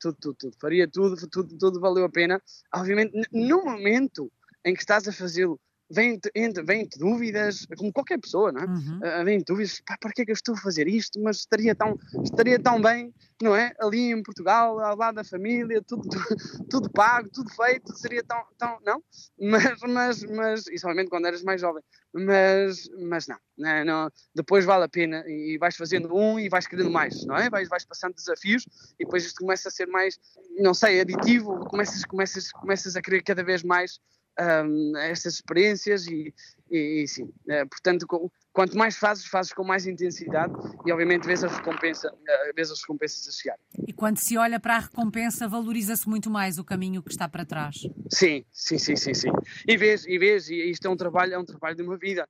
Tudo, 0.00 0.16
tudo, 0.20 0.36
tudo. 0.38 0.56
Faria 0.60 0.88
tudo, 0.88 1.28
tudo, 1.28 1.58
tudo 1.58 1.80
valeu 1.80 2.04
a 2.04 2.08
pena. 2.08 2.40
Obviamente, 2.74 3.12
no 3.32 3.64
momento 3.64 4.30
em 4.64 4.72
que 4.72 4.80
estás 4.80 5.06
a 5.08 5.12
fazê-lo 5.12 5.60
vêm 5.90 6.88
dúvidas, 6.98 7.66
como 7.76 7.92
qualquer 7.92 8.18
pessoa, 8.18 8.52
não 8.52 8.60
é? 8.60 8.66
Uhum. 8.66 8.98
Uh, 8.98 9.24
vêm 9.24 9.42
dúvidas, 9.46 9.80
pá, 9.80 9.96
para 9.98 10.12
que 10.12 10.22
é 10.22 10.24
que 10.24 10.30
eu 10.30 10.34
estou 10.34 10.54
a 10.54 10.58
fazer 10.58 10.86
isto? 10.86 11.20
Mas 11.20 11.38
estaria 11.38 11.74
tão, 11.74 11.98
estaria 12.22 12.58
tão 12.58 12.80
bem, 12.80 13.12
não 13.42 13.56
é? 13.56 13.72
Ali 13.80 14.10
em 14.10 14.22
Portugal, 14.22 14.78
ao 14.80 14.96
lado 14.96 15.16
da 15.16 15.24
família, 15.24 15.82
tudo, 15.82 16.08
tudo, 16.08 16.24
tudo 16.70 16.90
pago, 16.90 17.28
tudo 17.30 17.50
feito, 17.50 17.96
seria 17.96 18.22
tão, 18.22 18.44
tão 18.58 18.78
não? 18.84 19.02
Mas, 19.40 19.80
mas, 19.80 20.22
mas, 20.24 20.66
e 20.66 20.78
somente 20.78 21.08
quando 21.08 21.26
eras 21.26 21.42
mais 21.42 21.60
jovem, 21.60 21.82
mas, 22.12 22.88
mas 23.08 23.26
não, 23.26 23.36
não, 23.56 23.68
né? 23.68 23.84
não, 23.84 24.10
depois 24.34 24.64
vale 24.64 24.84
a 24.84 24.88
pena 24.88 25.24
e 25.26 25.56
vais 25.58 25.76
fazendo 25.76 26.14
um 26.14 26.38
e 26.38 26.48
vais 26.48 26.66
querendo 26.66 26.90
mais, 26.90 27.24
não 27.24 27.36
é? 27.36 27.48
Vais, 27.48 27.68
vais 27.68 27.84
passando 27.84 28.14
desafios 28.14 28.64
e 28.98 29.04
depois 29.04 29.24
isto 29.24 29.40
começa 29.40 29.68
a 29.68 29.72
ser 29.72 29.86
mais, 29.86 30.18
não 30.58 30.74
sei, 30.74 31.00
aditivo, 31.00 31.58
começas, 31.66 32.04
começas, 32.04 32.50
começas 32.52 32.96
a 32.96 33.00
querer 33.00 33.22
cada 33.22 33.42
vez 33.42 33.62
mais 33.62 33.98
um, 34.40 34.96
estas 34.96 35.34
experiências 35.34 36.06
e, 36.06 36.32
e, 36.70 37.02
e 37.02 37.08
sim, 37.08 37.30
é, 37.48 37.64
portanto, 37.64 38.06
com, 38.06 38.30
quanto 38.52 38.76
mais 38.76 38.96
fazes, 38.96 39.26
fazes 39.26 39.52
com 39.52 39.64
mais 39.64 39.86
intensidade 39.86 40.52
e 40.86 40.92
obviamente 40.92 41.26
vês 41.26 41.42
a 41.44 41.48
recompensa, 41.48 42.12
uh, 42.12 42.54
vês 42.54 42.70
as 42.70 42.80
recompensas 42.80 43.28
a 43.28 43.32
chegar. 43.32 43.56
E 43.86 43.92
quando 43.92 44.18
se 44.18 44.36
olha 44.36 44.60
para 44.60 44.76
a 44.76 44.80
recompensa, 44.80 45.48
valoriza-se 45.48 46.08
muito 46.08 46.30
mais 46.30 46.58
o 46.58 46.64
caminho 46.64 47.02
que 47.02 47.10
está 47.10 47.28
para 47.28 47.44
trás. 47.44 47.86
Sim, 48.10 48.44
sim, 48.52 48.78
sim, 48.78 48.96
sim, 48.96 49.14
sim. 49.14 49.30
E 49.66 49.76
vês, 49.76 50.06
e 50.06 50.18
vês, 50.18 50.48
e 50.48 50.70
isto 50.70 50.86
é 50.86 50.90
um 50.90 50.96
trabalho, 50.96 51.34
é 51.34 51.38
um 51.38 51.44
trabalho 51.44 51.76
de 51.76 51.82
uma 51.82 51.96
vida 51.96 52.26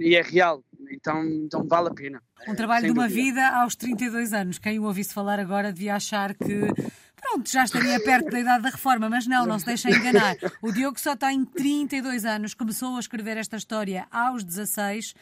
e 0.00 0.16
é 0.16 0.22
real, 0.22 0.64
então, 0.90 1.24
então 1.24 1.66
vale 1.66 1.88
a 1.88 1.94
pena. 1.94 2.22
Um 2.46 2.54
trabalho 2.54 2.86
de 2.86 2.92
uma 2.92 3.08
dúvida. 3.08 3.22
vida 3.22 3.48
aos 3.60 3.74
32 3.74 4.32
anos. 4.32 4.58
Quem 4.58 4.78
o 4.78 4.84
ouvisse 4.84 5.12
falar 5.12 5.38
agora 5.38 5.72
devia 5.72 5.96
achar 5.96 6.34
que 6.34 6.68
Pronto, 7.30 7.50
já 7.50 7.64
estaria 7.64 8.00
perto 8.02 8.30
da 8.30 8.40
idade 8.40 8.62
da 8.62 8.70
reforma, 8.70 9.10
mas 9.10 9.26
não, 9.26 9.44
não 9.44 9.58
se 9.58 9.66
deixa 9.66 9.90
enganar. 9.90 10.34
O 10.62 10.72
Diogo 10.72 10.98
só 10.98 11.14
tem 11.14 11.44
32 11.44 12.24
anos, 12.24 12.54
começou 12.54 12.96
a 12.96 13.00
escrever 13.00 13.36
esta 13.36 13.56
história 13.56 14.08
aos 14.10 14.42
16. 14.42 15.14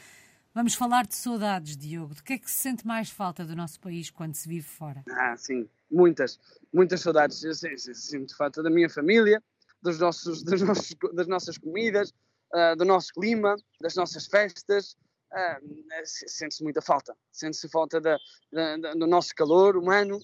Vamos 0.54 0.74
falar 0.74 1.04
de 1.04 1.16
saudades, 1.16 1.76
Diogo. 1.76 2.14
De 2.14 2.22
que 2.22 2.34
é 2.34 2.38
que 2.38 2.48
se 2.48 2.58
sente 2.58 2.86
mais 2.86 3.10
falta 3.10 3.44
do 3.44 3.56
nosso 3.56 3.80
país 3.80 4.08
quando 4.08 4.36
se 4.36 4.48
vive 4.48 4.66
fora? 4.66 5.02
Ah, 5.10 5.36
sim, 5.36 5.68
muitas, 5.90 6.38
muitas 6.72 7.00
saudades. 7.00 7.42
Eu 7.42 7.52
sinto 7.76 8.36
falta 8.36 8.62
da 8.62 8.70
minha 8.70 8.88
família, 8.88 9.42
dos 9.82 9.98
nossos, 9.98 10.44
dos 10.44 10.62
nossos, 10.62 10.94
das 11.12 11.26
nossas 11.26 11.58
comidas, 11.58 12.10
uh, 12.54 12.76
do 12.76 12.84
nosso 12.84 13.12
clima, 13.14 13.56
das 13.80 13.96
nossas 13.96 14.26
festas, 14.26 14.96
ah, 15.36 15.60
sente-se 16.04 16.62
muita 16.62 16.80
falta. 16.80 17.14
Sente-se 17.30 17.68
falta 17.68 18.00
da, 18.00 18.18
da, 18.50 18.94
do 18.94 19.06
nosso 19.06 19.34
calor 19.34 19.76
humano. 19.76 20.18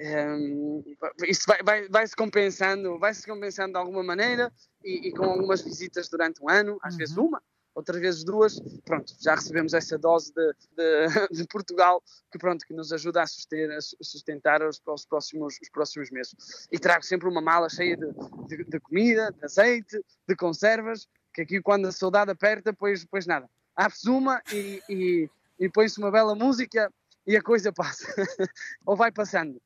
Um, 0.00 0.82
isso 1.28 1.44
vai, 1.46 1.62
vai, 1.62 1.88
vai, 1.88 2.06
se 2.06 2.16
compensando, 2.16 2.98
vai 2.98 3.12
se 3.12 3.26
compensando 3.26 3.74
de 3.74 3.78
alguma 3.78 4.02
maneira 4.02 4.50
e, 4.82 5.08
e 5.08 5.12
com 5.12 5.26
algumas 5.26 5.60
visitas 5.60 6.08
durante 6.08 6.42
um 6.42 6.48
ano, 6.48 6.78
às 6.82 6.94
uhum. 6.94 6.98
vezes 6.98 7.16
uma, 7.16 7.42
outras 7.74 8.00
vezes 8.00 8.24
duas. 8.24 8.58
Pronto, 8.86 9.12
já 9.20 9.34
recebemos 9.34 9.74
essa 9.74 9.98
dose 9.98 10.32
de, 10.32 10.54
de, 10.72 11.28
de 11.42 11.46
Portugal 11.46 12.02
que 12.32 12.38
pronto 12.38 12.64
que 12.64 12.72
nos 12.72 12.90
ajuda 12.90 13.20
a 13.20 13.26
sustentar, 13.26 13.76
a 13.76 13.80
sustentar 14.02 14.62
os, 14.62 14.80
os, 14.86 15.04
próximos, 15.04 15.58
os 15.60 15.68
próximos 15.68 16.10
meses. 16.10 16.34
E 16.72 16.78
trago 16.78 17.04
sempre 17.04 17.28
uma 17.28 17.42
mala 17.42 17.68
cheia 17.68 17.98
de, 17.98 18.06
de, 18.48 18.64
de 18.64 18.80
comida, 18.80 19.30
de 19.30 19.44
azeite, 19.44 20.02
de 20.26 20.34
conservas, 20.34 21.06
que 21.34 21.42
aqui 21.42 21.60
quando 21.60 21.86
a 21.86 21.92
saudade 21.92 22.30
aperta, 22.30 22.72
pois, 22.72 23.04
pois 23.04 23.26
nada 23.26 23.46
abre-se 23.76 24.08
uma 24.08 24.42
e, 24.52 24.82
e, 24.88 25.30
e 25.58 25.68
põe-se 25.68 25.98
uma 25.98 26.10
bela 26.10 26.34
música 26.34 26.92
e 27.26 27.36
a 27.36 27.42
coisa 27.42 27.72
passa. 27.72 28.06
Ou 28.86 28.96
vai 28.96 29.10
passando. 29.10 29.60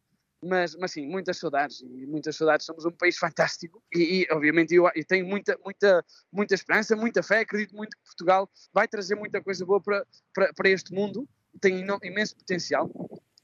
Mas, 0.44 0.76
mas 0.76 0.92
sim, 0.92 1.04
muitas 1.08 1.36
saudades 1.36 1.80
e 1.80 2.06
muitas 2.06 2.36
saudades. 2.36 2.64
Somos 2.64 2.84
um 2.84 2.92
país 2.92 3.18
fantástico 3.18 3.82
e, 3.92 4.22
e 4.22 4.32
obviamente 4.32 4.74
eu, 4.74 4.88
eu, 4.94 5.04
tenho 5.04 5.26
muita, 5.26 5.58
muita, 5.64 6.04
muita 6.32 6.54
esperança, 6.54 6.94
muita 6.94 7.22
fé. 7.22 7.40
Acredito 7.40 7.74
muito 7.74 7.96
que 7.96 8.04
Portugal 8.04 8.48
vai 8.72 8.86
trazer 8.86 9.16
muita 9.16 9.42
coisa 9.42 9.66
boa 9.66 9.80
para, 9.80 10.06
para, 10.32 10.52
para 10.54 10.68
este 10.68 10.92
mundo. 10.92 11.28
Tem 11.60 11.84
imenso 12.04 12.36
potencial 12.36 12.88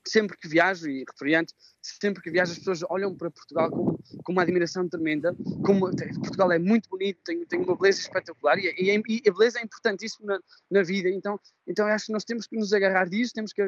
sempre 0.07 0.37
que 0.37 0.49
viajo, 0.49 0.89
e 0.89 1.05
referiante, 1.09 1.55
sempre 1.83 2.23
que 2.23 2.31
viajo 2.31 2.53
as 2.53 2.59
pessoas 2.59 2.83
olham 2.89 3.15
para 3.15 3.31
Portugal 3.31 3.71
com, 3.71 3.99
com 4.23 4.33
uma 4.33 4.43
admiração 4.43 4.89
tremenda, 4.89 5.35
Portugal 6.21 6.53
é 6.53 6.59
muito 6.59 6.89
bonito, 6.89 7.21
tem, 7.25 7.45
tem 7.47 7.61
uma 7.61 7.77
beleza 7.77 8.01
espetacular 8.01 8.59
e, 8.59 8.69
e, 8.79 9.03
e 9.09 9.29
a 9.29 9.33
beleza 9.33 9.59
é 9.59 9.63
importantíssima 9.63 10.35
na, 10.35 10.41
na, 10.71 10.83
vida, 10.83 11.09
então, 11.09 11.39
então 11.67 11.87
acho 11.87 12.07
que 12.07 12.13
nós 12.13 12.25
temos 12.25 12.47
que 12.47 12.57
nos 12.57 12.73
agarrar 12.73 13.09
disso, 13.09 13.33
temos 13.35 13.53
que 13.53 13.63
a, 13.63 13.67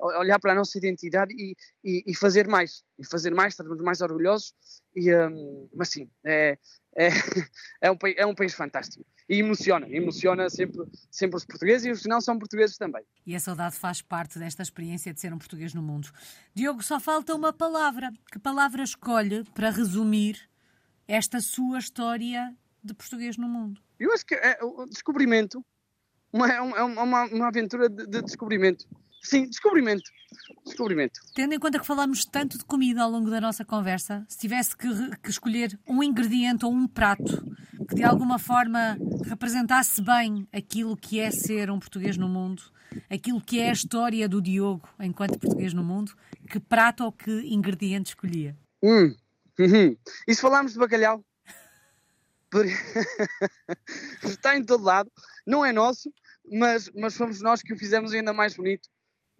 a, 0.00 0.18
olhar 0.20 0.38
para 0.38 0.52
a 0.52 0.54
nossa 0.54 0.76
identidade 0.78 1.34
e, 1.34 1.56
e, 1.84 2.14
fazer 2.14 2.48
mais, 2.48 2.84
e 2.98 3.06
fazer 3.06 3.34
mais, 3.34 3.52
estarmos 3.52 3.80
mais 3.80 4.00
orgulhosos, 4.00 4.54
e, 4.94 5.14
um, 5.14 5.68
mas 5.74 5.90
sim, 5.90 6.10
é, 6.24 6.58
é, 6.98 7.08
é, 7.80 7.90
um, 7.90 7.96
é 8.16 8.26
um 8.26 8.34
país 8.34 8.52
fantástico 8.54 9.06
e 9.28 9.38
emociona, 9.38 9.86
emociona 9.88 10.50
sempre, 10.50 10.84
sempre 11.10 11.36
os 11.36 11.44
portugueses 11.44 11.86
e 11.86 11.90
os 11.90 12.02
que 12.02 12.08
não 12.08 12.20
são 12.20 12.38
portugueses 12.38 12.76
também. 12.76 13.04
E 13.24 13.36
a 13.36 13.40
saudade 13.40 13.76
faz 13.76 14.02
parte 14.02 14.38
desta 14.38 14.62
experiência 14.62 15.12
de 15.12 15.20
ser 15.20 15.32
um 15.32 15.38
português 15.38 15.72
no 15.74 15.82
mundo. 15.82 16.10
Diogo, 16.54 16.82
só 16.82 16.98
falta 16.98 17.34
uma 17.34 17.52
palavra. 17.52 18.10
Que 18.32 18.38
palavra 18.38 18.82
escolhe 18.82 19.44
para 19.54 19.70
resumir 19.70 20.40
esta 21.06 21.40
sua 21.40 21.78
história 21.78 22.54
de 22.82 22.94
português 22.94 23.36
no 23.36 23.48
mundo? 23.48 23.80
Eu 23.98 24.12
acho 24.12 24.24
que 24.24 24.34
é 24.34 24.58
o 24.62 24.86
descobrimento, 24.86 25.64
uma, 26.32 26.48
é 26.50 26.60
uma, 26.60 27.02
uma, 27.02 27.24
uma 27.24 27.48
aventura 27.48 27.88
de, 27.88 28.06
de 28.06 28.22
descobrimento. 28.22 28.86
Sim, 29.22 29.48
descobrimento. 29.48 30.10
Descobrimento. 30.64 31.20
Tendo 31.34 31.54
em 31.54 31.58
conta 31.58 31.78
que 31.78 31.86
falamos 31.86 32.24
tanto 32.24 32.58
de 32.58 32.64
comida 32.64 33.02
ao 33.02 33.10
longo 33.10 33.30
da 33.30 33.40
nossa 33.40 33.64
conversa, 33.64 34.24
se 34.28 34.38
tivesse 34.38 34.76
que, 34.76 34.88
que 35.22 35.30
escolher 35.30 35.78
um 35.86 36.02
ingrediente 36.02 36.64
ou 36.64 36.72
um 36.72 36.86
prato 36.86 37.44
que 37.88 37.94
de 37.94 38.04
alguma 38.04 38.38
forma 38.38 38.98
representasse 39.24 40.02
bem 40.02 40.46
aquilo 40.52 40.96
que 40.96 41.18
é 41.18 41.30
ser 41.30 41.70
um 41.70 41.78
português 41.78 42.18
no 42.18 42.28
mundo, 42.28 42.62
aquilo 43.08 43.40
que 43.40 43.58
é 43.58 43.70
a 43.70 43.72
história 43.72 44.28
do 44.28 44.42
Diogo 44.42 44.86
enquanto 45.00 45.38
português 45.38 45.72
no 45.72 45.82
mundo, 45.82 46.12
que 46.50 46.60
prato 46.60 47.04
ou 47.04 47.12
que 47.12 47.30
ingrediente 47.30 48.10
escolhia? 48.10 48.56
Hum. 48.82 49.14
Uhum. 49.58 49.96
E 50.26 50.34
se 50.34 50.40
falarmos 50.40 50.74
de 50.74 50.78
bacalhau? 50.78 51.24
Está 54.22 54.56
em 54.56 54.64
todo 54.64 54.84
lado, 54.84 55.10
não 55.46 55.64
é 55.64 55.72
nosso, 55.72 56.12
mas, 56.50 56.90
mas 56.94 57.16
fomos 57.16 57.40
nós 57.40 57.62
que 57.62 57.72
o 57.72 57.78
fizemos 57.78 58.12
ainda 58.12 58.32
mais 58.32 58.54
bonito. 58.54 58.88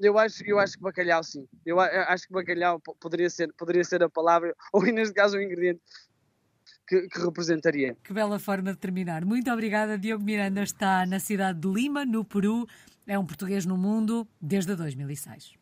Eu 0.00 0.18
acho, 0.18 0.44
eu 0.44 0.58
acho 0.58 0.76
que 0.76 0.82
bacalhau, 0.82 1.22
sim. 1.24 1.46
Eu 1.66 1.80
acho 1.80 2.26
que 2.26 2.32
bacalhau 2.32 2.80
poderia 3.00 3.28
ser, 3.28 3.52
poderia 3.54 3.82
ser 3.82 4.02
a 4.02 4.08
palavra, 4.08 4.54
ou 4.72 4.82
neste 4.84 5.14
caso 5.14 5.36
o 5.36 5.42
ingrediente 5.42 5.80
que, 6.86 7.08
que, 7.08 7.20
representaria. 7.20 7.96
Que 8.02 8.12
bela 8.12 8.38
forma 8.38 8.72
de 8.72 8.78
terminar. 8.78 9.24
Muito 9.24 9.50
obrigada. 9.50 9.98
Diogo 9.98 10.24
Miranda 10.24 10.62
está 10.62 11.04
na 11.04 11.18
cidade 11.18 11.60
de 11.60 11.68
Lima, 11.68 12.04
no 12.04 12.24
Peru. 12.24 12.66
É 13.06 13.18
um 13.18 13.26
português 13.26 13.66
no 13.66 13.76
mundo 13.76 14.26
desde 14.40 14.74
2006. 14.74 15.57